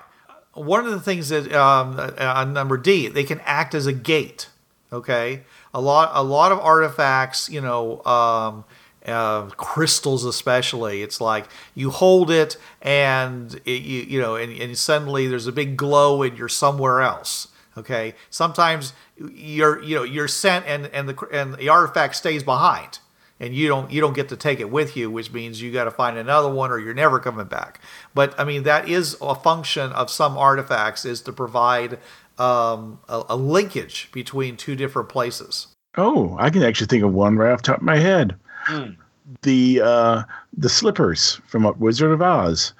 One 0.52 0.84
of 0.84 0.92
the 0.92 1.00
things 1.00 1.30
that 1.30 1.50
um, 1.50 1.98
uh, 1.98 2.10
on 2.18 2.52
number 2.52 2.76
D, 2.76 3.08
they 3.08 3.24
can 3.24 3.40
act 3.46 3.74
as 3.74 3.86
a 3.86 3.92
gate. 3.94 4.50
Okay. 4.92 5.44
A 5.72 5.80
lot 5.80 6.10
a 6.12 6.22
lot 6.22 6.52
of 6.52 6.58
artifacts, 6.58 7.48
you 7.48 7.62
know, 7.62 8.04
um, 8.04 8.64
uh, 9.06 9.46
crystals 9.56 10.26
especially. 10.26 11.00
It's 11.00 11.22
like 11.22 11.46
you 11.74 11.88
hold 11.88 12.30
it 12.30 12.58
and 12.82 13.58
it, 13.64 13.80
you 13.80 14.02
you 14.02 14.20
know, 14.20 14.36
and, 14.36 14.52
and 14.52 14.76
suddenly 14.76 15.26
there's 15.26 15.46
a 15.46 15.52
big 15.52 15.78
glow 15.78 16.22
and 16.22 16.36
you're 16.36 16.50
somewhere 16.50 17.00
else. 17.00 17.48
Okay. 17.78 18.14
Sometimes 18.28 18.92
you're 19.16 19.82
you 19.82 19.96
know 19.96 20.02
you're 20.02 20.28
sent 20.28 20.66
and 20.66 20.84
and 20.88 21.08
the 21.08 21.28
and 21.32 21.54
the 21.54 21.70
artifact 21.70 22.14
stays 22.14 22.42
behind 22.42 22.98
and 23.40 23.54
you 23.54 23.66
don't 23.66 23.90
you 23.90 24.00
don't 24.00 24.14
get 24.14 24.28
to 24.28 24.36
take 24.36 24.60
it 24.60 24.70
with 24.70 24.96
you, 24.96 25.10
which 25.10 25.32
means 25.32 25.60
you 25.60 25.72
got 25.72 25.84
to 25.84 25.90
find 25.90 26.18
another 26.18 26.50
one 26.50 26.70
or 26.70 26.78
you're 26.78 26.94
never 26.94 27.18
coming 27.18 27.46
back. 27.46 27.80
But 28.14 28.38
I 28.38 28.44
mean 28.44 28.62
that 28.64 28.88
is 28.88 29.16
a 29.20 29.34
function 29.34 29.90
of 29.92 30.10
some 30.10 30.36
artifacts 30.36 31.04
is 31.04 31.22
to 31.22 31.32
provide 31.32 31.98
um, 32.38 33.00
a, 33.08 33.24
a 33.30 33.36
linkage 33.36 34.10
between 34.12 34.56
two 34.56 34.76
different 34.76 35.08
places. 35.08 35.68
Oh, 35.96 36.36
I 36.38 36.50
can 36.50 36.62
actually 36.62 36.86
think 36.86 37.02
of 37.02 37.12
one 37.12 37.36
right 37.36 37.52
off 37.52 37.62
the 37.62 37.72
top 37.72 37.78
of 37.78 37.82
my 37.82 37.96
head. 37.96 38.36
Hmm. 38.64 38.90
The 39.42 39.80
uh, 39.82 40.22
the 40.56 40.68
slippers 40.68 41.40
from 41.46 41.72
Wizard 41.78 42.12
of 42.12 42.22
Oz, 42.22 42.72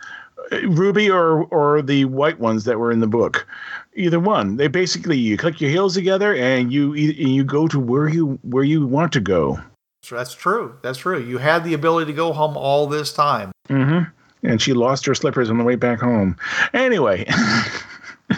Uh, 0.53 0.69
Ruby 0.69 1.11
or 1.11 1.45
or 1.45 1.83
the 1.83 2.05
white 2.07 2.39
ones 2.39 2.65
that 2.65 2.79
were 2.79 2.93
in 2.93 3.01
the 3.01 3.07
book. 3.07 3.47
Either 3.95 4.21
one. 4.21 4.57
They 4.57 4.69
basically 4.69 5.17
you 5.17 5.37
click 5.37 5.61
your 5.61 5.71
heels 5.71 5.95
together 5.95 6.35
and 6.35 6.73
you 6.73 6.93
and 6.95 7.35
you 7.35 7.45
go 7.45 7.69
to 7.69 7.79
where 7.79 8.09
you 8.09 8.39
where 8.43 8.65
you 8.65 8.87
want 8.87 9.13
to 9.13 9.21
go. 9.21 9.59
So 10.03 10.17
that's 10.17 10.35
true. 10.35 10.77
That's 10.83 10.99
true. 10.99 11.21
You 11.21 11.39
had 11.39 11.65
the 11.65 11.75
ability 11.75 12.13
to 12.13 12.17
go 12.17 12.33
home 12.33 12.57
all 12.57 12.87
this 12.87 13.13
time. 13.13 13.53
hmm 13.69 14.01
And 14.43 14.61
she 14.61 14.73
lost 14.73 15.07
her 15.07 15.15
slippers 15.15 15.51
on 15.51 15.59
the 15.59 15.65
way 15.65 15.77
back 15.77 16.01
home. 16.01 16.37
Anyway, 16.73 17.27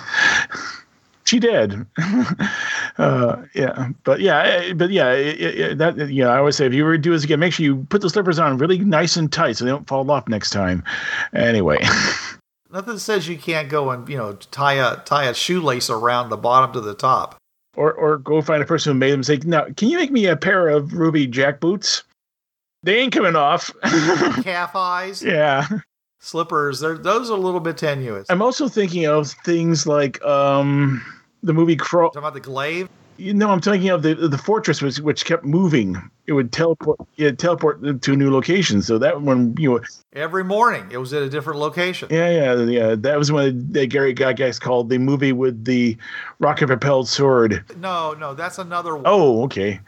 she 1.24 1.38
did. 1.38 1.86
uh, 2.98 3.36
yeah, 3.54 3.88
but 4.04 4.20
yeah, 4.20 4.42
eh, 4.42 4.72
but 4.74 4.90
yeah, 4.90 5.12
it, 5.12 5.40
it, 5.40 5.78
that 5.78 6.10
you 6.10 6.24
know, 6.24 6.30
I 6.30 6.38
always 6.38 6.56
say 6.56 6.66
if 6.66 6.74
you 6.74 6.84
ever 6.84 6.98
do 6.98 7.12
this 7.12 7.24
again, 7.24 7.40
make 7.40 7.52
sure 7.52 7.64
you 7.64 7.86
put 7.88 8.02
the 8.02 8.10
slippers 8.10 8.38
on 8.38 8.58
really 8.58 8.78
nice 8.78 9.16
and 9.16 9.32
tight 9.32 9.56
so 9.56 9.64
they 9.64 9.70
don't 9.70 9.86
fall 9.86 10.10
off 10.10 10.28
next 10.28 10.50
time. 10.50 10.82
Anyway, 11.32 11.78
Nothing 12.72 12.98
says 12.98 13.28
you 13.28 13.36
can't 13.36 13.68
go 13.68 13.90
and 13.90 14.08
you 14.08 14.16
know 14.16 14.32
tie 14.32 14.74
a 14.74 14.96
tie 15.04 15.24
a 15.24 15.34
shoelace 15.34 15.90
around 15.90 16.30
the 16.30 16.38
bottom 16.38 16.72
to 16.72 16.80
the 16.80 16.94
top. 16.94 17.36
Or 17.76 17.92
or 17.92 18.18
go 18.18 18.42
find 18.42 18.62
a 18.62 18.66
person 18.66 18.92
who 18.92 18.98
made 18.98 19.12
them. 19.12 19.22
Say, 19.22 19.38
now, 19.44 19.66
can 19.76 19.88
you 19.88 19.96
make 19.98 20.10
me 20.10 20.26
a 20.26 20.36
pair 20.36 20.68
of 20.68 20.92
ruby 20.92 21.26
jack 21.26 21.60
boots? 21.60 22.02
They 22.82 22.98
ain't 22.98 23.12
coming 23.12 23.36
off. 23.36 23.70
Calf 24.42 24.74
eyes, 24.74 25.22
yeah. 25.22 25.66
slippers. 26.20 26.80
They're, 26.80 26.98
those 26.98 27.30
are 27.30 27.36
a 27.36 27.40
little 27.40 27.60
bit 27.60 27.78
tenuous. 27.78 28.26
I'm 28.28 28.42
also 28.42 28.68
thinking 28.68 29.06
of 29.06 29.30
things 29.44 29.86
like 29.86 30.22
um 30.22 31.02
the 31.42 31.54
movie 31.54 31.76
Krull. 31.76 32.08
Talking 32.08 32.18
about 32.18 32.34
the 32.34 32.40
glaive. 32.40 32.88
You 33.16 33.34
know, 33.34 33.50
I'm 33.50 33.60
thinking 33.60 33.90
of 33.90 34.02
the 34.02 34.14
the 34.14 34.38
fortress 34.38 34.82
which 34.82 34.98
which 34.98 35.24
kept 35.24 35.44
moving. 35.44 35.96
It 36.26 36.34
would 36.34 36.52
teleport. 36.52 37.00
It 37.16 37.38
teleport 37.38 38.02
to 38.02 38.16
new 38.16 38.32
locations. 38.32 38.86
So 38.86 38.96
that 38.98 39.22
one, 39.22 39.54
you 39.58 39.70
know, 39.70 39.80
Every 40.12 40.44
morning, 40.44 40.86
it 40.92 40.98
was 40.98 41.12
at 41.12 41.22
a 41.22 41.28
different 41.28 41.58
location. 41.58 42.08
yeah, 42.10 42.30
yeah, 42.30 42.62
yeah. 42.64 42.94
That 42.94 43.18
was 43.18 43.32
when 43.32 43.72
the 43.72 43.86
Gary 43.86 44.14
Gygax 44.14 44.60
called 44.60 44.88
the 44.88 44.98
movie 44.98 45.32
with 45.32 45.64
the 45.64 45.96
rocket 46.38 46.68
propelled 46.68 47.08
sword. 47.08 47.64
No, 47.76 48.12
no, 48.12 48.34
that's 48.34 48.58
another 48.58 48.94
one. 48.94 49.04
Oh, 49.06 49.42
okay. 49.44 49.80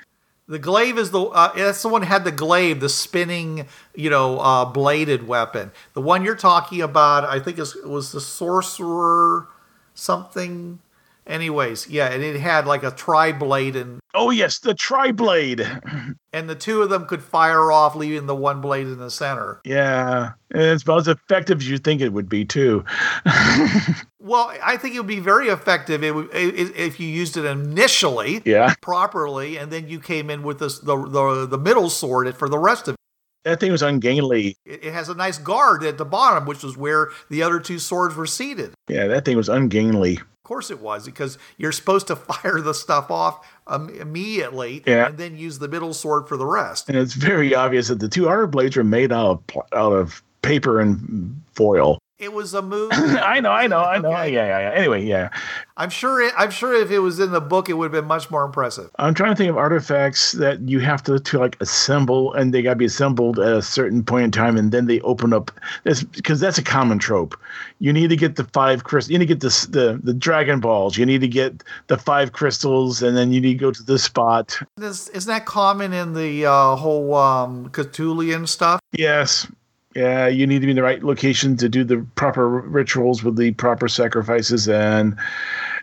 The 0.47 0.59
glaive 0.59 0.99
is 0.99 1.11
the 1.11 1.23
uh, 1.23 1.55
that's 1.55 1.81
the 1.81 1.89
one 1.89 2.03
that 2.03 2.09
had 2.09 2.25
the 2.25 2.33
glaive, 2.33 2.81
the 2.81 2.89
spinning, 2.91 3.67
you 3.95 4.11
know, 4.11 4.41
uh, 4.41 4.65
bladed 4.67 5.27
weapon. 5.27 5.71
The 5.95 6.03
one 6.03 6.25
you're 6.25 6.37
talking 6.37 6.83
about, 6.83 7.25
I 7.25 7.39
think, 7.39 7.59
is 7.59 7.75
was 7.77 8.13
the 8.13 8.21
sorcerer 8.21 9.47
something. 9.95 10.81
Anyways, 11.27 11.89
yeah, 11.89 12.09
and 12.13 12.23
it 12.23 12.39
had 12.39 12.67
like 12.67 12.83
a 12.83 12.91
tri 12.91 13.33
blade, 13.33 13.77
and 13.77 14.01
Oh 14.13 14.31
yes, 14.31 14.59
the 14.59 14.75
tri 14.75 15.11
blade. 15.11 15.61
and 16.33 16.49
the 16.51 16.55
two 16.55 16.83
of 16.83 16.91
them 16.91 17.07
could 17.07 17.23
fire 17.23 17.73
off, 17.73 17.95
leaving 17.95 18.27
the 18.27 18.35
one 18.35 18.61
blade 18.61 18.87
in 18.87 18.99
the 18.99 19.11
center. 19.11 19.61
Yeah, 19.65 20.33
and 20.53 20.63
it's 20.63 20.83
about 20.83 21.01
as 21.01 21.09
effective 21.09 21.59
as 21.61 21.69
you 21.69 21.79
think 21.79 22.01
it 22.01 22.13
would 22.13 22.29
be 22.29 22.45
too. 22.45 22.85
Well, 24.25 24.55
I 24.63 24.79
think 24.79 24.95
it 24.95 25.01
would 25.01 25.07
be 25.07 25.21
very 25.21 25.49
effective 25.49 26.03
if, 26.03 26.99
you 26.99 27.07
used 27.07 27.37
it 27.37 27.45
initially 27.45 28.41
yeah, 28.47 28.73
properly, 28.81 29.59
and 29.59 29.71
then 29.71 29.87
you 29.87 30.01
came 30.01 30.31
in 30.31 30.43
with 30.43 30.61
this, 30.61 30.79
the 30.79 30.97
the 30.97 31.47
the 31.47 31.59
middle 31.59 31.91
sword 31.91 32.35
for 32.35 32.49
the 32.49 32.59
rest 32.59 32.89
of 32.89 32.95
it. 32.95 33.01
that 33.45 33.61
thing 33.61 33.71
was 33.71 33.83
ungainly. 33.83 34.57
It 34.65 34.95
has 34.95 35.11
a 35.11 35.15
nice 35.15 35.37
guard 35.37 35.85
at 35.85 35.99
the 35.99 36.07
bottom, 36.07 36.47
which 36.47 36.63
was 36.63 36.75
where 36.75 37.11
the 37.29 37.43
other 37.43 37.61
two 37.61 37.79
swords 37.79 38.15
were 38.15 38.27
seated. 38.27 38.73
Yeah, 38.89 39.09
that 39.09 39.27
thing 39.27 39.37
was 39.37 39.51
ungainly. 39.51 40.19
Of 40.45 40.49
course, 40.49 40.71
it 40.71 40.79
was 40.79 41.07
because 41.07 41.39
you're 41.57 41.73
supposed 41.73 42.07
to 42.09 42.17
fire 42.33 42.61
the 42.61 42.75
stuff 42.75 43.11
off 43.11 43.47
um, 43.67 43.89
immediately, 43.89 44.83
Yeah. 44.87 45.07
and 45.07 45.17
then 45.17 45.39
use 45.39 45.59
the 45.59 45.69
middle 45.69 45.95
sword 45.95 46.29
for 46.29 46.37
the 46.37 46.45
rest. 46.45 46.91
And 46.91 46.99
it's 46.99 47.15
very 47.15 47.55
obvious 47.55 47.89
that 47.89 47.99
the 47.99 48.11
two 48.11 48.29
outer 48.29 48.47
blades 48.47 48.77
are 48.77 48.85
made 48.85 49.11
out 49.11 49.43
of 49.51 49.63
out 49.73 49.93
of 49.93 50.23
paper 50.43 50.81
and 50.81 51.41
foil. 51.55 51.99
It 52.19 52.33
was 52.33 52.55
a 52.55 52.63
move. 52.75 52.91
I 52.93 53.41
know, 53.41 53.51
I 53.51 53.67
know, 53.67 53.81
I 53.81 53.99
know. 53.99 54.11
Okay. 54.11 54.33
Yeah, 54.33 54.47
yeah, 54.47 54.71
yeah. 54.71 54.77
Anyway, 54.77 55.05
yeah. 55.05 55.31
I'm 55.77 55.91
sure. 55.91 56.23
It, 56.23 56.33
I'm 56.37 56.53
sure 56.53 56.73
if 56.73 56.91
it 56.93 57.01
was 57.01 57.19
in 57.19 57.33
the 57.33 57.41
book, 57.41 57.69
it 57.69 57.73
would 57.73 57.87
have 57.87 57.93
been 57.93 58.07
much 58.07 58.31
more 58.31 58.45
impressive. 58.45 58.91
I'm 59.01 59.15
trying 59.15 59.33
to 59.33 59.37
think 59.37 59.51
of 59.51 59.57
artifacts 59.57 60.33
that 60.33 60.61
you 60.69 60.79
have 60.79 61.03
to, 61.05 61.19
to 61.19 61.39
like 61.39 61.57
assemble, 61.61 62.33
and 62.35 62.55
they 62.55 62.63
got 62.63 62.71
to 62.71 62.77
be 62.77 62.85
assembled 62.85 63.41
at 63.41 63.53
a 63.53 63.63
certain 63.63 64.05
point 64.05 64.25
in 64.25 64.31
time, 64.31 64.57
and 64.57 64.71
then 64.71 64.87
they 64.87 65.01
open 65.01 65.33
up. 65.33 65.51
That's 65.83 66.05
because 66.05 66.39
that's 66.39 66.59
a 66.59 66.63
common 66.63 67.01
trope. 67.01 67.37
You 67.81 67.93
need 67.93 68.11
to 68.11 68.17
get 68.17 68.37
the 68.37 68.45
five 68.45 68.85
crystals. 68.85 69.11
You 69.11 69.19
need 69.19 69.27
to 69.27 69.35
get 69.35 69.41
the, 69.41 69.67
the 69.71 70.01
the 70.03 70.15
Dragon 70.15 70.61
Balls. 70.61 70.97
You 70.97 71.07
need 71.07 71.21
to 71.23 71.29
get 71.29 71.65
the 71.89 71.99
five 71.99 72.33
crystals, 72.33 73.03
and 73.03 73.17
then 73.17 73.33
you 73.33 73.41
need 73.41 73.55
to 73.55 73.65
go 73.65 73.73
to 73.73 73.83
the 73.83 73.99
spot. 73.99 74.57
Is, 74.81 75.09
isn't 75.09 75.29
that 75.29 75.47
common 75.47 75.93
in 75.93 76.15
the 76.15 76.47
uh, 76.47 76.77
whole 76.77 77.15
um, 77.15 77.71
Cthulhian 77.71 78.47
stuff? 78.47 78.81
Yes. 78.93 79.49
Yeah, 79.95 80.27
you 80.27 80.47
need 80.47 80.61
to 80.61 80.67
be 80.67 80.71
in 80.71 80.77
the 80.77 80.83
right 80.83 81.03
location 81.03 81.57
to 81.59 81.69
do 81.69 81.85
the 81.85 82.05
proper 82.17 82.49
rituals 82.49 83.23
with 83.23 83.37
the 83.37 83.53
proper 83.53 83.89
sacrifices, 83.89 84.69
and 84.69 85.17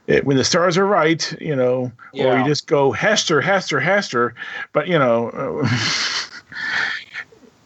it, 0.07 0.25
when 0.25 0.37
the 0.37 0.43
stars 0.43 0.77
are 0.77 0.85
right, 0.85 1.33
you 1.39 1.55
know, 1.55 1.91
or 2.13 2.37
you 2.37 2.45
just 2.45 2.67
go 2.67 2.91
Hastur, 2.91 3.41
Hastur, 3.41 3.81
Hastur. 3.81 4.33
But 4.73 4.87
you 4.87 4.99
know, 4.99 5.31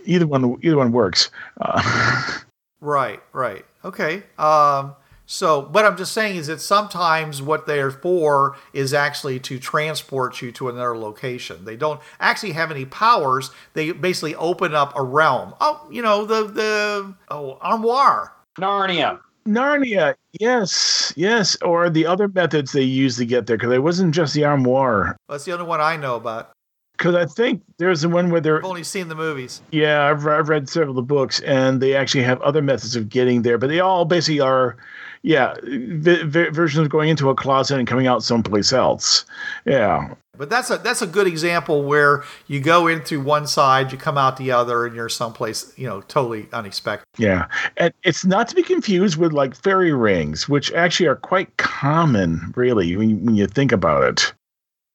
either 0.06 0.28
one, 0.28 0.60
either 0.62 0.78
one 0.78 0.92
works. 0.92 1.32
Uh, 1.60 2.40
Right, 2.86 3.20
right. 3.34 3.66
Okay. 3.84 4.22
Um, 4.38 4.96
so, 5.26 5.62
what 5.62 5.86
I'm 5.86 5.98
just 5.98 6.14
saying 6.14 6.36
is 6.36 6.48
that 6.48 6.62
sometimes 6.62 7.42
what 7.42 7.66
they're 7.66 7.92
for 7.92 8.56
is 8.74 8.94
actually 8.94 9.40
to 9.42 9.60
transport 9.60 10.42
you 10.42 10.52
to 10.54 10.70
another 10.70 10.98
location. 10.98 11.66
They 11.66 11.76
don't 11.76 12.00
actually 12.20 12.52
have 12.54 12.72
any 12.72 12.86
powers. 12.86 13.52
They 13.74 13.92
basically 13.92 14.36
open 14.36 14.76
up 14.76 14.94
a 14.96 15.04
realm. 15.04 15.54
Oh, 15.60 15.88
you 15.92 16.02
know, 16.02 16.26
the, 16.26 16.46
the, 16.46 17.16
oh, 17.30 17.58
armoire. 17.62 18.34
Narnia. 18.60 19.20
Narnia, 19.48 20.16
yes, 20.40 21.14
yes, 21.16 21.56
or 21.62 21.90
the 21.90 22.08
other 22.08 22.28
methods 22.28 22.72
they 22.72 22.82
use 22.82 23.18
to 23.18 23.26
get 23.26 23.46
there, 23.46 23.58
because 23.58 23.72
it 23.72 23.84
wasn't 23.84 24.14
just 24.14 24.34
the 24.34 24.44
armoire. 24.44 25.16
That's 25.30 25.46
the 25.46 25.54
only 25.54 25.66
one 25.66 25.82
I 25.82 25.98
know 25.98 26.16
about. 26.16 26.52
Because 26.98 27.14
I 27.14 27.26
think 27.26 27.62
there's 27.78 28.02
the 28.02 28.10
one 28.10 28.30
where 28.32 28.42
they're 28.42 28.58
I've 28.58 28.66
only 28.66 28.84
seen 28.84 29.10
the 29.10 29.16
movies. 29.16 29.62
Yeah, 29.72 30.06
I've, 30.10 30.26
I've 30.26 30.50
read 30.50 30.70
several 30.70 30.92
of 30.92 30.96
the 30.96 31.02
books, 31.02 31.42
and 31.42 31.82
they 31.82 31.94
actually 31.96 32.24
have 32.24 32.42
other 32.42 32.62
methods 32.62 32.96
of 32.96 33.10
getting 33.10 33.44
there, 33.44 33.58
but 33.58 33.68
they 33.68 33.82
all 33.82 34.06
basically 34.06 34.40
are, 34.40 34.78
yeah, 35.26 35.56
v- 35.64 36.24
v- 36.24 36.50
versions 36.50 36.86
of 36.86 36.92
going 36.92 37.10
into 37.10 37.30
a 37.30 37.36
closet 37.36 37.80
and 37.80 37.88
coming 37.88 38.06
out 38.06 38.24
someplace 38.24 38.72
else. 38.72 39.26
Yeah, 39.66 40.14
But 40.38 40.50
that's 40.52 40.70
a 40.70 40.78
that's 40.78 41.02
a 41.02 41.08
good 41.08 41.26
example 41.26 41.84
where 41.84 42.24
you 42.48 42.60
go 42.60 42.86
in 42.88 43.02
through 43.02 43.22
one 43.22 43.48
side, 43.48 43.92
you 43.92 43.98
come 43.98 44.18
out 44.18 44.38
the 44.38 44.52
other, 44.52 44.86
and 44.86 44.96
you're 44.96 45.10
someplace 45.10 45.74
you 45.78 45.88
know 45.88 46.02
totally 46.02 46.48
unexpected. 46.54 47.06
yeah, 47.18 47.48
and 47.78 47.92
it's 48.04 48.24
not 48.24 48.48
to 48.50 48.56
be 48.56 48.62
confused 48.64 49.18
with 49.18 49.34
like 49.34 49.56
fairy 49.56 49.94
rings, 49.94 50.48
which 50.48 50.72
actually 50.74 51.08
are 51.08 51.16
quite 51.16 51.56
common, 51.58 52.54
really, 52.56 52.96
when 52.96 53.10
you, 53.10 53.16
when 53.18 53.36
you 53.36 53.48
think 53.48 53.72
about 53.72 54.04
it. 54.04 54.34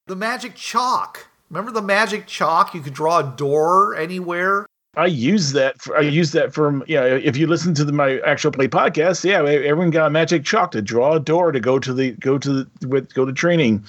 The 0.07 0.17
magic 0.17 0.55
chalk. 0.55 1.27
Remember 1.51 1.73
the 1.73 1.83
magic 1.83 2.29
chalk? 2.29 2.75
You 2.75 2.81
could 2.81 2.95
draw 2.95 3.19
a 3.19 3.35
door 3.37 3.97
anywhere. 3.97 4.67
I 4.97 5.07
use 5.07 5.53
that. 5.53 5.81
For, 5.81 5.97
I 5.97 6.01
use 6.01 6.33
that 6.33 6.53
from 6.53 6.83
yeah. 6.89 7.05
if 7.05 7.37
you 7.37 7.47
listen 7.47 7.75
to 7.75 7.85
the, 7.85 7.93
my 7.93 8.19
actual 8.21 8.51
play 8.51 8.67
podcast, 8.67 9.25
yeah, 9.25 9.39
everyone 9.39 9.91
got 9.91 10.07
a 10.07 10.11
magic 10.11 10.45
chalk 10.45 10.73
to 10.73 10.83
draw 10.83 11.15
a 11.15 11.21
door 11.21 11.53
to 11.53 11.61
go 11.61 11.79
to 11.79 11.95
the 11.95 12.13
go 12.13 12.39
to 12.39 12.65
the 12.65 12.89
with 12.89 13.15
go 13.15 13.25
to 13.25 13.33
training. 13.33 13.85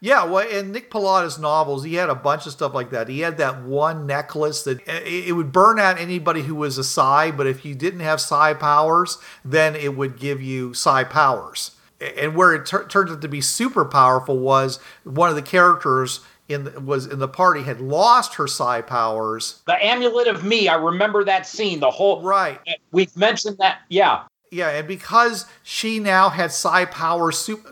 Yeah, 0.00 0.24
well, 0.24 0.48
in 0.48 0.70
Nick 0.70 0.90
Pollotta's 0.90 1.40
novels, 1.40 1.82
he 1.82 1.94
had 1.94 2.08
a 2.08 2.14
bunch 2.14 2.46
of 2.46 2.52
stuff 2.52 2.72
like 2.72 2.90
that. 2.90 3.08
He 3.08 3.20
had 3.20 3.36
that 3.38 3.62
one 3.62 4.06
necklace 4.06 4.62
that 4.62 4.80
eh, 4.86 5.24
it 5.26 5.32
would 5.32 5.50
burn 5.50 5.80
out 5.80 5.98
anybody 5.98 6.42
who 6.42 6.54
was 6.54 6.78
a 6.78 6.84
psi, 6.84 7.32
but 7.32 7.48
if 7.48 7.64
you 7.64 7.74
didn't 7.74 8.00
have 8.00 8.20
psi 8.20 8.54
powers, 8.54 9.18
then 9.44 9.74
it 9.74 9.96
would 9.96 10.16
give 10.16 10.40
you 10.40 10.72
psi 10.72 11.02
powers. 11.02 11.72
And 12.00 12.36
where 12.36 12.54
it 12.54 12.64
tur- 12.64 12.86
turned 12.86 13.10
out 13.10 13.20
to 13.22 13.28
be 13.28 13.40
super 13.40 13.84
powerful 13.84 14.38
was 14.38 14.78
one 15.02 15.30
of 15.30 15.34
the 15.34 15.42
characters 15.42 16.20
in 16.48 16.64
the, 16.64 16.80
was 16.80 17.06
in 17.06 17.18
the 17.18 17.28
party 17.28 17.62
had 17.62 17.80
lost 17.80 18.34
her 18.34 18.46
psi 18.46 18.82
powers. 18.82 19.62
The 19.66 19.84
amulet 19.84 20.28
of 20.28 20.44
me, 20.44 20.68
I 20.68 20.76
remember 20.76 21.24
that 21.24 21.46
scene. 21.46 21.80
The 21.80 21.90
whole 21.90 22.22
right. 22.22 22.58
We've 22.90 23.14
mentioned 23.16 23.58
that. 23.58 23.80
Yeah, 23.88 24.22
yeah, 24.50 24.70
and 24.70 24.88
because 24.88 25.46
she 25.62 25.98
now 25.98 26.30
had 26.30 26.52
psi 26.52 26.86
powers, 26.86 27.38
super 27.38 27.70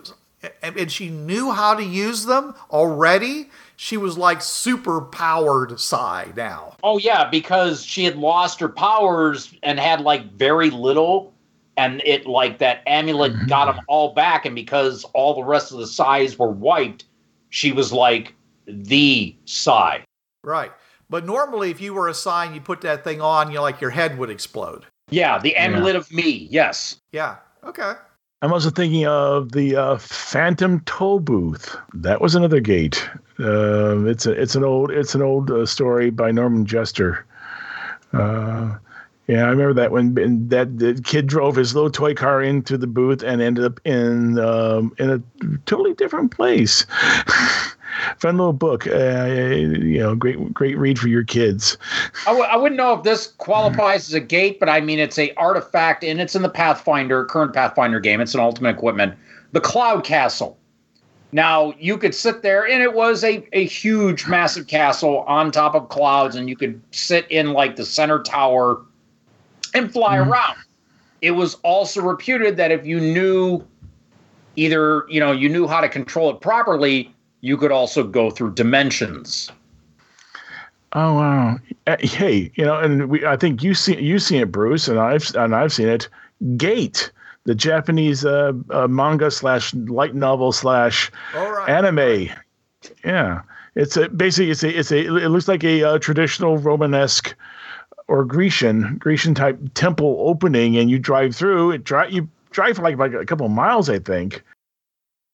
and 0.63 0.91
she 0.91 1.09
knew 1.09 1.51
how 1.51 1.75
to 1.75 1.83
use 1.83 2.27
them 2.27 2.55
already. 2.71 3.51
She 3.77 3.97
was 3.97 4.17
like 4.17 4.41
super 4.41 5.01
powered 5.01 5.79
Psi 5.79 6.33
now. 6.37 6.77
Oh 6.83 6.99
yeah, 6.99 7.29
because 7.29 7.85
she 7.85 8.05
had 8.05 8.17
lost 8.17 8.61
her 8.61 8.69
powers 8.69 9.53
and 9.63 9.79
had 9.79 10.01
like 10.01 10.33
very 10.33 10.71
little, 10.71 11.33
and 11.77 12.01
it 12.05 12.27
like 12.27 12.59
that 12.59 12.83
amulet 12.87 13.33
mm-hmm. 13.33 13.47
got 13.47 13.67
them 13.67 13.85
all 13.89 14.15
back. 14.15 14.47
And 14.47 14.55
because 14.55 15.05
all 15.15 15.35
the 15.35 15.45
rest 15.45 15.73
of 15.73 15.79
the 15.79 15.87
Psis 15.87 16.39
were 16.39 16.51
wiped, 16.51 17.05
she 17.51 17.73
was 17.73 17.93
like 17.93 18.35
the 18.67 19.37
Psi. 19.45 20.05
Right, 20.45 20.73
but 21.09 21.27
normally 21.27 21.71
if 21.71 21.81
you 21.81 21.95
were 21.95 22.09
a 22.09 22.15
Psi 22.15 22.47
and 22.47 22.55
you 22.55 22.61
put 22.61 22.81
that 22.83 23.05
thing 23.05 23.21
on, 23.21 23.49
you 23.49 23.57
know, 23.57 23.63
like 23.63 23.81
your 23.81 23.91
head 23.91 24.19
would 24.19 24.31
explode. 24.31 24.87
Yeah, 25.11 25.39
the 25.39 25.57
amulet 25.57 25.95
yeah. 25.95 26.01
of 26.01 26.13
me. 26.13 26.49
Yes. 26.51 27.01
Yeah. 27.13 27.37
Okay. 27.63 27.93
I'm 28.43 28.53
also 28.53 28.71
thinking 28.71 29.07
of 29.07 29.53
the 29.53 29.77
uh, 29.77 29.97
Phantom 29.99 30.81
Toll 30.81 31.21
Booth. 31.21 31.77
That 31.95 32.21
was 32.21 32.35
another 32.35 32.61
gate. 32.61 33.09
Uh, 33.41 34.05
it's 34.05 34.27
a 34.27 34.33
it's 34.33 34.55
an 34.55 34.65
old 34.65 34.91
it's 34.91 35.15
an 35.15 35.23
old 35.23 35.51
uh, 35.51 35.65
story 35.65 36.11
by 36.11 36.31
Norton 36.31 36.67
Juster. 36.67 37.25
Uh, 38.13 38.77
yeah, 39.27 39.45
I 39.45 39.49
remember 39.49 39.75
that 39.75 39.91
when 39.91 40.49
that 40.49 40.79
the 40.79 41.01
kid 41.03 41.27
drove 41.27 41.57
his 41.57 41.75
little 41.75 41.91
toy 41.91 42.15
car 42.15 42.43
into 42.43 42.77
the 42.77 42.87
booth 42.87 43.23
and 43.23 43.41
ended 43.41 43.65
up 43.65 43.81
in 43.85 44.39
um, 44.39 44.95
in 44.99 45.11
a 45.11 45.21
totally 45.67 45.95
different 45.95 46.31
place. 46.31 46.87
fun 48.19 48.37
little 48.39 48.53
book. 48.53 48.87
Uh, 48.87 49.27
you 49.27 49.99
know, 49.99 50.15
great 50.15 50.53
great 50.53 50.77
read 50.79 50.99
for 50.99 51.09
your 51.09 51.25
kids. 51.25 51.77
I 52.27 52.31
w- 52.31 52.45
I 52.45 52.57
wouldn't 52.57 52.77
know 52.77 52.95
if 52.95 53.03
this 53.03 53.29
qualifies 53.39 54.09
as 54.09 54.15
a 54.15 54.21
gate, 54.21 54.61
but 54.61 54.69
I 54.69 54.81
mean 54.81 54.99
it's 54.99 55.19
a 55.19 55.33
artifact, 55.35 56.05
and 56.05 56.21
it's 56.21 56.35
in 56.35 56.43
the 56.43 56.49
Pathfinder 56.49 57.25
current 57.25 57.53
Pathfinder 57.53 58.01
game. 58.01 58.21
It's 58.21 58.35
an 58.35 58.41
Ultimate 58.41 58.71
Equipment, 58.71 59.15
the 59.53 59.61
Cloud 59.61 60.05
Castle. 60.05 60.59
Now 61.33 61.75
you 61.79 61.99
could 61.99 62.15
sit 62.15 62.43
there, 62.43 62.67
and 62.67 62.83
it 62.83 62.95
was 62.95 63.25
a 63.25 63.47
a 63.53 63.65
huge, 63.65 64.27
massive 64.27 64.67
castle 64.67 65.19
on 65.29 65.51
top 65.51 65.75
of 65.75 65.89
clouds, 65.89 66.37
and 66.37 66.49
you 66.49 66.57
could 66.57 66.81
sit 66.93 67.31
in 67.31 67.53
like 67.53 67.77
the 67.77 67.85
center 67.85 68.23
tower 68.23 68.81
and 69.75 69.93
fly 69.93 70.19
mm-hmm. 70.19 70.31
around. 70.31 70.57
It 71.23 71.33
was 71.33 71.55
also 71.57 72.03
reputed 72.03 72.57
that 72.59 72.71
if 72.71 72.87
you 72.87 73.01
knew 73.01 73.65
either 74.57 75.05
you 75.09 75.21
know 75.21 75.33
you 75.33 75.49
knew 75.49 75.67
how 75.67 75.81
to 75.81 75.89
control 75.89 76.31
it 76.31 76.41
properly 76.41 77.15
you 77.41 77.57
could 77.57 77.73
also 77.73 78.03
go 78.05 78.31
through 78.31 78.55
dimensions. 78.55 79.51
Oh 80.93 81.15
wow! 81.15 81.59
Uh, 81.87 81.97
hey, 82.01 82.51
you 82.55 82.65
know, 82.65 82.79
and 82.79 83.09
we 83.09 83.27
I 83.27 83.37
think 83.37 83.63
you 83.63 83.75
see 83.75 84.01
you 84.01 84.19
seen 84.19 84.41
it, 84.41 84.53
Bruce, 84.53 84.89
and 84.89 84.99
I've 84.99 85.35
and 85.35 85.55
I've 85.55 85.73
seen 85.73 85.89
it. 85.89 86.09
Gate, 86.57 87.11
the 87.45 87.55
Japanese 87.55 88.25
uh, 88.25 88.53
uh, 88.71 88.87
manga 88.89 89.31
slash 89.31 89.75
light 89.75 90.15
novel 90.15 90.53
slash 90.53 91.11
right. 91.35 91.69
anime. 91.69 92.31
Yeah, 93.05 93.43
it's 93.75 93.97
a 93.97 94.09
basically 94.09 94.51
it's 94.51 94.63
a 94.63 94.79
it's 94.79 94.91
a 94.91 94.99
it 94.99 95.29
looks 95.29 95.49
like 95.49 95.65
a 95.65 95.83
uh, 95.83 95.99
traditional 95.99 96.57
Romanesque 96.57 97.35
or 98.09 98.25
Grecian 98.25 98.97
Grecian 98.99 99.35
type 99.35 99.59
temple 99.75 100.17
opening, 100.21 100.77
and 100.77 100.91
you 100.91 100.99
drive 100.99 101.35
through 101.35 101.73
it. 101.73 101.85
Drive 101.85 102.13
you 102.13 102.29
drive 102.51 102.77
for 102.77 102.83
like, 102.83 102.97
like 102.97 103.13
a 103.13 103.27
couple 103.27 103.47
of 103.47 103.53
miles, 103.53 103.91
I 103.91 103.99
think. 103.99 104.43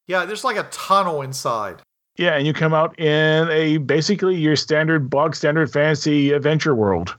Yeah, 0.09 0.25
there's 0.25 0.45
like 0.45 0.57
a 0.57 0.65
tunnel 0.65 1.23
inside. 1.23 1.81
Yeah, 2.17 2.37
and 2.37 2.47
you 2.47 2.53
come 2.53 2.75
out 2.75 2.99
in 2.99 3.49
a 3.49 3.79
basically 3.79 4.37
your 4.37 4.57
standard 4.57 5.09
bog 5.09 5.35
standard 5.35 5.73
fantasy 5.73 6.33
adventure 6.33 6.75
world. 6.75 7.17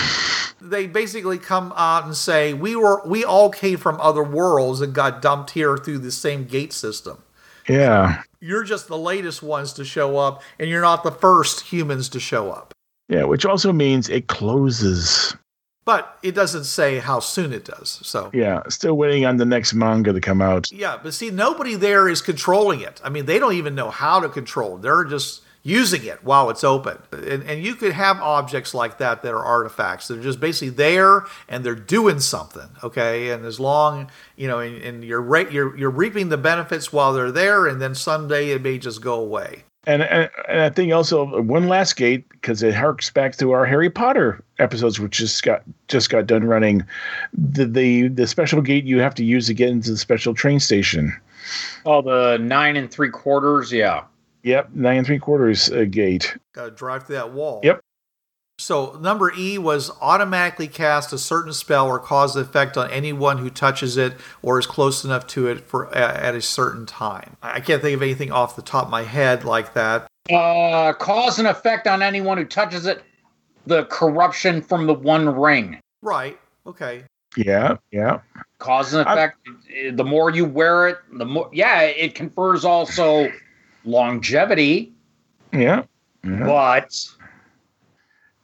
they 0.60 0.86
basically 0.86 1.38
come 1.38 1.72
out 1.76 2.04
and 2.04 2.16
say 2.16 2.54
we 2.54 2.76
were 2.76 3.02
we 3.06 3.24
all 3.24 3.50
came 3.50 3.76
from 3.76 4.00
other 4.00 4.22
worlds 4.22 4.80
and 4.80 4.94
got 4.94 5.20
dumped 5.20 5.50
here 5.50 5.76
through 5.76 5.98
the 5.98 6.12
same 6.12 6.44
gate 6.44 6.72
system. 6.72 7.22
Yeah. 7.68 8.22
You're 8.40 8.64
just 8.64 8.88
the 8.88 8.98
latest 8.98 9.42
ones 9.42 9.72
to 9.74 9.84
show 9.84 10.16
up 10.18 10.42
and 10.58 10.68
you're 10.68 10.82
not 10.82 11.02
the 11.02 11.10
first 11.10 11.60
humans 11.60 12.08
to 12.10 12.20
show 12.20 12.50
up. 12.50 12.72
Yeah, 13.08 13.24
which 13.24 13.44
also 13.44 13.72
means 13.72 14.08
it 14.08 14.28
closes 14.28 15.36
but 15.84 16.18
it 16.22 16.34
doesn't 16.34 16.64
say 16.64 16.98
how 16.98 17.20
soon 17.20 17.52
it 17.52 17.64
does. 17.64 18.00
So 18.02 18.30
yeah, 18.32 18.62
still 18.68 18.96
waiting 18.96 19.26
on 19.26 19.36
the 19.36 19.44
next 19.44 19.74
manga 19.74 20.12
to 20.12 20.20
come 20.20 20.40
out. 20.40 20.70
Yeah, 20.72 20.98
but 21.02 21.14
see, 21.14 21.30
nobody 21.30 21.74
there 21.74 22.08
is 22.08 22.22
controlling 22.22 22.80
it. 22.80 23.00
I 23.04 23.10
mean, 23.10 23.26
they 23.26 23.38
don't 23.38 23.54
even 23.54 23.74
know 23.74 23.90
how 23.90 24.20
to 24.20 24.28
control. 24.28 24.76
It. 24.76 24.82
They're 24.82 25.04
just 25.04 25.42
using 25.64 26.04
it 26.04 26.22
while 26.22 26.50
it's 26.50 26.62
open. 26.62 26.98
And, 27.10 27.42
and 27.42 27.62
you 27.62 27.74
could 27.74 27.92
have 27.92 28.20
objects 28.20 28.74
like 28.74 28.98
that 28.98 29.22
that 29.22 29.32
are 29.32 29.44
artifacts. 29.44 30.08
They're 30.08 30.22
just 30.22 30.38
basically 30.38 30.70
there 30.70 31.24
and 31.48 31.64
they're 31.64 31.74
doing 31.74 32.20
something. 32.20 32.68
Okay, 32.84 33.30
and 33.30 33.44
as 33.44 33.58
long 33.58 34.10
you 34.36 34.46
know, 34.46 34.60
and, 34.60 34.76
and 34.82 35.04
you're 35.04 35.22
right 35.22 35.50
you're 35.50 35.76
you're 35.76 35.90
reaping 35.90 36.28
the 36.28 36.38
benefits 36.38 36.92
while 36.92 37.12
they're 37.12 37.32
there, 37.32 37.66
and 37.66 37.80
then 37.80 37.94
someday 37.94 38.50
it 38.50 38.62
may 38.62 38.78
just 38.78 39.02
go 39.02 39.14
away. 39.14 39.64
And, 39.86 40.02
and, 40.02 40.30
and 40.48 40.60
I 40.60 40.70
think 40.70 40.92
also 40.92 41.42
one 41.42 41.68
last 41.68 41.96
gate 41.96 42.28
because 42.30 42.62
it 42.62 42.74
harks 42.74 43.10
back 43.10 43.36
to 43.36 43.52
our 43.52 43.66
Harry 43.66 43.90
Potter 43.90 44.42
episodes, 44.58 44.98
which 44.98 45.18
just 45.18 45.42
got 45.42 45.62
just 45.88 46.10
got 46.10 46.26
done 46.26 46.44
running. 46.44 46.84
The 47.34 47.66
the 47.66 48.08
the 48.08 48.26
special 48.26 48.62
gate 48.62 48.84
you 48.84 49.00
have 49.00 49.14
to 49.16 49.24
use 49.24 49.46
to 49.48 49.54
get 49.54 49.68
into 49.68 49.90
the 49.90 49.96
special 49.98 50.34
train 50.34 50.60
station. 50.60 51.14
Oh, 51.84 52.00
the 52.00 52.38
nine 52.38 52.76
and 52.76 52.90
three 52.90 53.10
quarters, 53.10 53.70
yeah. 53.70 54.04
Yep, 54.42 54.70
nine 54.74 54.98
and 54.98 55.06
three 55.06 55.18
quarters 55.18 55.70
uh, 55.70 55.84
gate. 55.90 56.36
Got 56.52 56.64
to 56.64 56.70
drive 56.70 57.06
through 57.06 57.16
that 57.16 57.32
wall. 57.32 57.60
Yep. 57.62 57.83
So 58.64 58.96
number 58.98 59.30
E 59.36 59.58
was 59.58 59.90
automatically 60.00 60.68
cast 60.68 61.12
a 61.12 61.18
certain 61.18 61.52
spell 61.52 61.86
or 61.86 61.98
cause 61.98 62.34
an 62.34 62.40
effect 62.40 62.78
on 62.78 62.90
anyone 62.90 63.36
who 63.36 63.50
touches 63.50 63.98
it 63.98 64.14
or 64.40 64.58
is 64.58 64.66
close 64.66 65.04
enough 65.04 65.26
to 65.28 65.48
it 65.48 65.60
for 65.60 65.94
at 65.94 66.34
a 66.34 66.40
certain 66.40 66.86
time. 66.86 67.36
I 67.42 67.60
can't 67.60 67.82
think 67.82 67.94
of 67.94 68.00
anything 68.00 68.32
off 68.32 68.56
the 68.56 68.62
top 68.62 68.86
of 68.86 68.90
my 68.90 69.02
head 69.02 69.44
like 69.44 69.74
that. 69.74 70.06
Uh, 70.30 70.94
cause 70.94 71.38
an 71.38 71.44
effect 71.44 71.86
on 71.86 72.00
anyone 72.00 72.38
who 72.38 72.46
touches 72.46 72.86
it. 72.86 73.02
The 73.66 73.84
corruption 73.84 74.62
from 74.62 74.86
the 74.86 74.94
One 74.94 75.28
Ring. 75.28 75.78
Right. 76.00 76.40
Okay. 76.66 77.04
Yeah. 77.36 77.76
Yeah. 77.90 78.20
Cause 78.60 78.94
an 78.94 79.06
effect. 79.06 79.36
I, 79.46 79.90
the 79.90 80.04
more 80.04 80.30
you 80.30 80.46
wear 80.46 80.88
it, 80.88 80.96
the 81.12 81.26
more. 81.26 81.50
Yeah, 81.52 81.82
it 81.82 82.14
confers 82.14 82.64
also 82.64 83.30
longevity. 83.84 84.90
Yeah. 85.52 85.82
yeah. 86.24 86.46
But 86.46 87.13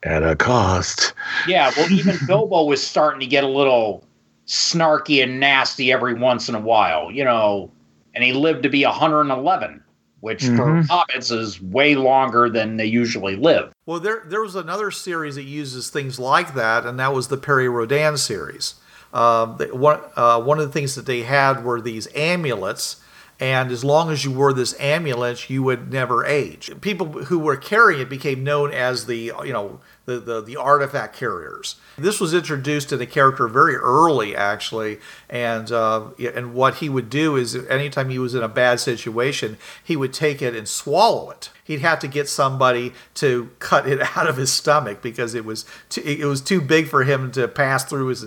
at 0.03 0.23
a 0.23 0.37
cost. 0.37 1.13
Yeah, 1.47 1.71
well, 1.77 1.91
even 1.93 2.17
Bilbo 2.27 2.65
was 2.65 2.85
starting 2.85 3.21
to 3.21 3.27
get 3.27 3.45
a 3.45 3.49
little 3.49 4.05
snarky 4.47 5.23
and 5.23 5.39
nasty 5.39 5.93
every 5.93 6.15
once 6.15 6.49
in 6.49 6.55
a 6.55 6.61
while, 6.61 7.11
you 7.11 7.25
know, 7.25 7.71
and 8.15 8.25
he 8.25 8.33
lived 8.33 8.63
to 8.65 8.69
be 8.69 8.85
111, 8.85 9.83
which 10.21 10.43
mm-hmm. 10.43 10.57
for 10.57 10.83
hobbits 10.83 11.31
is 11.31 11.61
way 11.63 11.95
longer 11.95 12.49
than 12.49 12.77
they 12.77 12.87
usually 12.87 13.37
live. 13.37 13.73
Well, 13.87 14.01
there 14.01 14.25
there 14.27 14.43
was 14.43 14.55
another 14.57 14.91
series 14.91 15.37
that 15.37 15.45
uses 15.45 15.91
things 15.91 16.19
like 16.19 16.55
that, 16.55 16.87
and 16.87 16.99
that 16.99 17.15
was 17.15 17.29
the 17.29 17.37
Perry 17.37 17.69
Rhodan 17.69 18.17
series. 18.17 18.75
Uh, 19.13 19.47
one 19.73 20.01
uh, 20.17 20.41
one 20.41 20.59
of 20.59 20.67
the 20.67 20.73
things 20.73 20.95
that 20.95 21.07
they 21.07 21.23
had 21.23 21.65
were 21.65 21.81
these 21.81 22.09
amulets 22.15 22.97
and 23.41 23.73
as 23.73 23.83
long 23.83 24.11
as 24.11 24.23
you 24.23 24.31
wore 24.31 24.53
this 24.53 24.79
amulet, 24.79 25.49
you 25.49 25.63
would 25.63 25.91
never 25.91 26.27
age. 26.27 26.71
People 26.83 27.07
who 27.25 27.39
were 27.39 27.57
carrying 27.57 28.03
it 28.03 28.11
became 28.11 28.45
known 28.45 28.71
as 28.71 29.07
the, 29.07 29.33
you 29.45 29.53
know, 29.53 29.81
the, 30.07 30.19
the, 30.19 30.41
the 30.41 30.57
artifact 30.57 31.15
carriers. 31.15 31.77
This 31.97 32.21
was 32.21 32.35
introduced 32.35 32.93
in 32.93 32.99
the 32.99 33.07
character 33.07 33.47
very 33.49 33.77
early, 33.77 34.35
actually, 34.35 34.99
and 35.29 35.71
uh, 35.71 36.09
and 36.35 36.55
what 36.55 36.77
he 36.77 36.89
would 36.89 37.11
do 37.11 37.37
is 37.37 37.55
anytime 37.55 38.11
he 38.11 38.19
was 38.19 38.35
in 38.35 38.43
a 38.43 38.49
bad 38.49 38.81
situation, 38.81 39.59
he 39.83 39.97
would 39.97 40.13
take 40.13 40.41
it 40.41 40.57
and 40.57 40.67
swallow 40.67 41.31
it. 41.31 41.51
He'd 41.63 41.81
have 41.81 42.01
to 42.01 42.09
get 42.09 42.29
somebody 42.29 42.93
to 43.15 43.51
cut 43.59 43.87
it 43.87 44.01
out 44.17 44.29
of 44.29 44.37
his 44.37 44.53
stomach 44.53 45.03
because 45.03 45.35
it 45.35 45.45
was 45.45 45.65
too, 45.89 46.03
it 46.03 46.25
was 46.25 46.41
too 46.41 46.61
big 46.61 46.89
for 46.89 47.05
him 47.05 47.31
to 47.33 47.47
pass 47.47 47.85
through 47.85 48.09
his 48.09 48.27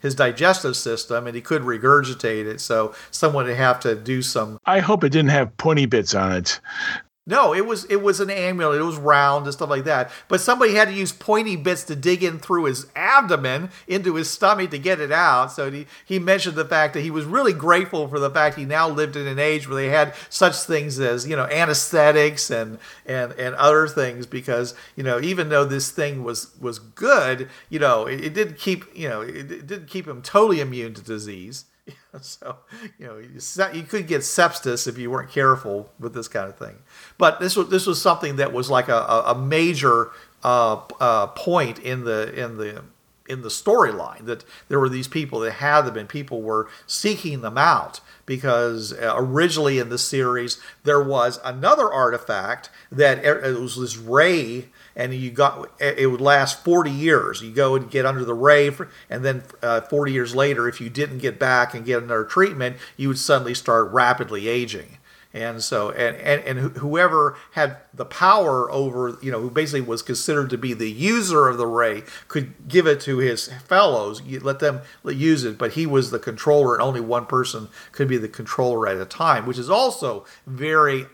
his 0.00 0.14
digestive 0.14 0.76
system, 0.76 1.26
and 1.26 1.34
he 1.34 1.40
couldn't 1.42 1.66
regurgitate 1.66 2.46
it. 2.46 2.60
So 2.60 2.94
someone 3.10 3.46
would 3.46 3.56
have 3.56 3.80
to 3.80 3.94
do 3.94 4.22
some. 4.22 4.58
I 4.66 4.80
hope 4.80 5.02
it 5.02 5.10
didn't 5.10 5.30
have 5.30 5.56
pointy 5.56 5.86
bits 5.86 6.14
on 6.14 6.32
it. 6.32 6.60
No, 7.26 7.54
it 7.54 7.64
was 7.64 7.86
it 7.86 8.02
was 8.02 8.20
an 8.20 8.28
amulet. 8.28 8.82
It 8.82 8.84
was 8.84 8.98
round 8.98 9.46
and 9.46 9.54
stuff 9.54 9.70
like 9.70 9.84
that. 9.84 10.10
But 10.28 10.42
somebody 10.42 10.74
had 10.74 10.88
to 10.88 10.94
use 10.94 11.10
pointy 11.10 11.56
bits 11.56 11.82
to 11.84 11.96
dig 11.96 12.22
in 12.22 12.38
through 12.38 12.64
his 12.64 12.86
abdomen 12.94 13.70
into 13.88 14.16
his 14.16 14.28
stomach 14.30 14.70
to 14.72 14.78
get 14.78 15.00
it 15.00 15.10
out. 15.10 15.50
So 15.50 15.70
he, 15.70 15.86
he 16.04 16.18
mentioned 16.18 16.54
the 16.54 16.66
fact 16.66 16.92
that 16.92 17.00
he 17.00 17.10
was 17.10 17.24
really 17.24 17.54
grateful 17.54 18.08
for 18.08 18.18
the 18.18 18.28
fact 18.28 18.58
he 18.58 18.66
now 18.66 18.90
lived 18.90 19.16
in 19.16 19.26
an 19.26 19.38
age 19.38 19.66
where 19.66 19.76
they 19.76 19.88
had 19.88 20.14
such 20.28 20.56
things 20.56 21.00
as 21.00 21.26
you 21.26 21.34
know 21.34 21.46
anesthetics 21.46 22.50
and 22.50 22.78
and 23.06 23.32
and 23.32 23.54
other 23.54 23.88
things 23.88 24.26
because 24.26 24.74
you 24.94 25.02
know 25.02 25.18
even 25.18 25.48
though 25.48 25.64
this 25.64 25.90
thing 25.90 26.24
was 26.24 26.54
was 26.60 26.78
good, 26.78 27.48
you 27.70 27.78
know 27.78 28.06
it, 28.06 28.20
it 28.22 28.34
didn't 28.34 28.58
keep 28.58 28.84
you 28.94 29.08
know 29.08 29.22
it, 29.22 29.50
it 29.50 29.66
didn't 29.66 29.88
keep 29.88 30.06
him 30.06 30.20
totally 30.20 30.60
immune 30.60 30.92
to 30.92 31.02
disease. 31.02 31.64
so 32.20 32.56
you 32.98 33.06
know 33.06 33.18
you, 33.18 33.82
could 33.82 34.06
get 34.06 34.22
sepsis 34.22 34.86
if 34.86 34.96
you 34.96 35.10
weren't 35.10 35.30
careful 35.30 35.90
with 35.98 36.14
this 36.14 36.28
kind 36.28 36.48
of 36.48 36.56
thing. 36.56 36.76
But 37.18 37.40
this 37.40 37.56
was 37.56 37.68
this 37.68 37.86
was 37.86 38.00
something 38.00 38.36
that 38.36 38.52
was 38.52 38.70
like 38.70 38.88
a, 38.88 39.24
a 39.26 39.34
major 39.34 40.10
uh, 40.42 40.80
uh, 41.00 41.26
point 41.28 41.78
in 41.78 42.04
the 42.04 42.32
in 42.34 42.56
the 42.56 42.82
in 43.26 43.40
the 43.40 43.48
storyline 43.48 44.26
that 44.26 44.44
there 44.68 44.78
were 44.78 44.88
these 44.88 45.08
people 45.08 45.40
that 45.40 45.52
had 45.52 45.82
them 45.82 45.96
and 45.96 46.08
people 46.08 46.42
were 46.42 46.68
seeking 46.86 47.40
them 47.40 47.56
out 47.56 48.00
because 48.26 48.92
uh, 48.92 49.14
originally 49.16 49.78
in 49.78 49.88
the 49.88 49.98
series 49.98 50.60
there 50.84 51.02
was 51.02 51.40
another 51.42 51.90
artifact 51.90 52.68
that 52.92 53.24
it 53.24 53.58
was 53.58 53.76
this 53.80 53.96
ray 53.96 54.66
and 54.96 55.14
you 55.14 55.30
got 55.30 55.70
it 55.80 56.10
would 56.10 56.20
last 56.20 56.64
40 56.64 56.90
years. 56.90 57.42
You 57.42 57.52
go 57.52 57.74
and 57.74 57.90
get 57.90 58.06
under 58.06 58.24
the 58.24 58.34
ray 58.34 58.70
for, 58.70 58.88
and 59.10 59.24
then 59.24 59.42
uh, 59.62 59.82
40 59.82 60.12
years 60.12 60.34
later 60.34 60.68
if 60.68 60.80
you 60.80 60.90
didn't 60.90 61.18
get 61.18 61.38
back 61.38 61.74
and 61.74 61.84
get 61.84 62.02
another 62.02 62.24
treatment 62.24 62.76
you 62.96 63.08
would 63.08 63.18
suddenly 63.18 63.54
start 63.54 63.90
rapidly 63.92 64.48
aging. 64.48 64.98
And 65.32 65.64
so 65.64 65.90
and, 65.90 66.16
and 66.18 66.58
and 66.58 66.76
whoever 66.76 67.36
had 67.52 67.78
the 67.92 68.04
power 68.04 68.70
over 68.70 69.18
you 69.20 69.32
know 69.32 69.40
who 69.40 69.50
basically 69.50 69.80
was 69.80 70.00
considered 70.00 70.48
to 70.50 70.58
be 70.58 70.74
the 70.74 70.90
user 70.90 71.48
of 71.48 71.58
the 71.58 71.66
ray 71.66 72.04
could 72.28 72.68
give 72.68 72.86
it 72.86 73.00
to 73.00 73.18
his 73.18 73.48
fellows 73.66 74.22
let 74.22 74.60
them 74.60 74.82
use 75.04 75.42
it 75.42 75.58
but 75.58 75.72
he 75.72 75.86
was 75.86 76.12
the 76.12 76.20
controller 76.20 76.74
and 76.74 76.82
only 76.82 77.00
one 77.00 77.26
person 77.26 77.66
could 77.90 78.06
be 78.06 78.16
the 78.16 78.28
controller 78.28 78.86
at 78.86 78.96
a 78.96 79.04
time 79.04 79.44
which 79.44 79.58
is 79.58 79.68
also 79.68 80.24
very 80.46 81.06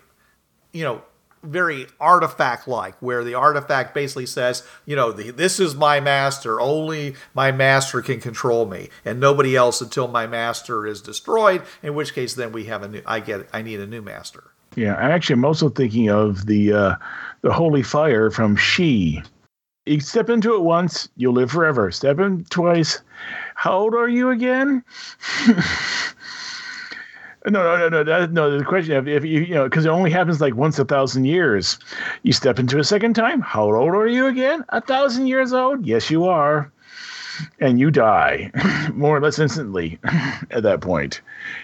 you 0.70 0.85
know 0.85 1.01
very 1.43 1.86
artifact 1.99 2.68
like, 2.68 2.95
where 3.01 3.24
the 3.24 3.34
artifact 3.34 3.95
basically 3.95 4.26
says, 4.26 4.66
you 4.84 4.95
know, 4.95 5.12
the, 5.12 5.30
this 5.30 5.59
is 5.59 5.74
my 5.74 6.01
master. 6.01 6.61
Only 6.61 7.14
my 7.34 7.53
master 7.53 8.03
can 8.03 8.20
control 8.20 8.66
me, 8.66 8.88
and 9.05 9.20
nobody 9.20 9.57
else 9.57 9.80
until 9.80 10.09
my 10.09 10.26
master 10.26 10.86
is 10.86 11.01
destroyed. 11.01 11.62
In 11.82 11.95
which 11.95 12.14
case, 12.14 12.34
then 12.34 12.53
we 12.53 12.64
have 12.64 12.82
a 12.82 12.88
new. 12.88 13.03
I 13.07 13.20
get. 13.20 13.49
I 13.53 13.62
need 13.62 13.80
a 13.80 13.86
new 13.86 14.03
master. 14.03 14.51
Yeah, 14.76 14.95
and 15.03 15.12
actually, 15.12 15.34
I'm 15.34 15.45
also 15.45 15.68
thinking 15.68 16.11
of 16.11 16.47
the 16.47 16.72
uh, 16.72 16.95
the 17.43 17.53
holy 17.53 17.82
fire 17.82 18.30
from 18.30 18.57
She. 18.57 19.22
You 19.86 19.99
step 19.99 20.28
into 20.28 20.55
it 20.55 20.61
once, 20.61 21.09
you'll 21.16 21.32
live 21.32 21.51
forever. 21.51 21.91
Step 21.91 22.20
in 22.20 22.45
twice. 22.45 23.01
How 23.55 23.72
old 23.72 23.95
are 23.95 24.09
you 24.09 24.30
again? 24.30 24.84
No, 27.47 27.62
no, 27.62 27.76
no, 27.76 27.88
no, 27.88 28.05
that, 28.05 28.32
no. 28.32 28.59
The 28.59 28.64
question 28.64 28.95
of 28.97 29.09
if 29.09 29.24
you, 29.24 29.41
you 29.41 29.55
know, 29.55 29.64
because 29.64 29.86
it 29.86 29.88
only 29.88 30.11
happens 30.11 30.41
like 30.41 30.55
once 30.55 30.78
a 30.78 30.84
thousand 30.84 31.24
years. 31.24 31.78
You 32.22 32.32
step 32.32 32.59
into 32.59 32.78
a 32.78 32.84
second 32.84 33.14
time. 33.14 33.41
How 33.41 33.64
old 33.64 33.95
are 33.95 34.07
you 34.07 34.26
again? 34.26 34.64
A 34.68 34.80
thousand 34.80 35.26
years 35.26 35.55
old? 35.55 35.86
Yes, 35.86 36.11
you 36.11 36.26
are. 36.26 36.70
And 37.59 37.80
you 37.80 37.91
die 37.91 38.51
more 38.93 39.16
or 39.16 39.20
less 39.20 39.38
instantly 39.38 39.99
at 40.51 40.62
that 40.62 40.82
point. 40.82 41.22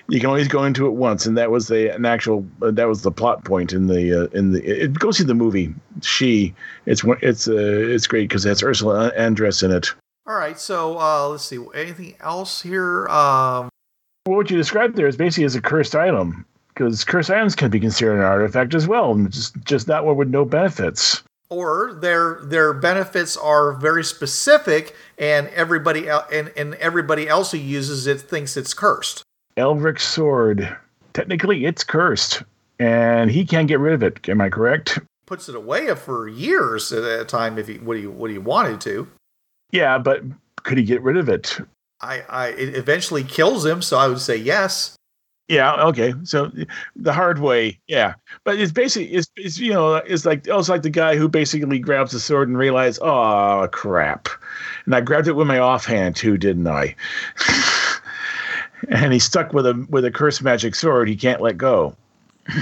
You 0.08 0.18
can 0.18 0.28
always 0.28 0.48
go 0.48 0.64
into 0.64 0.86
it 0.86 0.92
once, 0.92 1.26
and 1.26 1.36
that 1.36 1.50
was 1.50 1.68
the 1.68 1.94
an 1.94 2.06
actual 2.06 2.46
uh, 2.62 2.70
that 2.70 2.88
was 2.88 3.02
the 3.02 3.10
plot 3.10 3.44
point 3.44 3.74
in 3.74 3.86
the 3.86 4.22
uh, 4.22 4.26
in 4.28 4.52
the. 4.52 4.64
It, 4.64 4.98
go 4.98 5.10
see 5.10 5.24
the 5.24 5.34
movie. 5.34 5.74
She. 6.00 6.54
It's 6.86 7.02
it's 7.20 7.48
uh, 7.48 7.52
it's 7.54 8.06
great 8.06 8.30
because 8.30 8.46
it 8.46 8.48
has 8.48 8.62
Ursula 8.62 9.12
Andress 9.18 9.62
in 9.62 9.70
it. 9.70 9.92
All 10.26 10.36
right, 10.36 10.58
so 10.58 10.98
uh, 10.98 11.28
let's 11.28 11.44
see. 11.44 11.58
Anything 11.74 12.16
else 12.20 12.62
here? 12.62 13.06
Um, 13.08 13.68
what 14.26 14.50
you 14.50 14.56
described 14.56 14.96
there 14.96 15.06
is 15.06 15.16
basically 15.16 15.44
as 15.44 15.54
a 15.54 15.60
cursed 15.60 15.94
item 15.94 16.44
because 16.76 17.04
cursed 17.04 17.30
items 17.30 17.54
can 17.54 17.70
be 17.70 17.80
considered 17.80 18.18
an 18.18 18.24
artifact 18.24 18.74
as 18.74 18.86
well, 18.86 19.14
just 19.28 19.56
just 19.64 19.88
not 19.88 20.04
one 20.04 20.16
with 20.16 20.28
no 20.28 20.44
benefits. 20.44 21.22
Or 21.48 21.94
their 21.94 22.40
their 22.42 22.72
benefits 22.74 23.36
are 23.36 23.72
very 23.72 24.04
specific, 24.04 24.94
and 25.18 25.48
everybody 25.48 26.08
and, 26.08 26.52
and 26.56 26.74
everybody 26.74 27.28
else 27.28 27.52
who 27.52 27.58
uses 27.58 28.06
it 28.06 28.20
thinks 28.20 28.56
it's 28.56 28.74
cursed. 28.74 29.22
Elric's 29.56 30.06
sword, 30.06 30.76
technically, 31.14 31.64
it's 31.64 31.84
cursed, 31.84 32.42
and 32.78 33.30
he 33.30 33.44
can't 33.44 33.68
get 33.68 33.78
rid 33.80 33.94
of 33.94 34.02
it. 34.02 34.28
Am 34.28 34.40
I 34.40 34.50
correct? 34.50 34.98
Puts 35.24 35.48
it 35.48 35.54
away 35.54 35.94
for 35.94 36.28
years 36.28 36.92
at 36.92 37.02
a 37.04 37.24
time 37.24 37.58
if 37.58 37.68
he 37.68 37.78
what 37.78 37.96
he 37.96 38.06
what 38.06 38.30
he 38.30 38.38
wanted 38.38 38.80
to. 38.82 39.08
Yeah, 39.70 39.98
but 39.98 40.22
could 40.62 40.78
he 40.78 40.84
get 40.84 41.02
rid 41.02 41.16
of 41.16 41.28
it? 41.28 41.58
I, 42.00 42.22
I 42.28 42.48
it 42.48 42.74
eventually 42.74 43.24
kills 43.24 43.64
him, 43.64 43.82
so 43.82 43.98
I 43.98 44.08
would 44.08 44.20
say 44.20 44.36
yes. 44.36 44.96
Yeah. 45.48 45.74
Okay. 45.84 46.12
So 46.24 46.50
the 46.96 47.12
hard 47.12 47.38
way. 47.38 47.78
Yeah. 47.86 48.14
But 48.44 48.58
it's 48.58 48.72
basically 48.72 49.14
it's, 49.14 49.30
it's 49.36 49.58
you 49.58 49.72
know 49.72 49.96
it's 49.96 50.26
like 50.26 50.46
it's 50.46 50.68
like 50.68 50.82
the 50.82 50.90
guy 50.90 51.16
who 51.16 51.28
basically 51.28 51.78
grabs 51.78 52.12
the 52.12 52.20
sword 52.20 52.48
and 52.48 52.58
realizes 52.58 52.98
oh 53.02 53.68
crap, 53.72 54.28
and 54.84 54.94
I 54.94 55.00
grabbed 55.00 55.28
it 55.28 55.36
with 55.36 55.46
my 55.46 55.58
offhand 55.58 56.16
too, 56.16 56.36
didn't 56.36 56.66
I? 56.66 56.94
and 58.88 59.12
he's 59.12 59.24
stuck 59.24 59.52
with 59.52 59.66
a 59.66 59.86
with 59.88 60.04
a 60.04 60.10
cursed 60.10 60.42
magic 60.42 60.74
sword. 60.74 61.08
He 61.08 61.16
can't 61.16 61.40
let 61.40 61.56
go. 61.56 61.96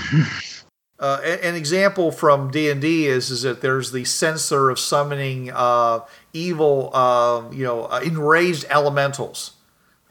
Uh, 0.96 1.20
an 1.42 1.56
example 1.56 2.12
from 2.12 2.50
D 2.52 2.70
and 2.70 2.80
D 2.80 3.08
is 3.08 3.28
is 3.28 3.42
that 3.42 3.60
there's 3.60 3.90
the 3.90 4.04
censer 4.04 4.70
of 4.70 4.78
summoning 4.78 5.50
uh, 5.52 6.00
evil, 6.34 6.90
uh, 6.92 7.44
you 7.50 7.64
know, 7.64 7.84
uh, 7.84 8.00
enraged 8.04 8.66
elementals. 8.68 9.52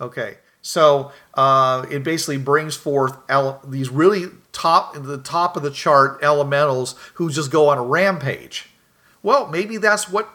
Okay, 0.02 0.38
so 0.62 1.12
uh, 1.36 1.86
it 1.92 2.04
basically 2.04 2.38
brings 2.38 2.76
forth 2.76 3.16
ele- 3.30 3.62
these 3.68 3.90
really 3.90 4.28
top 4.52 4.96
the 4.96 5.20
top 5.20 5.56
of 5.56 5.62
the 5.62 5.70
chart 5.70 6.20
elementals 6.24 6.96
who 7.16 7.30
just 7.30 7.52
go 7.52 7.70
on 7.70 7.78
a 7.78 7.84
rampage. 7.84 8.70
Well, 9.22 9.48
maybe 9.48 9.78
that's 9.78 10.10
what 10.10 10.30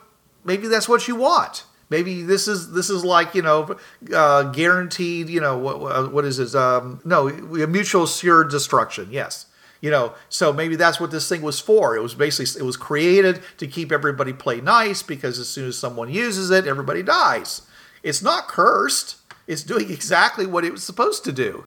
maybe 0.45 0.69
that's 0.69 0.89
what 0.89 1.09
you 1.09 1.17
want. 1.17 1.65
Maybe 1.91 2.23
this 2.23 2.47
is 2.47 2.73
this 2.73 2.91
is 2.91 3.05
like 3.05 3.35
you 3.35 3.43
know 3.43 3.77
uh, 4.15 4.45
guaranteed. 4.45 5.29
You 5.29 5.41
know 5.41 5.59
what 5.59 6.13
what 6.13 6.25
is 6.25 6.37
this? 6.37 6.55
Um, 6.55 7.01
no, 7.05 7.29
mutual 7.67 8.05
assured 8.05 8.51
destruction. 8.51 9.09
Yes 9.11 9.47
you 9.81 9.91
know 9.91 10.15
so 10.29 10.53
maybe 10.53 10.77
that's 10.77 11.01
what 11.01 11.11
this 11.11 11.29
thing 11.29 11.43
was 11.43 11.61
for. 11.61 11.97
It 11.97 12.03
was 12.03 12.15
basically 12.15 12.61
it 12.61 12.65
was 12.65 12.77
created 12.77 13.41
to 13.59 13.67
keep 13.67 13.93
everybody 13.93 14.33
play 14.33 14.61
nice 14.61 15.03
because 15.03 15.39
as 15.39 15.49
soon 15.49 15.69
as 15.69 15.79
someone 15.79 16.11
uses 16.11 16.51
it 16.51 16.67
everybody 16.67 17.03
dies. 17.03 17.63
It's 18.03 18.23
not 18.23 18.49
cursed. 18.49 19.17
It's 19.47 19.63
doing 19.63 19.91
exactly 19.91 20.47
what 20.47 20.65
it 20.65 20.73
was 20.73 20.85
supposed 20.85 21.25
to 21.25 21.33
do. 21.33 21.65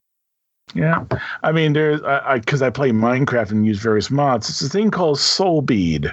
Yeah. 0.74 1.04
I 1.42 1.52
mean 1.52 1.72
there's 1.72 2.02
i 2.02 2.38
because 2.38 2.62
I, 2.62 2.68
I, 2.68 2.70
play 2.70 2.90
minecraft 2.90 3.50
and 3.50 3.66
use 3.66 3.78
various 3.78 4.10
mods 4.10 4.48
it's 4.48 4.62
a 4.62 4.68
thing 4.68 4.90
called 4.90 5.18
soul 5.18 5.62
bead. 5.62 6.12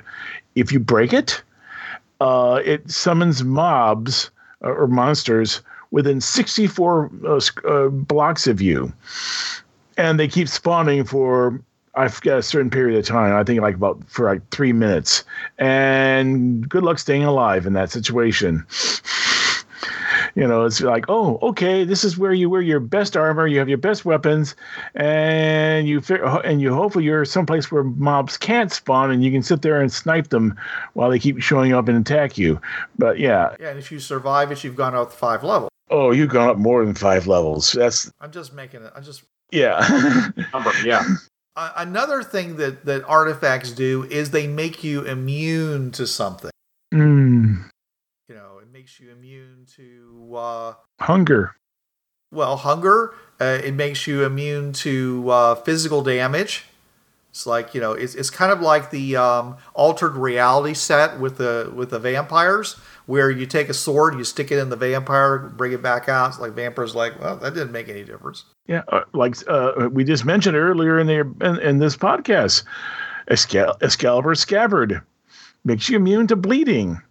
If 0.56 0.72
you 0.72 0.80
break 0.80 1.14
it 1.14 1.42
uh, 2.22 2.62
it 2.66 2.90
summons 2.90 3.44
mobs 3.44 4.32
uh, 4.64 4.70
or 4.70 4.88
monsters 4.88 5.62
within 5.92 6.22
64 6.22 7.12
uh, 7.26 7.40
uh, 7.68 7.88
blocks 7.90 8.48
of 8.48 8.62
you. 8.62 8.92
And 9.98 10.20
they 10.20 10.28
keep 10.28 10.48
spawning 10.48 11.04
for 11.04 11.60
I've 12.00 12.22
got 12.22 12.38
a 12.38 12.44
certain 12.44 12.70
period 12.70 12.98
of 12.98 13.06
time. 13.06 13.36
I 13.36 13.44
think 13.44 13.60
like 13.62 13.76
about 13.76 14.02
for 14.08 14.26
like 14.26 14.48
three 14.52 14.72
minutes. 14.72 15.26
And 15.58 16.68
good 16.68 16.84
luck 16.84 16.98
staying 16.98 17.26
alive 17.26 17.66
in 17.66 17.74
that 17.74 17.92
situation. 17.92 18.66
you 20.36 20.48
know, 20.48 20.64
it's 20.64 20.80
like, 20.80 21.06
oh, 21.10 21.40
okay, 21.42 21.84
this 21.84 22.06
is 22.06 22.18
where 22.18 22.32
you 22.32 22.50
wear 22.50 22.62
your 22.62 22.80
best 22.80 23.18
armor, 23.18 23.48
you 23.48 23.60
have 23.60 23.68
your 23.68 23.78
best 23.78 24.06
weapons, 24.06 24.56
and 24.96 25.90
you 25.90 26.02
and 26.46 26.62
you 26.62 26.74
hopefully 26.74 27.04
you're 27.04 27.26
someplace 27.26 27.70
where 27.70 27.84
mobs 27.84 28.38
can't 28.38 28.72
spawn, 28.72 29.12
and 29.12 29.22
you 29.22 29.30
can 29.30 29.44
sit 29.44 29.62
there 29.62 29.82
and 29.82 29.92
snipe 29.92 30.30
them 30.30 30.58
while 30.94 31.10
they 31.10 31.20
keep 31.20 31.42
showing 31.42 31.74
up 31.74 31.90
and 31.90 31.98
attack 31.98 32.38
you. 32.38 32.62
But 32.98 33.20
yeah, 33.20 33.58
yeah, 33.60 33.72
and 33.72 33.80
if 33.80 33.92
you 33.92 34.00
survive 34.00 34.54
it, 34.54 34.64
you've 34.64 34.78
gone 34.78 34.96
up 34.96 35.12
five 35.12 35.44
levels. 35.44 35.70
Oh, 35.90 36.12
you've 36.12 36.30
gone 36.30 36.48
up 36.48 36.58
more 36.58 36.86
than 36.86 36.96
five 36.96 37.28
levels. 37.28 37.74
That's. 37.74 38.10
I'm 38.22 38.32
just 38.32 38.54
making 38.54 38.84
it. 38.84 38.94
I'm 38.96 39.04
just. 39.04 39.24
Yeah. 39.52 40.30
yeah 40.86 41.04
another 41.78 42.24
thing 42.24 42.58
that 42.58 42.86
that 42.86 43.04
artifacts 43.06 43.72
do 43.72 44.06
is 44.06 44.32
they 44.32 44.48
make 44.48 44.84
you 44.84 45.04
immune 45.04 45.92
to 45.92 46.08
something. 46.08 46.52
Mm. 46.94 47.70
You 48.28 48.36
know, 48.36 48.60
it 48.62 48.72
makes 48.72 49.00
you 49.00 49.12
immune 49.12 49.66
to 49.76 50.36
uh, 50.36 50.74
hunger. 51.00 51.56
Well, 52.32 52.58
hunger. 52.58 53.14
Uh, 53.42 53.60
it 53.64 53.74
makes 53.74 54.06
you 54.06 54.24
immune 54.24 54.74
to 54.74 55.30
uh, 55.30 55.56
physical 55.56 56.04
damage. 56.04 56.66
It's 57.32 57.46
like 57.46 57.76
you 57.76 57.82
know, 57.82 57.94
it's, 57.94 58.16
it's 58.16 58.30
kind 58.30 58.52
of 58.52 58.60
like 58.60 58.90
the 58.90 59.16
um, 59.16 59.58
altered 59.74 60.16
reality 60.16 60.74
set 60.74 61.20
with 61.20 61.38
the 61.38 61.72
with 61.74 61.92
the 61.92 62.00
vampires, 62.00 62.76
where 63.10 63.32
you 63.32 63.48
take 63.48 63.70
a 63.70 63.74
sword, 63.74 64.14
you 64.14 64.24
stick 64.24 64.52
it 64.52 64.60
in 64.60 64.70
the 64.70 64.76
vampire, 64.76 65.40
bring 65.40 65.72
it 65.72 65.82
back 65.82 66.08
out. 66.08 66.30
It's 66.30 66.40
like 66.40 66.52
vampires, 66.52 66.94
like, 66.94 67.20
well, 67.20 67.38
that 67.38 67.56
didn't 67.56 67.72
make 67.72 67.90
any 67.90 68.04
difference. 68.04 68.46
Yeah, 68.68 68.84
uh, 68.90 69.02
like 69.14 69.36
uh, 69.48 69.90
we 69.92 70.04
just 70.04 70.26
mentioned 70.26 70.56
earlier 70.56 71.00
in 71.00 71.08
the 71.08 71.22
in, 71.42 71.60
in 71.60 71.78
this 71.80 71.98
podcast, 71.98 72.62
Excal- 73.28 73.78
Excalibur 73.82 74.36
scabbard 74.36 75.02
makes 75.66 75.90
you 75.90 75.98
immune 75.98 76.28
to 76.28 76.36
bleeding, 76.36 77.02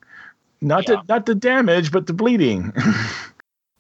not 0.61 0.89
Yeah. 0.89 0.99
to 0.99 1.03
not 1.09 1.27
the 1.27 1.35
damage, 1.35 1.91
but 1.91 2.07
the 2.07 2.13
bleeding. 2.13 2.73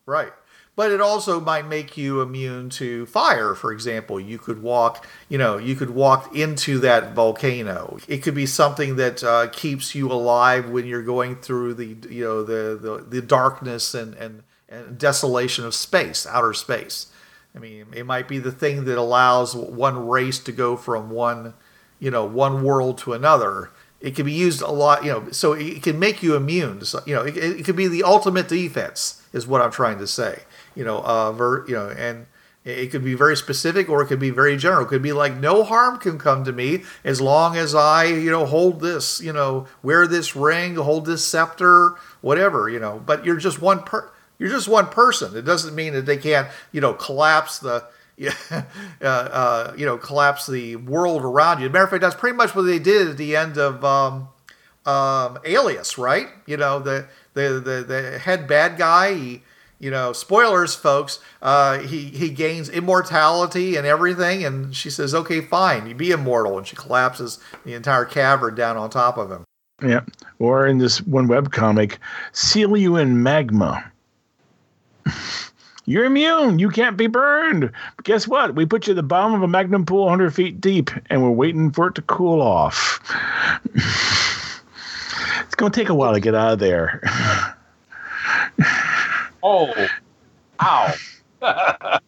Right. 0.07 0.33
But 0.79 0.93
it 0.93 1.01
also 1.01 1.41
might 1.41 1.66
make 1.66 1.97
you 1.97 2.20
immune 2.20 2.70
to 2.70 3.05
fire, 3.07 3.57
for 3.57 3.72
example. 3.72 4.20
You 4.20 4.39
could 4.39 4.62
walk, 4.62 5.05
you 5.29 5.37
know, 5.37 5.59
you 5.59 5.74
could 5.74 5.91
walk 5.91 6.37
into 6.37 6.79
that 6.79 7.14
volcano. 7.14 7.99
It 8.07 8.18
could 8.18 8.37
be 8.37 8.47
something 8.47 8.95
that 8.95 9.24
uh, 9.24 9.49
keeps 9.49 9.97
you 9.97 10.07
alive 10.12 10.70
when 10.70 10.87
you're 10.87 11.03
going 11.03 11.35
through 11.35 11.74
the, 11.74 11.97
you 12.09 12.22
know, 12.22 12.45
the 12.45 12.79
the, 12.81 13.05
the 13.05 13.20
darkness 13.20 13.93
and, 13.93 14.14
and, 14.14 14.45
and 14.68 14.97
desolation 14.97 15.64
of 15.64 15.74
space, 15.74 16.24
outer 16.29 16.55
space. 16.55 17.09
I 17.57 17.59
mean, 17.59 17.87
it 17.93 18.07
might 18.07 18.29
be 18.29 18.39
the 18.39 18.53
thing 18.53 18.85
that 18.85 18.99
allows 18.99 19.57
one 19.57 20.07
race 20.07 20.39
to 20.39 20.53
go 20.53 20.76
from 20.76 21.11
one, 21.11 21.55
you 21.99 22.12
know, 22.12 22.24
one 22.24 22.62
world 22.62 22.99
to 22.99 23.14
another. 23.14 23.72
It 24.01 24.14
can 24.14 24.26
be 24.26 24.33
used 24.33 24.62
a 24.62 24.70
lot, 24.70 25.05
you 25.05 25.11
know, 25.11 25.33
so 25.33 25.55
it 25.55 25.83
can 25.83 25.99
make 25.99 26.22
you 26.22 26.37
immune. 26.37 26.85
So, 26.85 27.01
you 27.05 27.16
know, 27.16 27.22
it, 27.24 27.37
it 27.37 27.64
could 27.64 27.74
be 27.74 27.89
the 27.89 28.05
ultimate 28.05 28.47
defense, 28.47 29.24
is 29.33 29.45
what 29.45 29.61
I'm 29.61 29.72
trying 29.72 29.99
to 29.99 30.07
say. 30.07 30.43
You 30.75 30.85
know, 30.85 30.99
uh, 30.99 31.33
ver, 31.33 31.66
you 31.66 31.75
know, 31.75 31.89
and 31.89 32.27
it 32.64 32.91
could 32.91 33.05
be 33.05 33.14
very 33.14 33.37
specific 33.37 33.89
or 33.89 34.03
it 34.03 34.07
could 34.07 34.19
be 34.19 34.31
very 34.31 34.57
general. 34.57 34.85
It 34.85 34.89
could 34.89 35.03
be 35.03 35.12
like 35.12 35.37
no 35.37 35.64
harm 35.64 35.99
can 35.99 36.19
come 36.19 36.45
to 36.45 36.53
me 36.53 36.85
as 37.05 37.21
long 37.21 37.57
as 37.57 37.75
I, 37.75 38.05
you 38.05 38.31
know, 38.31 38.45
hold 38.45 38.81
this, 38.81 39.21
you 39.21 39.33
know, 39.33 39.66
wear 39.83 40.07
this 40.07 40.37
ring, 40.37 40.77
hold 40.77 41.07
this 41.07 41.25
scepter, 41.25 41.97
whatever, 42.21 42.69
you 42.69 42.79
know. 42.79 43.03
But 43.05 43.25
you're 43.25 43.37
just 43.37 43.62
one 43.62 43.83
per 43.83 44.11
you're 44.39 44.51
just 44.51 44.69
one 44.69 44.87
person. 44.87 45.37
It 45.37 45.43
doesn't 45.43 45.75
mean 45.75 45.95
that 45.95 46.07
they 46.07 46.16
can't, 46.16 46.49
you 46.71 46.81
know, 46.81 46.93
collapse 46.93 47.59
the 47.59 47.85
uh, 48.51 48.62
uh, 49.01 49.75
you 49.77 49.87
know, 49.87 49.97
collapse 49.97 50.47
the 50.47 50.77
world 50.77 51.23
around 51.23 51.61
you. 51.62 51.71
Matter 51.71 51.85
of 51.85 51.91
fact, 51.91 52.03
that's 52.03 52.16
pretty 52.16 52.37
much 52.37 52.55
what 52.55 52.62
they 52.62 52.79
did 52.79 53.09
at 53.09 53.16
the 53.16 53.37
end 53.37 53.57
of 53.57 53.85
um, 53.85 54.29
um, 54.85 55.39
Alias, 55.45 55.99
right? 55.99 56.27
You 56.47 56.57
know, 56.57 56.81
the 56.81 57.07
the 57.35 57.61
the, 57.64 57.85
the 57.87 58.19
head 58.19 58.49
bad 58.49 58.77
guy. 58.77 59.14
He, 59.14 59.43
you 59.79 59.91
know, 59.91 60.12
spoilers, 60.12 60.74
folks. 60.74 61.20
Uh, 61.41 61.79
he 61.79 62.05
he 62.07 62.31
gains 62.31 62.68
immortality 62.68 63.76
and 63.76 63.87
everything, 63.87 64.45
and 64.45 64.74
she 64.74 64.91
says, 64.91 65.14
"Okay, 65.14 65.41
fine, 65.41 65.87
you 65.87 65.95
be 65.95 66.11
immortal," 66.11 66.59
and 66.59 66.66
she 66.66 66.76
collapses 66.76 67.39
the 67.64 67.74
entire 67.74 68.05
cavern 68.05 68.55
down 68.55 68.76
on 68.76 68.91
top 68.91 69.16
of 69.18 69.31
him. 69.31 69.45
yeah. 69.83 70.01
Or 70.39 70.66
in 70.66 70.79
this 70.79 71.01
one 71.03 71.29
webcomic, 71.29 71.99
seal 72.33 72.76
you 72.76 72.97
in 72.97 73.22
magma. 73.22 73.93
You're 75.89 76.05
immune. 76.05 76.59
You 76.59 76.68
can't 76.68 76.99
be 76.99 77.07
burned. 77.07 77.72
But 77.97 78.05
guess 78.05 78.29
what? 78.29 78.55
We 78.55 78.66
put 78.66 78.87
you 78.87 78.93
at 78.93 78.97
the 78.97 79.03
bottom 79.03 79.33
of 79.33 79.43
a 79.43 79.49
magma 79.49 79.83
pool 79.85 80.03
100 80.05 80.35
feet 80.35 80.61
deep, 80.61 80.91
and 81.09 81.22
we're 81.22 81.31
waiting 81.31 81.70
for 81.70 81.87
it 81.89 81.95
to 81.95 82.03
cool 82.03 82.43
off. 82.43 83.01
it's 83.74 85.55
going 85.55 85.72
to 85.72 85.81
take 85.81 85.89
a 85.89 85.95
while 85.95 86.12
to 86.12 86.20
get 86.20 86.35
out 86.35 86.53
of 86.53 86.59
there. 86.59 87.01
Oh, 89.43 89.72
ow. 90.61 90.95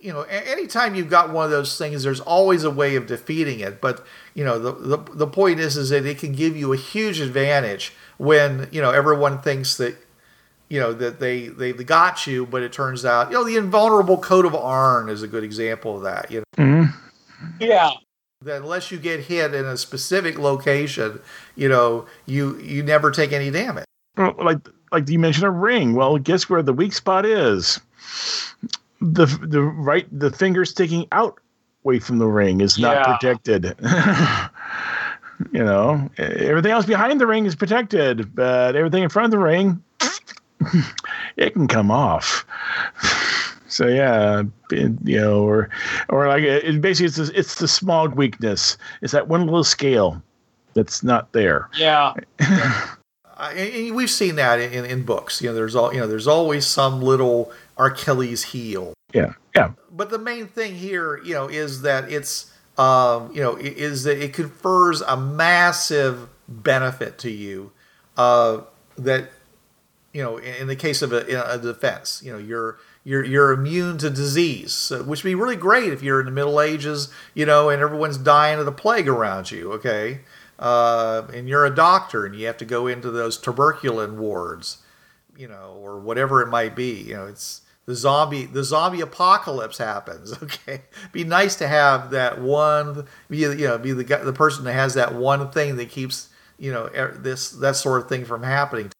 you 0.00 0.12
know, 0.12 0.22
anytime 0.22 0.94
you've 0.94 1.10
got 1.10 1.32
one 1.32 1.44
of 1.44 1.50
those 1.50 1.78
things, 1.78 2.02
there's 2.02 2.20
always 2.20 2.64
a 2.64 2.70
way 2.70 2.96
of 2.96 3.06
defeating 3.06 3.60
it. 3.60 3.80
But 3.80 4.04
you 4.34 4.44
know, 4.44 4.58
the 4.58 4.72
the, 4.72 4.96
the 5.14 5.26
point 5.26 5.60
is, 5.60 5.76
is 5.76 5.90
that 5.90 6.04
it 6.06 6.18
can 6.18 6.32
give 6.32 6.56
you 6.56 6.72
a 6.72 6.76
huge 6.76 7.20
advantage 7.20 7.92
when 8.18 8.68
you 8.70 8.80
know 8.82 8.90
everyone 8.90 9.40
thinks 9.40 9.76
that 9.76 9.96
you 10.68 10.80
know 10.80 10.92
that 10.92 11.20
they 11.20 11.48
they 11.48 11.72
got 11.72 12.26
you, 12.26 12.46
but 12.46 12.62
it 12.62 12.72
turns 12.72 13.04
out 13.04 13.30
you 13.30 13.34
know 13.34 13.44
the 13.44 13.56
invulnerable 13.56 14.18
coat 14.18 14.44
of 14.44 14.54
Arn 14.54 15.08
is 15.08 15.22
a 15.22 15.28
good 15.28 15.44
example 15.44 15.96
of 15.96 16.02
that. 16.02 16.30
You 16.30 16.40
know, 16.40 16.64
Mhm. 16.64 16.92
Yeah. 17.60 17.90
that 18.42 18.62
unless 18.62 18.90
you 18.90 18.98
get 18.98 19.20
hit 19.20 19.54
in 19.54 19.64
a 19.64 19.76
specific 19.76 20.38
location, 20.38 21.20
you 21.56 21.68
know, 21.68 22.06
you 22.26 22.58
you 22.58 22.82
never 22.82 23.10
take 23.10 23.32
any 23.32 23.50
damage. 23.50 23.84
Well, 24.16 24.34
like 24.38 24.58
like 24.94 25.08
you 25.08 25.18
mentioned 25.18 25.44
a 25.44 25.50
ring. 25.50 25.94
Well, 25.94 26.16
guess 26.18 26.48
where 26.48 26.62
the 26.62 26.72
weak 26.72 26.92
spot 26.92 27.26
is? 27.26 27.80
The 29.00 29.26
the 29.42 29.60
right 29.60 30.06
the 30.16 30.30
finger 30.30 30.64
sticking 30.64 31.06
out 31.12 31.38
away 31.84 31.98
from 31.98 32.18
the 32.18 32.26
ring 32.26 32.60
is 32.60 32.78
not 32.78 32.96
Yeah. 32.96 33.16
protected. 33.16 33.64
you 35.52 35.64
know, 35.64 36.08
everything 36.16 36.70
else 36.72 36.86
behind 36.86 37.20
the 37.20 37.26
ring 37.26 37.44
is 37.44 37.54
protected, 37.54 38.34
but 38.34 38.76
everything 38.76 39.02
in 39.02 39.10
front 39.10 39.26
of 39.26 39.30
the 39.32 39.38
ring, 39.38 39.82
it 41.36 41.52
can 41.52 41.66
come 41.66 41.90
off. 41.90 42.46
So 43.66 43.88
yeah, 43.88 44.44
you 44.70 44.96
know, 45.04 45.42
or 45.42 45.68
or 46.08 46.28
like 46.28 46.44
it, 46.44 46.80
basically 46.80 47.06
it's 47.06 47.16
the, 47.16 47.38
it's 47.38 47.56
the 47.56 47.66
Smaug 47.66 48.14
weakness. 48.14 48.78
It's 49.02 49.12
that 49.12 49.26
one 49.28 49.44
little 49.44 49.64
scale 49.64 50.22
that's 50.74 51.02
not 51.02 51.32
there. 51.32 51.68
Yeah. 51.76 52.14
And 53.38 53.58
and 53.58 53.96
we've 53.96 54.10
seen 54.10 54.36
that 54.36 54.60
in, 54.60 54.84
in 54.84 55.02
books. 55.04 55.42
You 55.42 55.48
know, 55.48 55.54
there's 55.54 55.74
all 55.74 55.92
you 55.92 56.00
know, 56.00 56.06
there's 56.06 56.26
always 56.26 56.66
some 56.66 57.02
little 57.02 57.52
Achilles 57.76 58.44
heel. 58.44 58.94
Yeah, 59.12 59.34
yeah. 59.54 59.72
But 59.90 60.10
the 60.10 60.18
main 60.18 60.48
thing 60.48 60.74
here, 60.74 61.18
you 61.22 61.34
know, 61.34 61.48
is 61.48 61.82
that 61.82 62.10
it's, 62.10 62.52
um, 62.76 63.30
you 63.32 63.40
know, 63.40 63.56
is 63.56 64.02
that 64.04 64.22
it 64.22 64.32
confers 64.32 65.00
a 65.02 65.16
massive 65.16 66.28
benefit 66.48 67.18
to 67.18 67.30
you. 67.30 67.70
Uh, 68.16 68.62
that, 68.98 69.30
you 70.12 70.22
know, 70.22 70.36
in, 70.36 70.54
in 70.54 70.66
the 70.66 70.76
case 70.76 71.02
of 71.02 71.12
a, 71.12 71.20
a 71.52 71.58
defense, 71.58 72.22
you 72.24 72.32
know, 72.32 72.38
you're 72.38 72.78
you're 73.04 73.24
you're 73.24 73.52
immune 73.52 73.98
to 73.98 74.10
disease, 74.10 74.90
which 75.06 75.22
would 75.22 75.30
be 75.30 75.34
really 75.34 75.56
great 75.56 75.92
if 75.92 76.02
you're 76.02 76.20
in 76.20 76.26
the 76.26 76.32
Middle 76.32 76.60
Ages, 76.60 77.08
you 77.34 77.46
know, 77.46 77.68
and 77.68 77.82
everyone's 77.82 78.18
dying 78.18 78.58
of 78.58 78.66
the 78.66 78.72
plague 78.72 79.08
around 79.08 79.50
you. 79.50 79.72
Okay, 79.72 80.20
uh, 80.58 81.22
and 81.32 81.48
you're 81.48 81.64
a 81.64 81.74
doctor 81.74 82.24
and 82.24 82.34
you 82.34 82.46
have 82.46 82.56
to 82.58 82.64
go 82.64 82.86
into 82.86 83.10
those 83.10 83.38
tuberculin 83.38 84.14
wards 84.16 84.78
you 85.36 85.48
know, 85.48 85.78
or 85.80 85.98
whatever 85.98 86.42
it 86.42 86.48
might 86.48 86.76
be. 86.76 87.02
You 87.02 87.14
know, 87.14 87.26
it's 87.26 87.62
the 87.86 87.94
zombie 87.94 88.46
the 88.46 88.64
zombie 88.64 89.00
apocalypse 89.00 89.78
happens. 89.78 90.34
Okay, 90.42 90.82
be 91.12 91.24
nice 91.24 91.56
to 91.56 91.68
have 91.68 92.10
that 92.10 92.40
one. 92.40 93.06
Be 93.28 93.38
you 93.38 93.54
know 93.56 93.78
be 93.78 93.92
the 93.92 94.04
the 94.04 94.32
person 94.32 94.64
that 94.64 94.72
has 94.72 94.94
that 94.94 95.14
one 95.14 95.50
thing 95.50 95.76
that 95.76 95.90
keeps 95.90 96.28
you 96.58 96.72
know 96.72 96.90
er, 96.94 97.16
this 97.18 97.50
that 97.50 97.76
sort 97.76 98.02
of 98.02 98.08
thing 98.08 98.24
from 98.24 98.42
happening. 98.42 98.90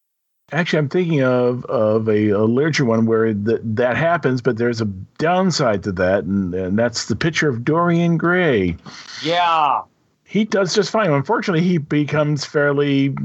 Actually, 0.51 0.79
I'm 0.79 0.89
thinking 0.89 1.23
of 1.23 1.65
of 1.65 2.07
a, 2.07 2.29
a 2.29 2.43
literature 2.43 2.85
one 2.85 3.05
where 3.05 3.33
th- 3.33 3.61
that 3.63 3.97
happens, 3.97 4.41
but 4.41 4.57
there's 4.57 4.81
a 4.81 4.85
downside 5.17 5.83
to 5.83 5.91
that, 5.93 6.23
and, 6.23 6.53
and 6.53 6.77
that's 6.77 7.05
the 7.05 7.15
picture 7.15 7.49
of 7.49 7.63
Dorian 7.63 8.17
Gray. 8.17 8.77
Yeah. 9.23 9.81
He 10.25 10.43
does 10.43 10.73
just 10.73 10.91
fine. 10.91 11.11
Unfortunately, 11.11 11.65
he 11.65 11.77
becomes 11.77 12.43
fairly 12.43 13.15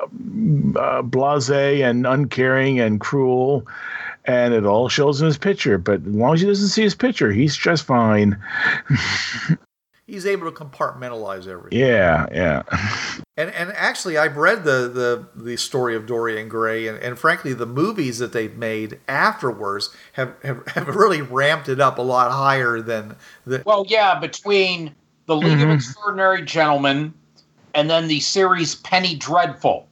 uh, 0.00 1.02
blasé 1.02 1.88
and 1.88 2.06
uncaring 2.06 2.80
and 2.80 3.00
cruel, 3.00 3.66
and 4.24 4.52
it 4.52 4.66
all 4.66 4.88
shows 4.88 5.20
in 5.20 5.26
his 5.26 5.38
picture. 5.38 5.78
But 5.78 6.00
as 6.00 6.14
long 6.14 6.34
as 6.34 6.40
he 6.40 6.46
doesn't 6.46 6.68
see 6.68 6.82
his 6.82 6.94
picture, 6.94 7.30
he's 7.30 7.56
just 7.56 7.84
fine. 7.84 8.36
He's 10.08 10.24
able 10.24 10.50
to 10.50 10.64
compartmentalize 10.64 11.46
everything. 11.46 11.78
Yeah, 11.78 12.26
yeah. 12.32 12.62
And 13.36 13.50
and 13.50 13.70
actually, 13.74 14.16
I've 14.16 14.38
read 14.38 14.64
the 14.64 14.88
the, 14.88 15.28
the 15.36 15.56
story 15.58 15.94
of 15.94 16.06
Dorian 16.06 16.48
Gray, 16.48 16.88
and, 16.88 16.98
and 16.98 17.18
frankly, 17.18 17.52
the 17.52 17.66
movies 17.66 18.18
that 18.18 18.32
they've 18.32 18.56
made 18.56 19.00
afterwards 19.06 19.94
have, 20.14 20.34
have, 20.42 20.66
have 20.68 20.96
really 20.96 21.20
ramped 21.20 21.68
it 21.68 21.78
up 21.78 21.98
a 21.98 22.02
lot 22.02 22.32
higher 22.32 22.80
than 22.80 23.16
the. 23.44 23.62
Well, 23.66 23.84
yeah, 23.86 24.18
between 24.18 24.94
the 25.28 25.36
League 25.36 25.58
Mhm. 25.58 25.64
of 25.64 25.70
Extraordinary 25.70 26.42
Gentlemen 26.42 27.14
and 27.74 27.88
then 27.88 28.08
the 28.08 28.18
series 28.20 28.74
Penny 28.76 29.14
Dreadful. 29.14 29.86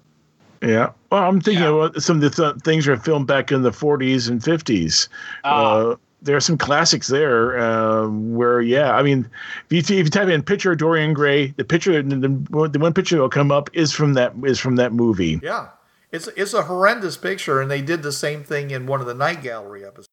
Yeah. 0.62 0.90
Well, 1.12 1.22
I'm 1.22 1.40
thinking 1.40 1.62
Yeah. 1.62 1.84
about 1.84 2.02
some 2.02 2.16
of 2.16 2.22
the 2.22 2.30
th- 2.30 2.62
things 2.64 2.86
were 2.86 2.96
filmed 2.96 3.26
back 3.26 3.52
in 3.52 3.62
the 3.62 3.70
40s 3.70 4.28
and 4.28 4.42
50s. 4.42 5.08
Ah. 5.44 5.62
Uh, 5.76 5.96
there 6.22 6.34
are 6.34 6.40
some 6.40 6.56
classics 6.56 7.08
there 7.08 7.58
uh, 7.58 8.08
where, 8.08 8.62
yeah, 8.62 8.96
I 8.96 9.02
mean, 9.02 9.28
if 9.70 9.90
you, 9.90 9.98
if 9.98 10.06
you 10.06 10.10
type 10.10 10.28
in 10.28 10.42
picture 10.42 10.72
of 10.72 10.78
Dorian 10.78 11.12
Gray, 11.12 11.48
the 11.58 11.64
picture, 11.64 12.02
the, 12.02 12.16
the, 12.16 12.68
the 12.68 12.78
one 12.78 12.94
picture 12.94 13.16
that 13.16 13.22
will 13.22 13.28
come 13.28 13.52
up 13.52 13.68
is 13.74 13.92
from 13.92 14.14
that 14.14 14.32
is 14.42 14.58
from 14.58 14.76
that 14.76 14.94
movie. 14.94 15.38
Yeah, 15.42 15.68
it's 16.10 16.28
it's 16.28 16.54
a 16.54 16.62
horrendous 16.62 17.18
picture, 17.18 17.60
and 17.60 17.70
they 17.70 17.82
did 17.82 18.02
the 18.02 18.10
same 18.10 18.42
thing 18.42 18.70
in 18.70 18.86
one 18.86 19.00
of 19.00 19.06
the 19.06 19.14
Night 19.14 19.42
Gallery 19.42 19.84
episodes. 19.84 20.08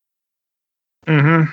Mm-hmm. 1.07 1.51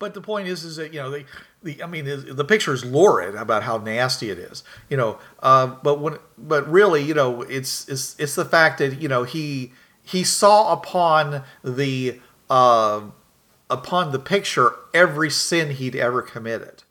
But 0.00 0.14
the 0.14 0.20
point 0.20 0.48
is, 0.48 0.64
is 0.64 0.76
that 0.76 0.92
you 0.92 1.00
know 1.00 1.10
the, 1.10 1.24
the 1.62 1.82
I 1.82 1.86
mean 1.86 2.04
the, 2.04 2.16
the 2.16 2.44
picture 2.44 2.72
is 2.72 2.84
lurid 2.84 3.36
about 3.36 3.62
how 3.62 3.78
nasty 3.78 4.30
it 4.30 4.38
is, 4.38 4.64
you 4.90 4.96
know. 4.96 5.18
Uh, 5.40 5.66
but 5.66 6.00
when 6.00 6.18
but 6.36 6.68
really, 6.70 7.02
you 7.02 7.14
know, 7.14 7.42
it's 7.42 7.88
it's 7.88 8.18
it's 8.18 8.34
the 8.34 8.44
fact 8.44 8.78
that 8.78 9.00
you 9.00 9.08
know 9.08 9.22
he 9.22 9.72
he 10.02 10.24
saw 10.24 10.72
upon 10.72 11.44
the 11.62 12.20
uh, 12.50 13.02
upon 13.70 14.12
the 14.12 14.18
picture 14.18 14.74
every 14.92 15.30
sin 15.30 15.70
he'd 15.70 15.96
ever 15.96 16.22
committed. 16.22 16.82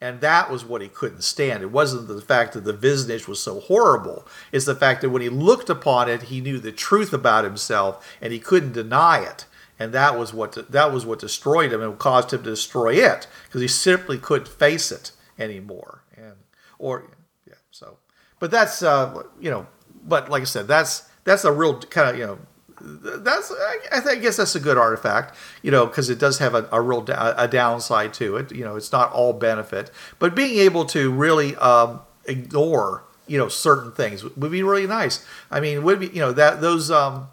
And 0.00 0.20
that 0.20 0.50
was 0.50 0.64
what 0.64 0.82
he 0.82 0.88
couldn't 0.88 1.22
stand. 1.22 1.62
It 1.62 1.70
wasn't 1.70 2.08
the 2.08 2.20
fact 2.20 2.54
that 2.54 2.64
the 2.64 2.72
visage 2.72 3.28
was 3.28 3.40
so 3.40 3.60
horrible. 3.60 4.26
It's 4.50 4.64
the 4.64 4.74
fact 4.74 5.00
that 5.00 5.10
when 5.10 5.22
he 5.22 5.28
looked 5.28 5.70
upon 5.70 6.08
it, 6.08 6.22
he 6.22 6.40
knew 6.40 6.58
the 6.58 6.72
truth 6.72 7.12
about 7.12 7.44
himself, 7.44 8.16
and 8.20 8.32
he 8.32 8.40
couldn't 8.40 8.72
deny 8.72 9.20
it. 9.20 9.46
And 9.78 9.92
that 9.92 10.18
was 10.18 10.32
what 10.32 10.70
that 10.70 10.92
was 10.92 11.04
what 11.04 11.18
destroyed 11.18 11.72
him 11.72 11.82
and 11.82 11.98
caused 11.98 12.32
him 12.32 12.42
to 12.42 12.50
destroy 12.50 12.94
it 12.94 13.26
because 13.44 13.60
he 13.60 13.68
simply 13.68 14.18
couldn't 14.18 14.48
face 14.48 14.92
it 14.92 15.12
anymore. 15.38 16.02
And 16.16 16.34
or 16.78 17.04
yeah. 17.46 17.54
So, 17.70 17.96
but 18.38 18.50
that's 18.50 18.82
uh, 18.82 19.22
you 19.40 19.50
know, 19.50 19.66
but 20.04 20.28
like 20.28 20.42
I 20.42 20.44
said, 20.44 20.68
that's 20.68 21.08
that's 21.24 21.44
a 21.44 21.52
real 21.52 21.78
kind 21.80 22.10
of 22.10 22.18
you 22.18 22.26
know. 22.26 22.38
That's 22.84 23.52
I, 23.52 24.02
I 24.04 24.14
guess 24.16 24.38
that's 24.38 24.56
a 24.56 24.60
good 24.60 24.76
artifact, 24.76 25.36
you 25.62 25.70
know, 25.70 25.86
because 25.86 26.10
it 26.10 26.18
does 26.18 26.38
have 26.38 26.56
a, 26.56 26.68
a 26.72 26.80
real 26.80 27.00
da- 27.00 27.34
a 27.36 27.46
downside 27.46 28.12
to 28.14 28.36
it. 28.36 28.50
You 28.50 28.64
know, 28.64 28.74
it's 28.74 28.90
not 28.90 29.12
all 29.12 29.32
benefit, 29.32 29.92
but 30.18 30.34
being 30.34 30.58
able 30.58 30.84
to 30.86 31.12
really 31.12 31.54
um, 31.56 32.00
ignore 32.24 33.04
you 33.26 33.38
know 33.38 33.48
certain 33.48 33.92
things 33.92 34.24
would 34.24 34.50
be 34.50 34.62
really 34.62 34.86
nice. 34.86 35.24
I 35.50 35.60
mean, 35.60 35.82
would 35.84 36.00
be 36.00 36.08
you 36.08 36.20
know 36.20 36.32
that 36.32 36.60
those 36.60 36.90
um, 36.90 37.28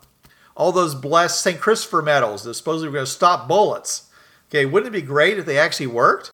all 0.59 0.73
those 0.73 0.93
blessed 0.93 1.39
St. 1.39 1.59
Christopher 1.59 2.01
medals 2.01 2.43
that 2.43 2.53
supposedly 2.53 2.89
were 2.89 2.95
going 2.95 3.05
to 3.05 3.11
stop 3.11 3.47
bullets. 3.47 4.09
Okay, 4.49 4.65
wouldn't 4.65 4.93
it 4.93 4.99
be 4.99 5.05
great 5.05 5.39
if 5.39 5.45
they 5.45 5.57
actually 5.57 5.87
worked? 5.87 6.31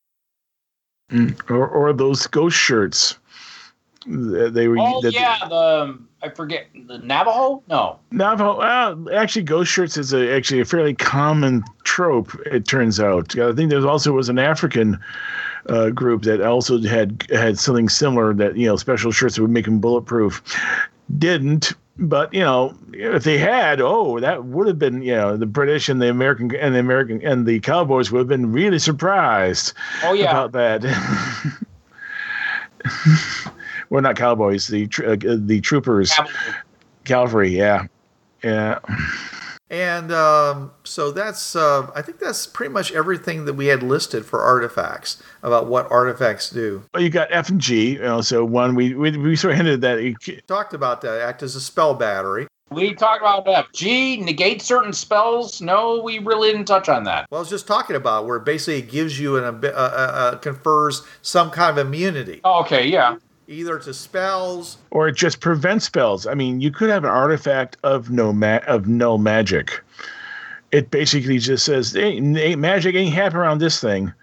Mm, 1.12 1.40
or, 1.50 1.68
or 1.68 1.94
those 1.94 2.26
ghost 2.26 2.58
shirts. 2.58 3.20
They 4.08 4.68
were. 4.68 4.78
Oh 4.80 5.02
yeah, 5.04 5.48
the 5.48 6.00
I 6.22 6.30
forget 6.30 6.68
the 6.88 7.00
Navajo. 7.00 7.64
No, 7.68 8.00
Navajo. 8.12 8.58
Uh, 8.58 8.96
actually, 9.14 9.44
ghost 9.44 9.72
shirts 9.72 9.98
is 9.98 10.14
a, 10.14 10.36
actually 10.36 10.60
a 10.60 10.66
fairly 10.66 10.96
common 10.96 11.64
trope. 11.84 12.32
It 12.48 12.68
turns 12.68 13.00
out. 13.00 13.38
I 13.38 13.54
think 13.54 13.70
there 13.70 13.86
also 13.88 14.12
was 14.12 14.30
an 14.30 14.40
African 14.40 15.00
uh, 15.70 15.90
group 15.90 16.24
that 16.24 16.42
also 16.42 16.82
had 16.82 17.26
had 17.32 17.60
something 17.60 17.90
similar. 17.90 18.34
That 18.34 18.58
you 18.58 18.68
know, 18.68 18.76
special 18.76 19.12
shirts 19.12 19.36
that 19.36 19.42
would 19.42 19.52
make 19.52 19.66
them 19.66 19.80
bulletproof. 19.80 20.42
Didn't 21.18 21.74
but 21.98 22.34
you 22.34 22.42
know, 22.42 22.76
if 22.94 23.24
they 23.24 23.38
had, 23.38 23.80
oh, 23.82 24.20
that 24.20 24.46
would 24.46 24.68
have 24.68 24.80
been, 24.80 25.02
you 25.02 25.16
know, 25.16 25.38
the 25.38 25.46
British 25.46 25.90
and 25.90 26.02
the 26.02 26.10
American 26.10 26.54
and 26.56 26.76
the 26.76 26.80
American 26.80 27.26
and 27.26 27.46
the 27.46 27.60
Cowboys 27.60 28.12
would 28.12 28.20
have 28.20 28.28
been 28.28 28.52
really 28.52 28.80
surprised. 28.80 29.74
Oh 30.04 30.14
yeah, 30.14 30.32
about 30.32 30.52
that. 30.54 30.84
We're 33.90 34.02
not 34.02 34.16
Cowboys, 34.16 34.68
the 34.68 34.90
uh, 35.06 35.38
the 35.40 35.62
troopers, 35.62 36.12
cavalry. 36.12 36.34
cavalry. 37.06 37.58
Yeah, 37.58 37.88
yeah. 38.44 38.80
And 39.70 40.12
um, 40.12 40.72
so 40.84 41.12
that's, 41.12 41.56
uh, 41.56 41.90
I 41.96 42.02
think 42.04 42.20
that's 42.20 42.46
pretty 42.46 42.72
much 42.72 42.92
everything 42.92 43.46
that 43.46 43.54
we 43.54 43.68
had 43.68 43.82
listed 43.82 44.26
for 44.26 44.42
artifacts 44.42 45.22
about 45.42 45.68
what 45.68 45.90
artifacts 45.92 46.52
do. 46.52 46.84
Well, 46.94 47.02
you 47.02 47.10
got 47.10 47.30
F 47.32 47.50
and 47.50 47.60
G. 47.60 47.94
You 47.94 48.00
know, 48.00 48.22
so 48.22 48.46
one 48.46 48.76
we 48.76 48.94
we, 48.94 49.18
we 49.18 49.36
sort 49.36 49.54
of 49.54 49.58
hinted 49.58 49.82
that 49.82 49.98
it, 49.98 50.48
talked 50.48 50.74
about 50.74 51.02
that 51.02 51.20
act 51.20 51.42
as 51.42 51.56
a 51.56 51.62
spell 51.62 51.96
battery. 51.96 52.48
We 52.72 52.94
talked 52.94 53.22
about 53.22 53.48
F. 53.48 53.68
G 53.74 54.18
negate 54.18 54.62
certain 54.62 54.94
spells. 54.94 55.62
No, 55.62 56.02
we 56.02 56.20
really 56.20 56.52
didn't 56.52 56.66
touch 56.66 56.90
on 56.90 57.04
that. 57.06 57.28
Well, 57.30 57.40
I 57.40 57.42
was 57.42 57.50
just 57.50 57.68
talking 57.68 57.96
about 57.96 58.26
where 58.26 58.40
basically 58.40 58.80
it 58.80 58.92
gives 58.92 59.20
you 59.20 59.38
an 59.38 59.44
uh, 59.44 59.68
uh, 59.68 59.72
uh, 59.72 60.38
confers 60.38 61.02
some 61.22 61.52
kind 61.52 61.78
of 61.78 61.86
immunity. 61.86 62.42
Oh, 62.44 62.62
okay, 62.62 62.88
yeah 62.88 63.18
either 63.48 63.80
to 63.80 63.94
spells 63.94 64.78
or 64.92 65.08
it 65.08 65.16
just 65.16 65.40
prevents 65.40 65.86
spells. 65.86 66.28
I 66.28 66.34
mean, 66.34 66.62
you 66.62 66.72
could 66.72 66.90
have 66.90 67.04
an 67.04 67.10
artifact 67.10 67.78
of 67.84 68.10
no 68.10 68.34
ma- 68.34 68.62
of 68.68 68.88
no 68.88 69.18
magic. 69.18 69.82
It 70.72 70.92
basically 70.92 71.38
just 71.38 71.66
says 71.66 71.96
ain't, 71.96 72.38
ain't 72.38 72.60
magic 72.60 72.96
ain't 72.96 73.14
happening 73.14 73.42
around 73.42 73.60
this 73.60 73.80
thing. 73.80 74.14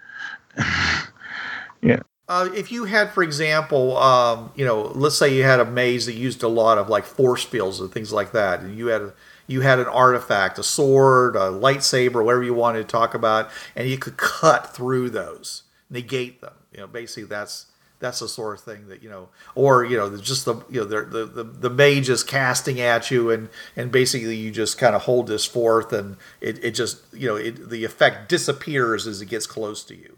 yeah. 1.81 1.99
Uh, 2.29 2.49
if 2.55 2.71
you 2.71 2.85
had, 2.85 3.11
for 3.11 3.21
example, 3.21 3.97
um, 3.97 4.51
you 4.55 4.65
know, 4.65 4.83
let's 4.95 5.17
say 5.17 5.35
you 5.35 5.43
had 5.43 5.59
a 5.59 5.65
maze 5.65 6.05
that 6.05 6.13
used 6.13 6.41
a 6.43 6.47
lot 6.47 6.77
of 6.77 6.89
like 6.89 7.03
force 7.03 7.43
fields 7.43 7.79
and 7.79 7.91
things 7.91 8.13
like 8.13 8.31
that, 8.31 8.61
and 8.61 8.77
you 8.77 8.87
had 8.87 9.01
a, 9.01 9.13
you 9.45 9.61
had 9.61 9.77
an 9.79 9.87
artifact, 9.87 10.57
a 10.57 10.63
sword, 10.63 11.35
a 11.35 11.49
lightsaber, 11.51 12.23
whatever 12.23 12.43
you 12.43 12.53
wanted 12.53 12.79
to 12.79 12.85
talk 12.85 13.13
about, 13.13 13.49
and 13.75 13.89
you 13.89 13.97
could 13.97 14.15
cut 14.15 14.73
through 14.73 15.09
those, 15.09 15.63
negate 15.89 16.39
them. 16.39 16.53
You 16.71 16.79
know, 16.79 16.87
basically 16.87 17.25
that's 17.25 17.67
that's 18.03 18.19
the 18.19 18.27
sort 18.27 18.59
of 18.59 18.61
thing 18.61 18.89
that 18.89 19.01
you 19.01 19.09
know 19.09 19.29
or 19.55 19.85
you 19.85 19.95
know 19.95 20.17
just 20.17 20.43
the 20.43 20.55
you 20.69 20.81
know 20.81 20.85
the 20.85 21.25
the 21.25 21.43
the 21.43 21.69
mage 21.69 22.09
is 22.09 22.21
casting 22.21 22.81
at 22.81 23.09
you 23.09 23.31
and 23.31 23.47
and 23.77 23.93
basically 23.93 24.35
you 24.35 24.51
just 24.51 24.77
kind 24.77 24.93
of 24.93 25.03
hold 25.03 25.25
this 25.27 25.45
forth 25.45 25.93
and 25.93 26.17
it, 26.41 26.61
it 26.61 26.71
just 26.71 27.01
you 27.13 27.29
know 27.29 27.37
it, 27.37 27.69
the 27.69 27.85
effect 27.85 28.27
disappears 28.27 29.07
as 29.07 29.21
it 29.21 29.27
gets 29.27 29.47
close 29.47 29.85
to 29.85 29.95
you 29.95 30.17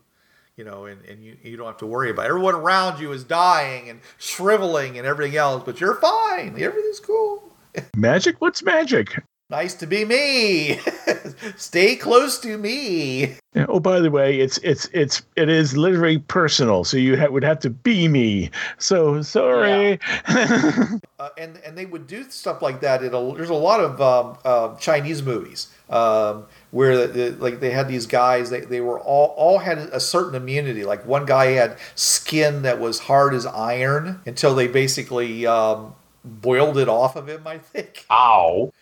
you 0.58 0.64
know 0.64 0.86
and, 0.86 1.06
and 1.06 1.24
you, 1.24 1.38
you 1.44 1.56
don't 1.56 1.68
have 1.68 1.78
to 1.78 1.86
worry 1.86 2.10
about 2.10 2.26
it. 2.26 2.30
everyone 2.30 2.56
around 2.56 3.00
you 3.00 3.12
is 3.12 3.24
dying 3.24 3.88
and 3.88 4.00
shriveling 4.18 4.98
and 4.98 5.06
everything 5.06 5.38
else 5.38 5.62
but 5.64 5.80
you're 5.80 5.96
fine. 5.96 6.60
Everything's 6.60 7.00
cool. 7.00 7.56
Magic? 7.96 8.42
What's 8.42 8.64
magic 8.64 9.22
Nice 9.48 9.76
to 9.76 9.86
be 9.86 10.06
me. 10.06 10.80
Stay 11.56 11.96
close 11.96 12.40
to 12.40 12.58
me. 12.58 13.36
Yeah, 13.54 13.68
oh, 13.70 13.80
by 13.80 14.00
the 14.00 14.10
way, 14.10 14.40
it's 14.40 14.58
it's 14.64 14.90
it's 14.92 15.22
it 15.36 15.50
is 15.50 15.78
literally 15.78 16.18
personal, 16.18 16.84
so 16.84 16.98
you 16.98 17.16
ha- 17.16 17.28
would 17.28 17.44
have 17.44 17.60
to 17.60 17.70
be 17.70 18.08
me. 18.08 18.50
So 18.80 19.22
sorry. 19.22 20.00
Yeah. 20.28 20.98
uh, 21.20 21.30
and 21.38 21.58
and 21.58 21.78
they 21.78 21.86
would 21.86 22.08
do 22.08 22.24
stuff 22.32 22.64
like 22.64 22.82
that. 22.82 23.04
In 23.04 23.14
a, 23.14 23.36
there's 23.36 23.52
a 23.52 23.54
lot 23.54 23.82
of 23.82 24.02
um, 24.02 24.38
uh, 24.44 24.76
Chinese 24.78 25.22
movies 25.22 25.68
um, 25.92 26.48
where 26.72 27.06
the, 27.06 27.08
the, 27.08 27.30
like 27.38 27.60
they 27.60 27.70
had 27.70 27.88
these 27.88 28.08
guys. 28.08 28.50
They, 28.50 28.62
they 28.62 28.82
were 28.82 29.00
all 29.00 29.28
all 29.38 29.60
had 29.60 29.78
a 29.78 30.00
certain 30.00 30.34
immunity. 30.34 30.84
Like 30.86 31.06
one 31.06 31.28
guy 31.28 31.52
had 31.52 31.78
skin 31.94 32.64
that 32.64 32.80
was 32.80 32.98
hard 32.98 33.36
as 33.36 33.46
iron 33.46 34.22
until 34.26 34.56
they 34.56 34.68
basically 34.68 35.46
um, 35.46 35.94
boiled 36.24 36.80
it 36.80 36.90
off 36.90 37.16
of 37.16 37.30
him. 37.30 37.46
I 37.46 37.60
think. 37.60 38.08
Ow. 38.10 38.74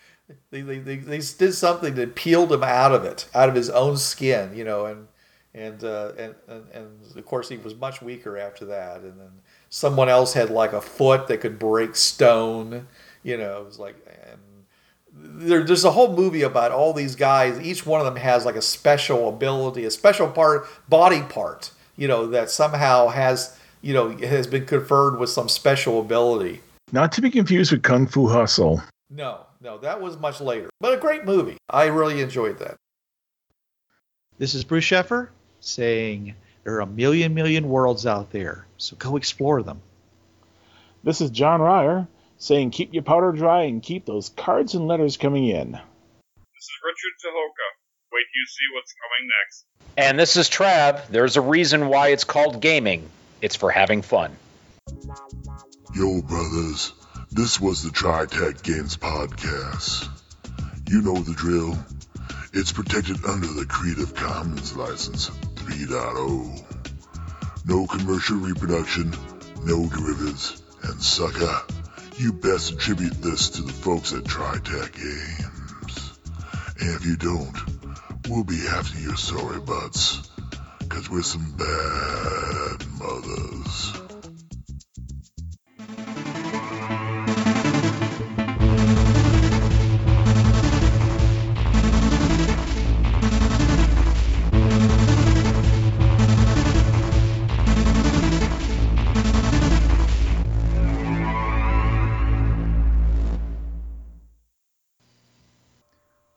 They, 0.50 0.60
they, 0.60 0.78
they, 0.78 0.96
they 0.96 1.18
did 1.18 1.52
something 1.52 1.94
that 1.94 2.14
peeled 2.14 2.52
him 2.52 2.62
out 2.62 2.92
of 2.92 3.04
it, 3.04 3.28
out 3.34 3.48
of 3.48 3.54
his 3.54 3.70
own 3.70 3.96
skin, 3.96 4.54
you 4.54 4.64
know, 4.64 4.86
and 4.86 5.08
and, 5.54 5.84
uh, 5.84 6.12
and, 6.18 6.34
and 6.48 6.64
and 6.72 7.16
of 7.16 7.24
course 7.26 7.48
he 7.48 7.56
was 7.56 7.76
much 7.76 8.02
weaker 8.02 8.36
after 8.36 8.64
that. 8.66 9.02
And 9.02 9.20
then 9.20 9.30
someone 9.70 10.08
else 10.08 10.32
had 10.32 10.50
like 10.50 10.72
a 10.72 10.80
foot 10.80 11.28
that 11.28 11.40
could 11.40 11.58
break 11.58 11.94
stone, 11.96 12.88
you 13.22 13.36
know. 13.36 13.60
It 13.60 13.66
was 13.66 13.78
like, 13.78 13.96
and 14.30 14.40
there, 15.12 15.62
there's 15.62 15.84
a 15.84 15.92
whole 15.92 16.16
movie 16.16 16.42
about 16.42 16.72
all 16.72 16.92
these 16.92 17.14
guys. 17.14 17.60
Each 17.60 17.86
one 17.86 18.00
of 18.00 18.06
them 18.06 18.16
has 18.16 18.44
like 18.44 18.56
a 18.56 18.62
special 18.62 19.28
ability, 19.28 19.84
a 19.84 19.90
special 19.90 20.28
part, 20.28 20.66
body 20.88 21.22
part, 21.22 21.70
you 21.96 22.08
know, 22.08 22.26
that 22.26 22.50
somehow 22.50 23.08
has 23.08 23.56
you 23.80 23.94
know 23.94 24.10
has 24.18 24.46
been 24.46 24.66
conferred 24.66 25.18
with 25.18 25.30
some 25.30 25.48
special 25.48 26.00
ability. 26.00 26.60
Not 26.92 27.12
to 27.12 27.20
be 27.20 27.30
confused 27.30 27.72
with 27.72 27.82
Kung 27.82 28.06
Fu 28.06 28.28
Hustle. 28.28 28.82
No, 29.10 29.46
no, 29.64 29.78
that 29.78 30.00
was 30.00 30.18
much 30.18 30.42
later, 30.42 30.68
but 30.78 30.92
a 30.92 30.98
great 30.98 31.24
movie. 31.24 31.56
I 31.70 31.86
really 31.86 32.20
enjoyed 32.20 32.58
that. 32.58 32.76
This 34.36 34.54
is 34.54 34.62
Bruce 34.62 34.84
Sheffer 34.84 35.30
saying 35.60 36.34
there 36.62 36.74
are 36.74 36.80
a 36.80 36.86
million, 36.86 37.32
million 37.32 37.68
worlds 37.70 38.04
out 38.04 38.30
there, 38.30 38.66
so 38.76 38.94
go 38.96 39.16
explore 39.16 39.62
them. 39.62 39.80
This 41.02 41.22
is 41.22 41.30
John 41.30 41.62
Ryer 41.62 42.06
saying 42.36 42.72
keep 42.72 42.92
your 42.92 43.02
powder 43.04 43.32
dry 43.32 43.62
and 43.62 43.82
keep 43.82 44.04
those 44.04 44.28
cards 44.28 44.74
and 44.74 44.86
letters 44.86 45.16
coming 45.16 45.48
in. 45.48 45.72
This 45.72 45.80
is 46.64 46.78
Richard 46.84 47.14
Tucholka. 47.24 47.68
Wait 48.12 48.26
till 48.30 48.40
you 48.40 48.46
see 48.46 48.66
what's 48.74 48.94
coming 49.02 49.28
next. 49.40 49.64
And 49.96 50.18
this 50.18 50.36
is 50.36 50.50
Trav. 50.50 51.08
There's 51.08 51.36
a 51.36 51.40
reason 51.40 51.88
why 51.88 52.08
it's 52.08 52.24
called 52.24 52.60
gaming. 52.60 53.08
It's 53.40 53.56
for 53.56 53.70
having 53.70 54.02
fun. 54.02 54.36
Yo, 55.94 56.20
brothers. 56.20 56.92
This 57.34 57.60
was 57.60 57.82
the 57.82 57.90
TriTac 57.90 58.62
Games 58.62 58.96
Podcast. 58.96 60.08
You 60.88 61.02
know 61.02 61.16
the 61.16 61.32
drill. 61.32 61.76
It's 62.52 62.70
protected 62.70 63.24
under 63.24 63.48
the 63.48 63.66
Creative 63.66 64.14
Commons 64.14 64.76
License 64.76 65.30
3.0. 65.56 66.64
No 67.66 67.88
commercial 67.88 68.36
reproduction, 68.36 69.12
no 69.64 69.84
derivatives, 69.88 70.62
and 70.84 71.02
sucker, 71.02 71.60
you 72.18 72.32
best 72.32 72.74
attribute 72.74 73.20
this 73.20 73.50
to 73.50 73.62
the 73.62 73.72
folks 73.72 74.12
at 74.12 74.22
TriTac 74.22 74.94
Games. 74.94 76.12
And 76.78 76.94
if 76.94 77.04
you 77.04 77.16
don't, 77.16 78.28
we'll 78.28 78.44
be 78.44 78.64
after 78.68 79.00
your 79.00 79.16
sorry 79.16 79.58
butts, 79.58 80.30
cause 80.88 81.10
we're 81.10 81.22
some 81.22 81.50
bad 81.56 82.86
mothers. 82.96 84.03